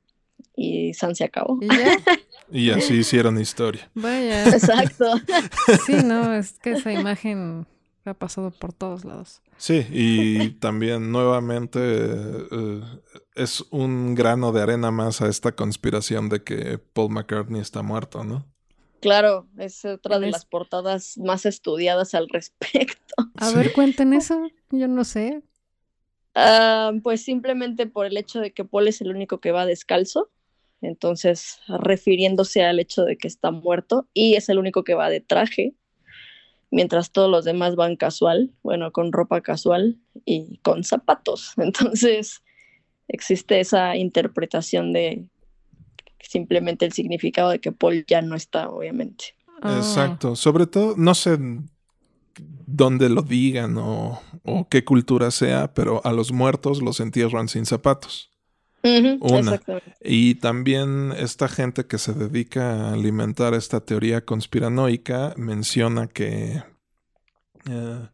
y 0.55 0.93
San 0.93 1.15
se 1.15 1.23
acabó. 1.23 1.57
¿Y, 1.61 1.67
así 2.73 2.93
hicieron 2.99 3.39
historia. 3.39 3.89
Vaya. 3.93 4.47
Exacto. 4.47 5.13
Sí, 5.85 5.93
no, 6.03 6.33
es 6.35 6.59
que 6.59 6.71
esa 6.71 6.91
imagen 6.91 7.67
ha 8.05 8.13
pasado 8.13 8.51
por 8.51 8.73
todos 8.73 9.03
lados. 9.03 9.41
Sí, 9.57 9.85
y 9.91 10.51
también 10.51 11.11
nuevamente 11.11 11.79
eh, 11.81 12.81
es 13.35 13.65
un 13.69 14.15
grano 14.15 14.51
de 14.51 14.61
arena 14.61 14.91
más 14.91 15.21
a 15.21 15.27
esta 15.27 15.53
conspiración 15.53 16.29
de 16.29 16.43
que 16.43 16.77
Paul 16.77 17.11
McCartney 17.11 17.59
está 17.59 17.81
muerto, 17.81 18.23
¿no? 18.23 18.45
Claro, 19.01 19.47
es 19.57 19.85
otra 19.85 20.19
de 20.19 20.31
las 20.31 20.45
portadas 20.45 21.17
más 21.17 21.45
estudiadas 21.45 22.15
al 22.15 22.27
respecto. 22.29 23.15
A 23.35 23.51
ver, 23.51 23.73
cuenten 23.73 24.13
eso, 24.13 24.49
yo 24.71 24.87
no 24.87 25.03
sé. 25.03 25.43
Ah, 26.33 26.91
pues 27.03 27.23
simplemente 27.23 27.87
por 27.87 28.05
el 28.05 28.17
hecho 28.17 28.39
de 28.39 28.53
que 28.53 28.63
Paul 28.65 28.87
es 28.87 29.01
el 29.01 29.09
único 29.09 29.39
que 29.39 29.51
va 29.51 29.65
descalzo, 29.65 30.29
entonces 30.81 31.59
refiriéndose 31.67 32.63
al 32.63 32.79
hecho 32.79 33.03
de 33.03 33.17
que 33.17 33.27
está 33.27 33.51
muerto 33.51 34.07
y 34.13 34.35
es 34.35 34.49
el 34.49 34.59
único 34.59 34.83
que 34.83 34.93
va 34.93 35.09
de 35.09 35.21
traje, 35.21 35.73
mientras 36.71 37.11
todos 37.11 37.29
los 37.29 37.45
demás 37.45 37.75
van 37.75 37.95
casual, 37.95 38.51
bueno, 38.63 38.91
con 38.91 39.11
ropa 39.11 39.41
casual 39.41 39.97
y 40.25 40.59
con 40.63 40.83
zapatos. 40.83 41.53
Entonces 41.57 42.43
existe 43.07 43.59
esa 43.59 43.95
interpretación 43.95 44.93
de 44.93 45.25
simplemente 46.19 46.85
el 46.85 46.91
significado 46.91 47.51
de 47.51 47.59
que 47.59 47.71
Paul 47.71 48.05
ya 48.07 48.21
no 48.21 48.35
está, 48.35 48.69
obviamente. 48.69 49.35
Ah. 49.61 49.77
Exacto, 49.77 50.35
sobre 50.35 50.67
todo, 50.67 50.95
no 50.97 51.15
sé 51.15 51.37
dónde 52.67 53.09
lo 53.09 53.23
digan 53.23 53.77
o, 53.77 54.21
o, 54.43 54.67
qué 54.67 54.83
cultura 54.83 55.31
sea, 55.31 55.73
pero 55.73 56.05
a 56.05 56.11
los 56.11 56.31
muertos 56.31 56.81
los 56.81 56.99
entierran 56.99 57.47
sin 57.47 57.65
zapatos. 57.65 58.36
Una. 58.83 59.59
Y 60.01 60.35
también 60.35 61.13
esta 61.17 61.47
gente 61.47 61.85
que 61.85 61.97
se 61.97 62.13
dedica 62.13 62.71
a 62.71 62.93
alimentar 62.93 63.53
esta 63.53 63.81
teoría 63.81 64.23
conspiranoica 64.23 65.33
menciona 65.35 66.07
que, 66.07 66.63
eh, 67.69 68.07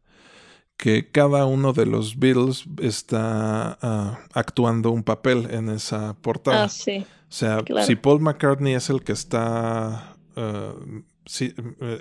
que 0.78 1.12
cada 1.12 1.46
uno 1.46 1.74
de 1.74 1.86
los 1.86 2.18
Beatles 2.18 2.66
está 2.82 3.78
ah, 3.82 4.20
actuando 4.34 4.92
un 4.92 5.04
papel 5.04 5.48
en 5.52 5.70
esa 5.70 6.16
portada. 6.16 6.64
Ah, 6.64 6.70
sí. 6.70 7.06
O 7.08 7.36
sea, 7.36 7.64
si 7.86 7.96
Paul 7.96 8.22
McCartney 8.22 8.76
es 8.76 8.90
el 8.90 9.04
que 9.04 9.12
está, 9.12 10.16
ah, 10.36 10.74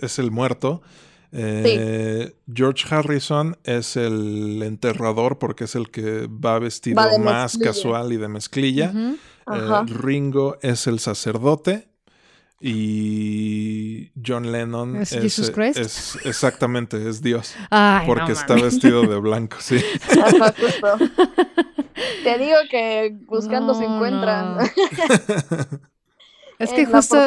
es 0.03 0.19
el 0.19 0.31
muerto, 0.31 0.83
eh, 1.33 2.35
George 2.53 2.95
Harrison 2.95 3.57
es 3.65 3.97
el 3.97 4.63
enterrador 4.63 5.39
porque 5.39 5.65
es 5.65 5.75
el 5.75 5.91
que 5.91 6.29
va 6.29 6.59
vestido 6.59 7.03
más 7.19 7.59
casual 7.59 8.13
y 8.13 8.17
de 8.17 8.29
mezclilla. 8.29 8.93
Eh, 8.95 9.83
Ringo 9.87 10.59
es 10.63 10.87
el 10.87 10.99
sacerdote. 10.99 11.89
Y 12.65 14.13
John 14.25 14.53
Lennon 14.53 14.95
es, 14.95 15.13
exactamente, 16.25 17.09
es 17.09 17.21
Dios. 17.21 17.57
porque 18.07 18.31
está 18.31 18.55
vestido 18.55 19.03
de 19.03 19.19
blanco, 19.19 19.57
sí. 19.59 19.83
Te 22.25 22.39
digo 22.39 22.57
que 22.71 23.17
buscando 23.27 23.75
se 23.75 23.85
encuentran. 23.85 24.59
es 26.59 26.73
que 26.73 26.87
justo. 26.87 27.19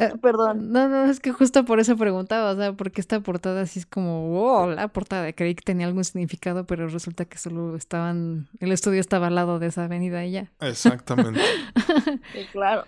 Eh, 0.00 0.14
perdón. 0.20 0.72
No, 0.72 0.88
no, 0.88 1.04
es 1.10 1.20
que 1.20 1.30
justo 1.30 1.66
por 1.66 1.78
eso 1.78 1.94
preguntaba, 1.94 2.52
o 2.52 2.56
sea, 2.56 2.72
porque 2.72 3.02
esta 3.02 3.20
portada 3.20 3.60
así 3.60 3.80
es 3.80 3.86
como, 3.86 4.30
wow, 4.30 4.70
la 4.70 4.88
portada, 4.88 5.24
de 5.24 5.34
creí 5.34 5.54
que 5.54 5.62
tenía 5.62 5.86
algún 5.86 6.04
significado, 6.04 6.64
pero 6.64 6.88
resulta 6.88 7.26
que 7.26 7.36
solo 7.36 7.76
estaban, 7.76 8.48
el 8.60 8.72
estudio 8.72 8.98
estaba 8.98 9.26
al 9.26 9.34
lado 9.34 9.58
de 9.58 9.66
esa 9.66 9.84
avenida 9.84 10.24
y 10.24 10.32
ya. 10.32 10.50
Exactamente. 10.60 11.40
sí, 12.32 12.46
claro. 12.50 12.84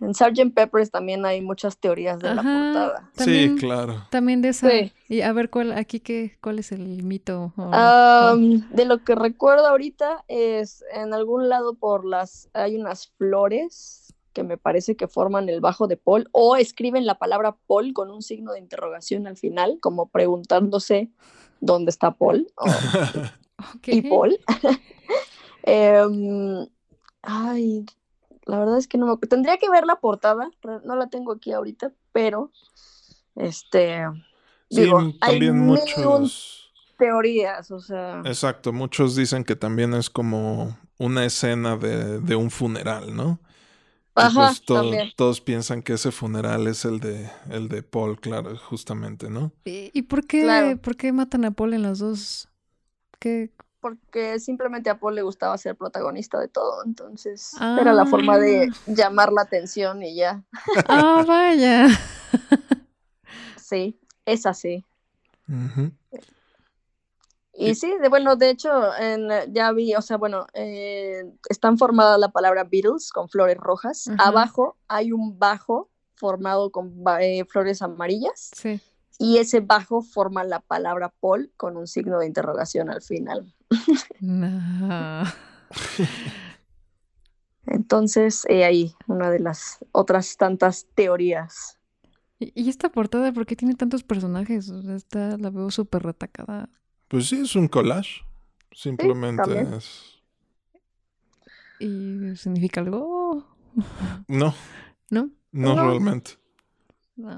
En 0.00 0.14
Sgt. 0.14 0.52
Peppers 0.52 0.90
también 0.90 1.24
hay 1.24 1.40
muchas 1.40 1.78
teorías 1.78 2.18
de 2.18 2.34
la 2.34 2.42
portada. 2.42 3.10
sí, 3.12 3.54
claro. 3.60 4.04
También 4.10 4.42
de 4.42 4.48
esa. 4.48 4.68
Y 5.08 5.20
a 5.20 5.32
ver, 5.32 5.48
¿cuál, 5.48 5.70
aquí 5.70 6.00
qué, 6.00 6.36
cuál 6.40 6.58
es 6.58 6.72
el 6.72 7.04
mito? 7.04 7.52
De 8.70 8.84
lo 8.84 9.04
que 9.04 9.14
recuerdo 9.14 9.68
ahorita 9.68 10.24
es 10.26 10.84
en 10.92 11.14
algún 11.14 11.48
lado 11.48 11.74
por 11.74 12.04
las, 12.04 12.48
hay 12.52 12.74
unas 12.74 13.12
flores 13.16 14.01
que 14.32 14.42
me 14.42 14.56
parece 14.56 14.96
que 14.96 15.08
forman 15.08 15.48
el 15.48 15.60
bajo 15.60 15.86
de 15.86 15.96
Paul, 15.96 16.28
o 16.32 16.56
escriben 16.56 17.06
la 17.06 17.18
palabra 17.18 17.56
Paul 17.66 17.92
con 17.92 18.10
un 18.10 18.22
signo 18.22 18.52
de 18.52 18.58
interrogación 18.58 19.26
al 19.26 19.36
final, 19.36 19.78
como 19.80 20.08
preguntándose 20.08 21.10
dónde 21.60 21.90
está 21.90 22.12
Paul. 22.12 22.46
Y 23.86 24.02
Paul. 24.02 24.38
Em, 25.64 26.66
ay, 27.22 27.86
la 28.46 28.58
verdad 28.58 28.78
es 28.78 28.88
que 28.88 28.98
no 28.98 29.06
me 29.06 29.16
Tendría 29.28 29.58
que 29.58 29.70
ver 29.70 29.86
la 29.86 30.00
portada, 30.00 30.50
no 30.84 30.96
la 30.96 31.08
tengo 31.08 31.30
aquí 31.30 31.52
ahorita, 31.52 31.92
pero 32.10 32.50
este. 33.36 34.06
digo, 34.68 35.12
hay 35.20 35.52
muchos. 35.52 36.72
Teorías, 36.98 37.70
o 37.70 37.80
sea. 37.80 38.22
Exacto, 38.24 38.72
muchos 38.72 39.16
dicen 39.16 39.44
que 39.44 39.56
también 39.56 39.94
es 39.94 40.10
como 40.10 40.76
una 40.98 41.24
escena 41.24 41.76
de, 41.76 42.20
de 42.20 42.36
un 42.36 42.50
funeral, 42.50 43.16
¿no? 43.16 43.40
Ajá, 44.14 44.52
pues 44.66 45.14
todos 45.16 45.40
piensan 45.40 45.82
que 45.82 45.94
ese 45.94 46.12
funeral 46.12 46.66
es 46.66 46.84
el 46.84 47.00
de 47.00 47.30
el 47.50 47.68
de 47.68 47.82
Paul, 47.82 48.20
claro, 48.20 48.56
justamente, 48.58 49.30
¿no? 49.30 49.52
¿Y, 49.64 50.02
por 50.02 50.26
qué 50.26 50.78
por 50.82 50.96
qué 50.96 51.12
matan 51.12 51.46
a 51.46 51.50
Paul 51.50 51.72
en 51.74 51.82
las 51.82 51.98
dos? 51.98 52.48
¿Qué? 53.18 53.50
Porque 53.80 54.38
simplemente 54.38 54.90
a 54.90 54.98
Paul 55.00 55.14
le 55.14 55.22
gustaba 55.22 55.56
ser 55.56 55.76
protagonista 55.76 56.38
de 56.38 56.48
todo, 56.48 56.84
entonces 56.84 57.54
era 57.58 57.92
la 57.92 58.04
forma 58.06 58.38
de 58.38 58.68
ah. 58.70 58.76
llamar 58.86 59.32
la 59.32 59.42
atención 59.42 60.02
y 60.02 60.14
ya. 60.14 60.42
Ah, 60.88 61.24
vaya. 61.26 61.88
sí, 63.56 63.98
es 64.26 64.46
así. 64.46 64.84
Y 67.54 67.74
sí, 67.74 67.92
de, 68.00 68.08
bueno, 68.08 68.36
de 68.36 68.48
hecho, 68.50 68.70
en, 68.98 69.28
ya 69.52 69.72
vi, 69.72 69.94
o 69.94 70.00
sea, 70.00 70.16
bueno, 70.16 70.46
eh, 70.54 71.22
están 71.50 71.76
formadas 71.76 72.18
la 72.18 72.30
palabra 72.30 72.64
Beatles 72.64 73.10
con 73.12 73.28
flores 73.28 73.58
rojas. 73.58 74.10
Abajo 74.18 74.78
hay 74.88 75.12
un 75.12 75.38
bajo 75.38 75.90
formado 76.14 76.72
con 76.72 77.04
eh, 77.20 77.44
flores 77.44 77.82
amarillas. 77.82 78.50
Sí. 78.54 78.80
Y 79.18 79.36
ese 79.36 79.60
bajo 79.60 80.00
forma 80.02 80.44
la 80.44 80.60
palabra 80.60 81.12
Paul 81.20 81.52
con 81.56 81.76
un 81.76 81.86
signo 81.86 82.18
de 82.18 82.26
interrogación 82.26 82.88
al 82.88 83.02
final. 83.02 83.54
Entonces, 87.66 88.46
ahí 88.46 88.94
una 89.06 89.30
de 89.30 89.40
las 89.40 89.78
otras 89.92 90.36
tantas 90.38 90.86
teorías. 90.94 91.78
¿Y 92.38 92.68
esta 92.68 92.88
portada 92.90 93.32
por 93.32 93.46
qué 93.46 93.54
tiene 93.54 93.74
tantos 93.74 94.02
personajes? 94.02 94.68
esta 94.68 95.36
la 95.36 95.50
veo 95.50 95.70
súper 95.70 96.02
retacada. 96.02 96.68
Pues 97.12 97.28
sí, 97.28 97.42
es 97.42 97.54
un 97.56 97.68
collage. 97.68 98.22
Simplemente 98.72 99.68
es. 99.76 100.22
¿Y 101.78 102.34
significa 102.36 102.80
algo? 102.80 103.44
No. 104.28 104.54
¿No? 105.10 105.28
No, 105.50 105.74
realmente. 105.74 106.38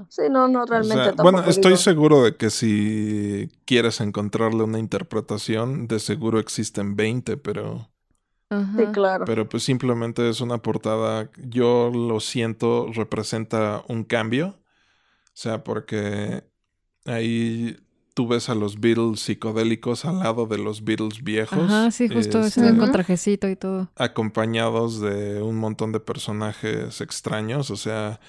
Sí, 0.07 0.21
no, 0.31 0.47
no 0.47 0.65
realmente. 0.65 1.21
bueno, 1.21 1.43
estoy 1.43 1.75
seguro 1.75 2.23
de 2.23 2.37
que 2.37 2.51
si 2.51 3.51
quieres 3.65 3.99
encontrarle 3.99 4.63
una 4.63 4.79
interpretación, 4.79 5.89
de 5.89 5.99
seguro 5.99 6.39
existen 6.39 6.95
20, 6.95 7.35
pero. 7.35 7.91
Sí, 8.49 8.85
claro. 8.93 9.25
Pero 9.25 9.49
pues 9.49 9.63
simplemente 9.63 10.29
es 10.29 10.39
una 10.39 10.59
portada, 10.59 11.29
yo 11.49 11.91
lo 11.93 12.21
siento, 12.21 12.93
representa 12.93 13.83
un 13.89 14.05
cambio. 14.05 14.57
O 15.27 15.33
sea, 15.33 15.65
porque 15.65 16.45
ahí 17.03 17.75
tú 18.15 18.27
ves 18.27 18.49
a 18.49 18.55
los 18.55 18.79
Beatles 18.79 19.19
psicodélicos 19.19 20.05
al 20.05 20.19
lado 20.19 20.47
de 20.47 20.57
los 20.57 20.83
Beatles 20.83 21.23
viejos. 21.23 21.59
Ajá, 21.59 21.91
sí, 21.91 22.07
justo 22.07 22.39
este, 22.39 22.75
con 22.75 22.91
trajecito 22.91 23.47
y 23.47 23.55
todo. 23.55 23.91
Acompañados 23.97 25.01
de 25.01 25.41
un 25.43 25.57
montón 25.57 25.91
de 25.91 25.99
personajes 25.99 27.01
extraños, 27.01 27.69
o 27.69 27.75
sea, 27.75 28.21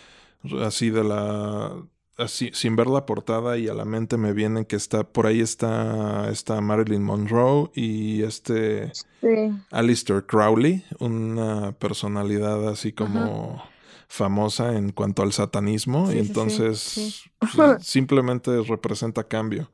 así 0.61 0.91
de 0.91 1.05
la 1.05 1.73
así 2.19 2.51
sin 2.53 2.77
ver 2.77 2.89
la 2.89 3.07
portada 3.07 3.59
y 3.59 3.69
a 3.69 3.75
la 3.75 3.85
mente 3.85 4.17
me 4.17 4.33
viene 4.33 4.67
que 4.67 4.77
está 4.77 5.05
por 5.05 5.27
ahí 5.27 5.41
está 5.41 6.31
está 6.31 6.61
Marilyn 6.63 7.03
Monroe 7.03 7.71
y 7.75 8.23
este 8.23 8.91
sí. 8.95 9.53
Alistair 9.71 10.25
Crowley, 10.25 10.83
una 10.99 11.73
personalidad 11.73 12.69
así 12.69 12.93
como 12.93 13.63
famosa 14.09 14.77
en 14.77 14.93
cuanto 14.93 15.23
al 15.23 15.33
satanismo 15.33 16.13
y 16.13 16.19
entonces 16.19 17.25
simplemente 17.81 18.63
representa 18.63 19.25
cambio. 19.25 19.71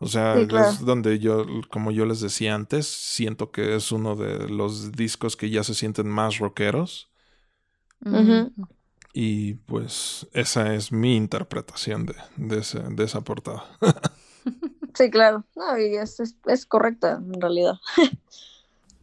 O 0.00 0.06
sea, 0.06 0.36
es 0.38 0.84
donde 0.84 1.18
yo, 1.18 1.44
como 1.70 1.90
yo 1.90 2.06
les 2.06 2.20
decía 2.20 2.54
antes, 2.54 2.86
siento 2.86 3.50
que 3.50 3.74
es 3.74 3.90
uno 3.90 4.14
de 4.14 4.48
los 4.48 4.92
discos 4.92 5.36
que 5.36 5.50
ya 5.50 5.64
se 5.64 5.74
sienten 5.74 6.08
más 6.08 6.38
rockeros. 6.38 7.10
Y 9.12 9.54
pues 9.54 10.28
esa 10.32 10.74
es 10.74 10.92
mi 10.92 11.16
interpretación 11.16 12.06
de, 12.06 12.14
de, 12.36 13.04
esa 13.04 13.20
portada. 13.22 13.64
sí, 14.94 15.10
claro. 15.10 15.44
No, 15.56 15.76
y 15.76 15.96
es, 15.96 16.20
es 16.20 16.66
correcta 16.66 17.20
en 17.20 17.40
realidad. 17.40 17.74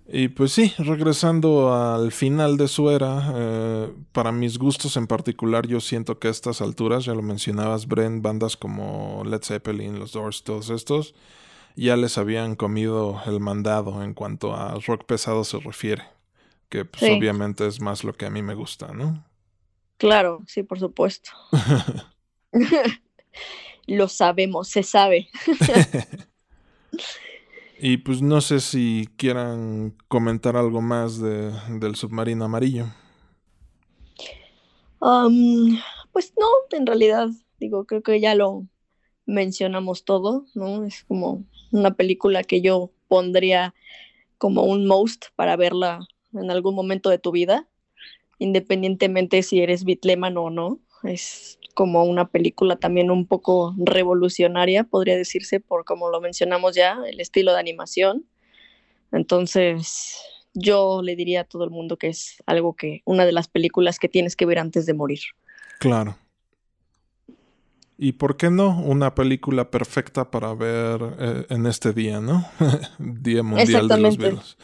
Y 0.07 0.27
pues 0.27 0.51
sí, 0.51 0.71
regresando 0.77 1.73
al 1.73 2.11
final 2.11 2.57
de 2.57 2.67
su 2.67 2.91
era, 2.91 3.33
eh, 3.35 3.93
para 4.11 4.31
mis 4.31 4.59
gustos 4.59 4.97
en 4.97 5.07
particular, 5.07 5.65
yo 5.65 5.81
siento 5.81 6.19
que 6.19 6.27
a 6.27 6.31
estas 6.31 6.61
alturas, 6.61 7.05
ya 7.05 7.13
lo 7.15 7.23
mencionabas, 7.23 7.87
Bren, 7.87 8.21
bandas 8.21 8.55
como 8.55 9.23
Led 9.25 9.41
Zeppelin, 9.41 9.97
los 9.97 10.11
Doors, 10.11 10.43
todos 10.43 10.69
estos, 10.69 11.15
ya 11.75 11.97
les 11.97 12.19
habían 12.19 12.55
comido 12.55 13.19
el 13.25 13.39
mandado 13.39 14.03
en 14.03 14.13
cuanto 14.13 14.55
a 14.55 14.75
rock 14.85 15.05
pesado 15.05 15.43
se 15.43 15.59
refiere, 15.59 16.03
que 16.69 16.85
pues 16.85 17.03
obviamente 17.03 17.65
es 17.65 17.81
más 17.81 18.03
lo 18.03 18.13
que 18.13 18.27
a 18.27 18.29
mí 18.29 18.43
me 18.43 18.53
gusta, 18.53 18.93
¿no? 18.93 19.25
Claro, 19.97 20.43
sí, 20.45 20.61
por 20.61 20.79
supuesto. 20.79 21.31
lo 23.87 24.07
sabemos, 24.07 24.67
se 24.67 24.83
sabe. 24.83 25.29
Y 27.79 27.97
pues 27.97 28.21
no 28.21 28.39
sé 28.41 28.61
si 28.61 29.09
quieran 29.17 29.95
comentar 30.07 30.55
algo 30.55 30.81
más 30.81 31.19
de, 31.19 31.51
del 31.79 31.95
submarino 31.95 32.45
amarillo. 32.45 32.85
pues 36.11 36.33
no, 36.39 36.47
en 36.71 36.85
realidad, 36.85 37.29
digo, 37.59 37.85
creo 37.85 38.01
que 38.01 38.19
ya 38.19 38.33
lo 38.35 38.65
mencionamos 39.25 40.05
todo, 40.05 40.45
¿no? 40.53 40.85
Es 40.85 41.03
como 41.03 41.43
una 41.71 41.95
película 41.95 42.43
que 42.43 42.61
yo 42.61 42.91
pondría 43.07 43.73
como 44.37 44.63
un 44.63 44.85
most 44.87 45.25
para 45.35 45.55
verla 45.55 45.99
en 46.33 46.51
algún 46.51 46.75
momento 46.75 47.09
de 47.09 47.19
tu 47.19 47.31
vida, 47.31 47.67
independientemente 48.39 49.43
si 49.43 49.61
eres 49.61 49.83
bitleman 49.83 50.37
o 50.37 50.49
no. 50.49 50.79
Es 51.07 51.59
como 51.75 52.03
una 52.05 52.29
película 52.29 52.77
también 52.77 53.11
un 53.11 53.27
poco 53.27 53.75
revolucionaria, 53.77 54.85
podría 54.85 55.17
decirse, 55.17 55.59
por 55.59 55.85
como 55.85 56.09
lo 56.09 56.21
mencionamos 56.21 56.75
ya, 56.75 56.97
el 57.07 57.19
estilo 57.19 57.53
de 57.53 57.59
animación. 57.59 58.25
Entonces, 59.11 60.17
yo 60.53 61.01
le 61.03 61.15
diría 61.15 61.41
a 61.41 61.43
todo 61.43 61.65
el 61.65 61.69
mundo 61.69 61.97
que 61.97 62.07
es 62.07 62.41
algo 62.45 62.75
que, 62.75 63.01
una 63.05 63.25
de 63.25 63.33
las 63.33 63.47
películas 63.47 63.99
que 63.99 64.09
tienes 64.09 64.35
que 64.35 64.45
ver 64.45 64.57
antes 64.57 64.85
de 64.85 64.93
morir. 64.93 65.19
Claro. 65.79 66.17
¿Y 67.97 68.13
por 68.13 68.35
qué 68.35 68.49
no 68.49 68.77
una 68.81 69.15
película 69.15 69.71
perfecta 69.71 70.29
para 70.29 70.53
ver 70.53 71.01
eh, 71.17 71.45
en 71.49 71.65
este 71.65 71.93
día, 71.93 72.19
no? 72.19 72.45
día 72.99 73.41
Mundial 73.41 73.87
de 73.87 73.97
los 73.97 74.17
Virus. 74.17 74.57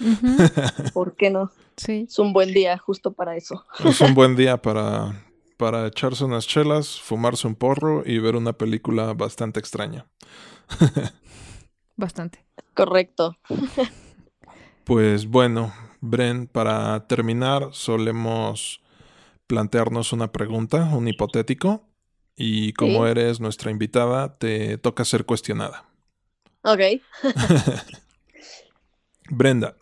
¿Por 0.93 1.15
qué 1.15 1.29
no? 1.29 1.51
Sí. 1.77 2.05
Es 2.09 2.19
un 2.19 2.33
buen 2.33 2.53
día 2.53 2.77
justo 2.77 3.13
para 3.13 3.37
eso. 3.37 3.65
es 3.85 4.01
un 4.01 4.13
buen 4.13 4.35
día 4.35 4.61
para 4.61 5.13
para 5.61 5.85
echarse 5.85 6.23
unas 6.23 6.47
chelas, 6.47 6.99
fumarse 6.99 7.45
un 7.45 7.53
porro 7.53 8.01
y 8.03 8.17
ver 8.17 8.35
una 8.35 8.53
película 8.53 9.13
bastante 9.13 9.59
extraña. 9.59 10.07
bastante. 11.95 12.43
Correcto. 12.73 13.37
pues 14.85 15.27
bueno, 15.27 15.71
Bren, 15.99 16.47
para 16.47 17.05
terminar, 17.05 17.69
solemos 17.73 18.81
plantearnos 19.45 20.13
una 20.13 20.31
pregunta, 20.31 20.85
un 20.95 21.07
hipotético, 21.07 21.87
y 22.35 22.73
como 22.73 23.05
eres 23.05 23.39
nuestra 23.39 23.69
invitada, 23.69 24.39
te 24.39 24.79
toca 24.79 25.05
ser 25.05 25.25
cuestionada. 25.25 25.85
Ok. 26.63 26.79
Brenda, 29.29 29.75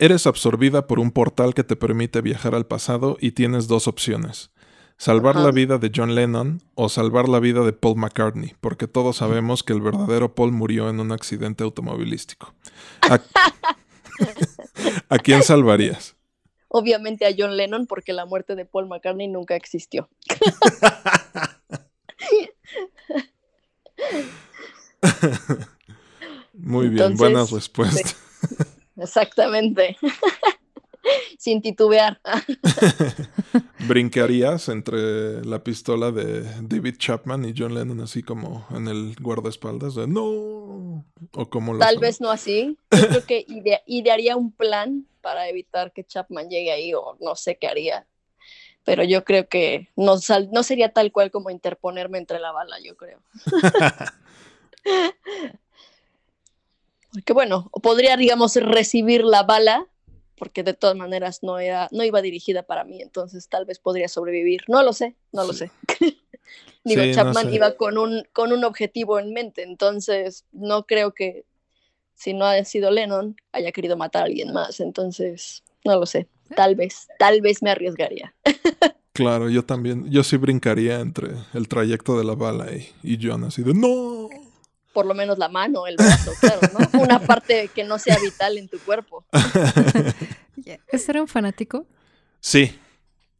eres 0.00 0.26
absorbida 0.26 0.88
por 0.88 0.98
un 0.98 1.12
portal 1.12 1.54
que 1.54 1.62
te 1.62 1.76
permite 1.76 2.20
viajar 2.20 2.56
al 2.56 2.66
pasado 2.66 3.16
y 3.20 3.30
tienes 3.30 3.68
dos 3.68 3.86
opciones 3.86 4.50
salvar 4.98 5.36
la 5.36 5.52
vida 5.52 5.78
de 5.78 5.90
John 5.94 6.14
Lennon 6.14 6.60
o 6.74 6.90
salvar 6.90 7.28
la 7.28 7.40
vida 7.40 7.62
de 7.62 7.72
Paul 7.72 7.96
McCartney, 7.96 8.54
porque 8.60 8.86
todos 8.88 9.16
sabemos 9.16 9.62
que 9.62 9.72
el 9.72 9.80
verdadero 9.80 10.34
Paul 10.34 10.52
murió 10.52 10.90
en 10.90 11.00
un 11.00 11.12
accidente 11.12 11.64
automovilístico. 11.64 12.52
¿A, 15.08 15.18
quién 15.18 15.42
salvarías? 15.42 16.14
Obviamente 16.68 17.24
a 17.24 17.30
John 17.36 17.56
Lennon, 17.56 17.86
porque 17.86 18.12
la 18.12 18.26
muerte 18.26 18.54
de 18.56 18.66
Paul 18.66 18.88
McCartney 18.88 19.28
nunca 19.28 19.56
existió. 19.56 20.10
Muy 26.52 26.88
bien, 26.88 27.16
buenas 27.16 27.52
respuestas. 27.52 28.16
exactamente. 28.96 29.96
sin 31.38 31.62
titubear. 31.62 32.20
¿Brincarías 33.88 34.68
entre 34.68 35.44
la 35.44 35.62
pistola 35.62 36.10
de 36.10 36.42
David 36.62 36.96
Chapman 36.98 37.44
y 37.44 37.54
John 37.56 37.74
Lennon 37.74 38.00
así 38.00 38.22
como 38.22 38.66
en 38.70 38.88
el 38.88 39.16
guardaespaldas? 39.20 39.94
De, 39.94 40.06
no. 40.06 41.04
¿O 41.34 41.50
como 41.50 41.78
Tal 41.78 41.98
vez 41.98 42.20
no 42.20 42.30
así. 42.30 42.78
Yo 42.90 43.08
creo 43.08 43.24
que 43.24 43.46
idearía 43.86 44.36
un 44.36 44.52
plan 44.52 45.06
para 45.20 45.48
evitar 45.48 45.92
que 45.92 46.04
Chapman 46.04 46.48
llegue 46.48 46.72
ahí 46.72 46.94
o 46.94 47.16
no 47.20 47.34
sé 47.36 47.56
qué 47.56 47.68
haría. 47.68 48.06
Pero 48.84 49.04
yo 49.04 49.24
creo 49.24 49.48
que 49.48 49.88
no, 49.96 50.16
no 50.52 50.62
sería 50.62 50.92
tal 50.92 51.12
cual 51.12 51.30
como 51.30 51.50
interponerme 51.50 52.18
entre 52.18 52.38
la 52.38 52.52
bala, 52.52 52.76
yo 52.82 52.96
creo. 52.96 53.20
Porque 57.12 57.32
bueno, 57.32 57.70
podría, 57.82 58.16
digamos, 58.16 58.56
recibir 58.56 59.24
la 59.24 59.42
bala 59.42 59.86
porque 60.38 60.62
de 60.62 60.74
todas 60.74 60.96
maneras 60.96 61.42
no, 61.42 61.58
era, 61.58 61.88
no 61.90 62.04
iba 62.04 62.22
dirigida 62.22 62.62
para 62.62 62.84
mí, 62.84 63.00
entonces 63.02 63.48
tal 63.48 63.64
vez 63.64 63.78
podría 63.78 64.08
sobrevivir. 64.08 64.62
No 64.68 64.82
lo 64.82 64.92
sé, 64.92 65.16
no 65.32 65.44
lo 65.44 65.52
sé. 65.52 65.70
Digo, 66.84 67.02
Chapman 67.12 67.52
iba 67.52 67.72
con 67.72 67.98
un, 67.98 68.22
con 68.32 68.52
un 68.52 68.64
objetivo 68.64 69.18
en 69.18 69.32
mente, 69.32 69.62
entonces 69.62 70.44
no 70.52 70.86
creo 70.86 71.12
que 71.12 71.44
si 72.14 72.32
no 72.32 72.46
ha 72.46 72.64
sido 72.64 72.90
Lennon 72.90 73.36
haya 73.52 73.72
querido 73.72 73.96
matar 73.96 74.22
a 74.22 74.24
alguien 74.26 74.52
más, 74.52 74.80
entonces 74.80 75.62
no 75.84 75.98
lo 75.98 76.06
sé, 76.06 76.28
tal 76.56 76.74
vez, 76.74 77.08
tal 77.18 77.40
vez 77.42 77.62
me 77.62 77.70
arriesgaría. 77.70 78.34
claro, 79.12 79.50
yo 79.50 79.64
también, 79.64 80.10
yo 80.10 80.24
sí 80.24 80.36
brincaría 80.36 81.00
entre 81.00 81.28
el 81.52 81.68
trayecto 81.68 82.16
de 82.16 82.24
la 82.24 82.34
bala 82.34 82.72
y, 82.72 82.88
y 83.02 83.18
John, 83.20 83.44
así 83.44 83.62
de 83.62 83.74
no 83.74 84.28
por 84.98 85.06
lo 85.06 85.14
menos 85.14 85.38
la 85.38 85.48
mano, 85.48 85.86
el 85.86 85.94
brazo, 85.94 86.32
claro, 86.40 86.60
¿no? 86.76 86.98
Una 87.00 87.20
parte 87.20 87.70
que 87.72 87.84
no 87.84 88.00
sea 88.00 88.18
vital 88.18 88.58
en 88.58 88.66
tu 88.68 88.80
cuerpo. 88.80 89.24
¿Ese 90.88 91.12
era 91.12 91.22
un 91.22 91.28
fanático? 91.28 91.86
Sí. 92.40 92.76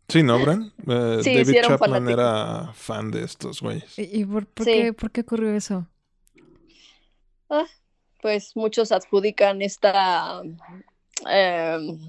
Sí, 0.07 0.23
¿no, 0.23 0.39
Bran? 0.39 0.73
Eh, 0.87 1.21
David 1.25 1.63
Chapman 1.65 2.09
era 2.09 2.73
fan 2.75 3.11
de 3.11 3.25
estos 3.25 3.61
güeyes. 3.61 3.93
¿Y, 3.99 4.25
por, 4.25 4.47
qué, 4.47 4.93
por, 4.93 5.11
qué, 5.11 5.23
ocurrió 5.23 5.53
eso? 5.53 5.89
Ah, 7.51 7.67
pues 8.23 8.55
muchos 8.55 8.93
adjudican 8.93 9.61
esta, 9.61 10.41
em, 11.29 12.09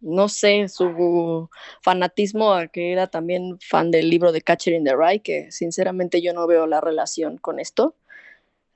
no 0.00 0.30
sé, 0.30 0.66
su 0.68 1.50
fanatismo 1.82 2.54
a 2.54 2.68
que 2.68 2.90
era 2.90 3.06
también 3.06 3.58
fan 3.60 3.90
del 3.90 4.08
libro 4.08 4.32
de 4.32 4.40
Catcher 4.40 4.72
in 4.72 4.84
the 4.84 4.96
Rye, 4.96 5.20
que 5.20 5.52
sinceramente 5.52 6.22
yo 6.22 6.32
no 6.32 6.46
veo 6.46 6.66
la 6.66 6.80
relación 6.80 7.36
con 7.36 7.60
esto 7.60 7.94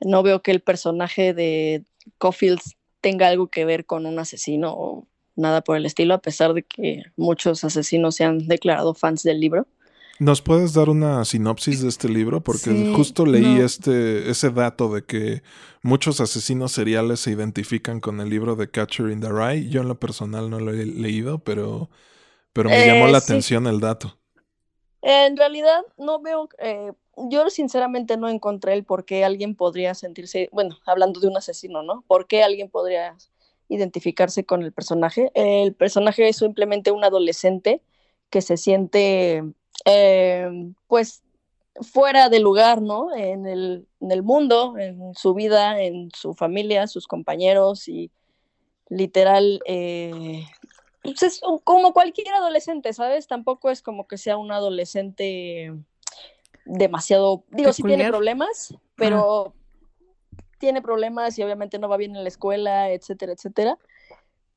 no 0.04 0.22
veo 0.22 0.42
que 0.42 0.50
el 0.50 0.60
personaje 0.60 1.34
de 1.34 1.84
Caulfield 2.18 2.60
tenga 3.00 3.28
algo 3.28 3.48
que 3.48 3.64
ver 3.64 3.84
con 3.86 4.06
un 4.06 4.18
asesino 4.18 4.72
o 4.72 5.08
nada 5.34 5.62
por 5.62 5.76
el 5.76 5.86
estilo, 5.86 6.14
a 6.14 6.22
pesar 6.22 6.54
de 6.54 6.62
que 6.62 7.02
muchos 7.16 7.64
asesinos 7.64 8.16
se 8.16 8.24
han 8.24 8.46
declarado 8.46 8.94
fans 8.94 9.22
del 9.22 9.40
libro. 9.40 9.66
¿Nos 10.18 10.40
puedes 10.40 10.72
dar 10.72 10.88
una 10.88 11.24
sinopsis 11.24 11.82
de 11.82 11.88
este 11.88 12.08
libro? 12.08 12.42
Porque 12.42 12.92
justo 12.94 13.26
leí 13.26 13.58
este, 13.58 14.30
ese 14.30 14.50
dato 14.50 14.94
de 14.94 15.04
que 15.04 15.42
muchos 15.82 16.20
asesinos 16.20 16.70
seriales 16.70 17.20
se 17.20 17.32
identifican 17.32 17.98
con 17.98 18.20
el 18.20 18.28
libro 18.28 18.54
de 18.54 18.70
Catcher 18.70 19.10
in 19.10 19.20
the 19.20 19.30
Rye. 19.30 19.68
Yo 19.68 19.80
en 19.80 19.88
lo 19.88 19.98
personal 19.98 20.48
no 20.48 20.60
lo 20.60 20.72
he 20.72 20.86
leído, 20.86 21.40
pero, 21.40 21.90
pero 22.52 22.70
me 22.70 22.86
llamó 22.86 23.08
la 23.08 23.18
eh, 23.18 23.22
atención 23.22 23.66
el 23.66 23.80
dato. 23.80 24.16
En 25.02 25.36
realidad 25.36 25.82
no 25.98 26.20
veo 26.20 26.48
eh, 26.58 26.92
yo 27.16 27.50
sinceramente 27.50 28.16
no 28.16 28.28
encontré 28.28 28.72
el 28.72 28.84
por 28.84 29.04
qué 29.04 29.24
alguien 29.24 29.54
podría 29.54 29.94
sentirse, 29.94 30.48
bueno, 30.52 30.78
hablando 30.86 31.20
de 31.20 31.28
un 31.28 31.36
asesino, 31.36 31.82
¿no? 31.82 32.04
¿Por 32.06 32.26
qué 32.26 32.42
alguien 32.42 32.70
podría 32.70 33.16
identificarse 33.68 34.44
con 34.44 34.62
el 34.62 34.72
personaje? 34.72 35.30
El 35.34 35.74
personaje 35.74 36.28
es 36.28 36.36
simplemente 36.36 36.90
un 36.90 37.04
adolescente 37.04 37.82
que 38.30 38.40
se 38.40 38.56
siente, 38.56 39.44
eh, 39.84 40.48
pues, 40.86 41.22
fuera 41.80 42.28
de 42.28 42.40
lugar, 42.40 42.80
¿no? 42.80 43.14
En 43.14 43.46
el, 43.46 43.86
mundo, 44.22 44.78
en 44.78 45.14
su 45.14 45.34
vida, 45.34 45.80
en 45.82 46.10
su 46.14 46.34
familia, 46.34 46.86
sus 46.86 47.06
compañeros 47.06 47.88
y 47.88 48.10
literal, 48.88 49.60
eh, 49.66 50.44
pues 51.02 51.22
es 51.22 51.40
como 51.64 51.92
cualquier 51.92 52.32
adolescente, 52.34 52.92
¿sabes? 52.92 53.26
Tampoco 53.26 53.70
es 53.70 53.82
como 53.82 54.06
que 54.06 54.18
sea 54.18 54.36
un 54.36 54.52
adolescente 54.52 55.72
demasiado, 56.64 57.44
digo, 57.50 57.72
sí 57.72 57.82
tiene 57.82 58.08
problemas, 58.08 58.74
pero 58.94 59.54
tiene 60.58 60.80
problemas 60.80 61.36
y 61.38 61.42
obviamente 61.42 61.78
no 61.78 61.88
va 61.88 61.96
bien 61.96 62.14
en 62.14 62.22
la 62.22 62.28
escuela, 62.28 62.90
etcétera, 62.90 63.32
etcétera. 63.32 63.78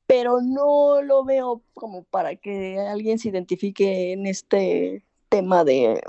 Pero 0.05 0.39
no 0.39 1.01
lo 1.01 1.25
veo 1.25 1.63
como 1.73 2.03
para 2.03 2.35
que 2.35 2.79
alguien 2.79 3.17
se 3.17 3.29
identifique 3.29 4.11
en 4.11 4.27
este 4.27 5.03
tema 5.29 5.63
de, 5.63 5.99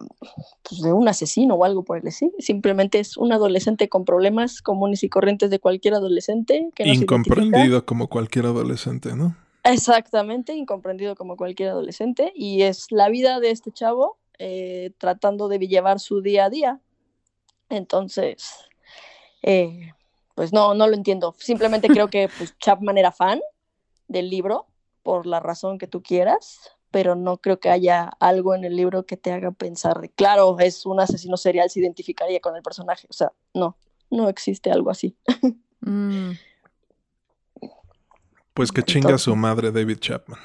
pues, 0.68 0.82
de 0.82 0.92
un 0.92 1.08
asesino 1.08 1.54
o 1.54 1.64
algo 1.64 1.82
por 1.82 1.96
el 1.96 2.06
estilo. 2.06 2.32
Simplemente 2.38 2.98
es 2.98 3.16
un 3.16 3.32
adolescente 3.32 3.88
con 3.88 4.04
problemas 4.04 4.60
comunes 4.60 5.02
y 5.02 5.08
corrientes 5.08 5.48
de 5.48 5.60
cualquier 5.60 5.94
adolescente. 5.94 6.68
Que 6.74 6.86
incomprendido 6.86 7.86
como 7.86 8.08
cualquier 8.08 8.44
adolescente, 8.44 9.16
¿no? 9.16 9.34
Exactamente, 9.66 10.54
incomprendido 10.54 11.16
como 11.16 11.36
cualquier 11.36 11.70
adolescente. 11.70 12.32
Y 12.34 12.62
es 12.62 12.90
la 12.90 13.08
vida 13.08 13.40
de 13.40 13.50
este 13.50 13.72
chavo 13.72 14.18
eh, 14.38 14.92
tratando 14.98 15.48
de 15.48 15.58
llevar 15.58 15.98
su 15.98 16.20
día 16.20 16.44
a 16.44 16.50
día. 16.50 16.80
Entonces, 17.68 18.68
eh, 19.42 19.92
pues 20.34 20.52
no, 20.52 20.74
no 20.74 20.86
lo 20.86 20.94
entiendo. 20.94 21.34
Simplemente 21.38 21.88
creo 21.88 22.08
que 22.08 22.28
pues, 22.38 22.56
Chapman 22.58 22.98
era 22.98 23.10
fan 23.10 23.40
del 24.08 24.30
libro, 24.30 24.66
por 25.02 25.26
la 25.26 25.40
razón 25.40 25.78
que 25.78 25.86
tú 25.86 26.02
quieras, 26.02 26.76
pero 26.90 27.14
no 27.14 27.38
creo 27.38 27.58
que 27.58 27.70
haya 27.70 28.10
algo 28.20 28.54
en 28.54 28.64
el 28.64 28.76
libro 28.76 29.04
que 29.04 29.16
te 29.16 29.32
haga 29.32 29.50
pensar 29.50 30.00
de, 30.00 30.10
claro, 30.10 30.58
es 30.58 30.86
un 30.86 31.00
asesino 31.00 31.36
serial, 31.36 31.70
se 31.70 31.80
identificaría 31.80 32.40
con 32.40 32.54
el 32.56 32.62
personaje. 32.62 33.06
O 33.10 33.12
sea, 33.12 33.32
no, 33.52 33.76
no 34.10 34.28
existe 34.28 34.70
algo 34.70 34.90
así. 34.90 35.16
Mm. 35.80 36.32
Pues 38.56 38.72
que 38.72 38.82
chinga 38.82 39.18
su 39.18 39.36
madre 39.36 39.70
David 39.70 39.98
Chapman. 39.98 40.40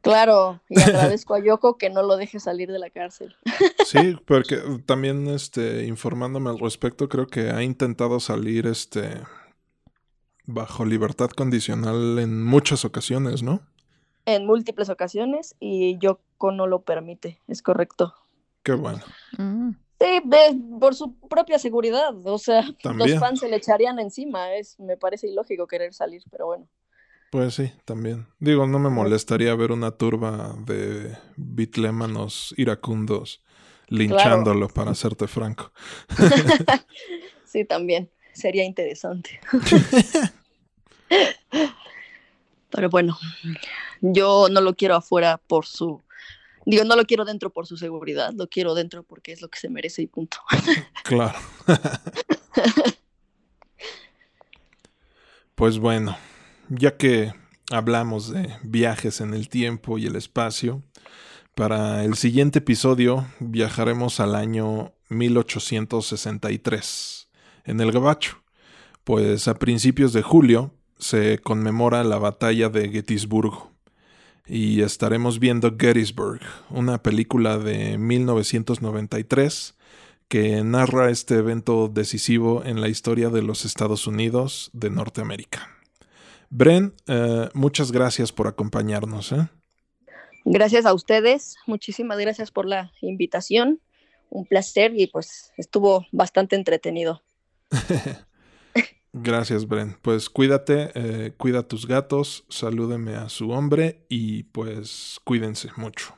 Claro, 0.00 0.60
y 0.68 0.80
agradezco 0.80 1.34
a 1.34 1.38
Yoko 1.38 1.78
que 1.78 1.90
no 1.90 2.02
lo 2.02 2.16
deje 2.16 2.40
salir 2.40 2.72
de 2.72 2.80
la 2.80 2.90
cárcel. 2.90 3.36
Sí, 3.84 4.16
porque 4.26 4.56
también 4.84 5.28
este 5.28 5.86
informándome 5.86 6.50
al 6.50 6.58
respecto, 6.58 7.08
creo 7.08 7.28
que 7.28 7.50
ha 7.50 7.62
intentado 7.62 8.18
salir 8.18 8.66
este 8.66 9.20
bajo 10.44 10.84
libertad 10.84 11.30
condicional 11.30 12.18
en 12.18 12.42
muchas 12.42 12.84
ocasiones, 12.84 13.44
¿no? 13.44 13.60
En 14.24 14.44
múltiples 14.44 14.88
ocasiones 14.88 15.54
y 15.60 15.98
Yoko 15.98 16.50
no 16.50 16.66
lo 16.66 16.82
permite, 16.82 17.40
es 17.46 17.62
correcto. 17.62 18.12
Qué 18.64 18.72
bueno. 18.72 19.02
Mm. 19.38 19.70
Sí, 20.00 20.20
por 20.80 20.96
su 20.96 21.14
propia 21.14 21.60
seguridad, 21.60 22.12
o 22.26 22.38
sea, 22.38 22.64
los 22.82 23.18
fans 23.20 23.38
se 23.38 23.48
le 23.48 23.56
echarían 23.56 24.00
encima, 24.00 24.52
es 24.52 24.80
me 24.80 24.96
parece 24.96 25.28
ilógico 25.28 25.68
querer 25.68 25.94
salir, 25.94 26.24
pero 26.28 26.46
bueno. 26.46 26.66
Pues 27.36 27.52
sí, 27.52 27.70
también. 27.84 28.26
Digo, 28.38 28.66
no 28.66 28.78
me 28.78 28.88
molestaría 28.88 29.54
ver 29.54 29.70
una 29.70 29.90
turba 29.90 30.56
de 30.64 31.18
bitlémanos 31.36 32.54
iracundos 32.56 33.42
linchándolo, 33.88 34.68
para 34.68 34.92
hacerte 34.92 35.28
franco. 35.28 35.70
sí, 37.44 37.66
también. 37.66 38.10
Sería 38.32 38.64
interesante. 38.64 39.38
Pero 42.70 42.88
bueno, 42.88 43.18
yo 44.00 44.48
no 44.50 44.62
lo 44.62 44.74
quiero 44.74 44.94
afuera 44.94 45.36
por 45.36 45.66
su... 45.66 46.02
Digo, 46.64 46.84
no 46.84 46.96
lo 46.96 47.04
quiero 47.04 47.26
dentro 47.26 47.50
por 47.50 47.66
su 47.66 47.76
seguridad, 47.76 48.32
lo 48.32 48.48
quiero 48.48 48.74
dentro 48.74 49.02
porque 49.02 49.32
es 49.32 49.42
lo 49.42 49.50
que 49.50 49.58
se 49.58 49.68
merece 49.68 50.00
y 50.00 50.06
punto. 50.06 50.38
claro. 51.04 51.38
pues 55.54 55.78
bueno, 55.78 56.16
ya 56.68 56.96
que 56.96 57.32
hablamos 57.70 58.30
de 58.30 58.56
viajes 58.62 59.20
en 59.20 59.34
el 59.34 59.48
tiempo 59.48 59.98
y 59.98 60.06
el 60.06 60.14
espacio, 60.16 60.82
para 61.54 62.02
el 62.04 62.16
siguiente 62.16 62.58
episodio 62.58 63.26
viajaremos 63.40 64.20
al 64.20 64.34
año 64.34 64.92
1863 65.08 67.28
en 67.64 67.80
el 67.80 67.92
Gabacho, 67.92 68.42
pues 69.04 69.48
a 69.48 69.54
principios 69.54 70.12
de 70.12 70.20
julio 70.22 70.74
se 70.98 71.38
conmemora 71.38 72.04
la 72.04 72.18
batalla 72.18 72.68
de 72.68 72.90
Gettysburgo 72.90 73.72
y 74.46 74.82
estaremos 74.82 75.38
viendo 75.38 75.74
Gettysburg, 75.78 76.40
una 76.70 77.02
película 77.02 77.58
de 77.58 77.98
1993 77.98 79.74
que 80.28 80.64
narra 80.64 81.10
este 81.10 81.36
evento 81.36 81.88
decisivo 81.88 82.64
en 82.64 82.80
la 82.80 82.88
historia 82.88 83.30
de 83.30 83.42
los 83.42 83.64
Estados 83.64 84.06
Unidos 84.06 84.70
de 84.72 84.90
Norteamérica. 84.90 85.75
Bren, 86.50 86.94
eh, 87.06 87.48
muchas 87.54 87.92
gracias 87.92 88.32
por 88.32 88.46
acompañarnos. 88.46 89.32
¿eh? 89.32 89.48
Gracias 90.44 90.86
a 90.86 90.94
ustedes, 90.94 91.56
muchísimas 91.66 92.18
gracias 92.18 92.50
por 92.50 92.66
la 92.66 92.92
invitación. 93.00 93.80
Un 94.30 94.44
placer 94.44 94.92
y 94.96 95.06
pues 95.06 95.52
estuvo 95.56 96.06
bastante 96.12 96.56
entretenido. 96.56 97.22
gracias, 99.12 99.66
Bren. 99.66 99.96
Pues 100.02 100.28
cuídate, 100.28 100.90
eh, 100.94 101.32
cuida 101.36 101.60
a 101.60 101.68
tus 101.68 101.86
gatos, 101.86 102.44
salúdeme 102.48 103.14
a 103.14 103.28
su 103.28 103.50
hombre 103.50 104.04
y 104.08 104.44
pues 104.44 105.20
cuídense 105.24 105.70
mucho. 105.76 106.14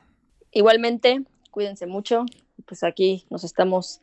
Igualmente, 0.52 1.22
cuídense 1.50 1.86
mucho. 1.86 2.24
Pues 2.66 2.82
aquí 2.82 3.26
nos 3.30 3.44
estamos 3.44 4.00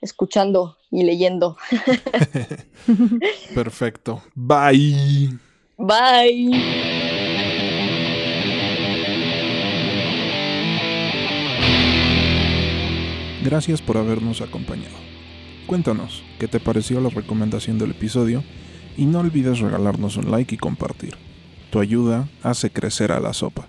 escuchando 0.00 0.76
y 0.90 1.04
leyendo. 1.04 1.56
Perfecto. 3.54 4.22
Bye. 4.34 5.38
Bye. 5.76 6.50
Gracias 13.42 13.82
por 13.82 13.98
habernos 13.98 14.40
acompañado. 14.40 14.96
Cuéntanos 15.66 16.22
qué 16.38 16.48
te 16.48 16.60
pareció 16.60 17.00
la 17.00 17.10
recomendación 17.10 17.78
del 17.78 17.90
episodio 17.90 18.42
y 18.96 19.06
no 19.06 19.20
olvides 19.20 19.60
regalarnos 19.60 20.16
un 20.16 20.30
like 20.30 20.54
y 20.54 20.58
compartir. 20.58 21.14
tu 21.70 21.80
ayuda 21.80 22.28
hace 22.44 22.70
crecer 22.70 23.10
a 23.10 23.18
la 23.18 23.32
sopa. 23.32 23.66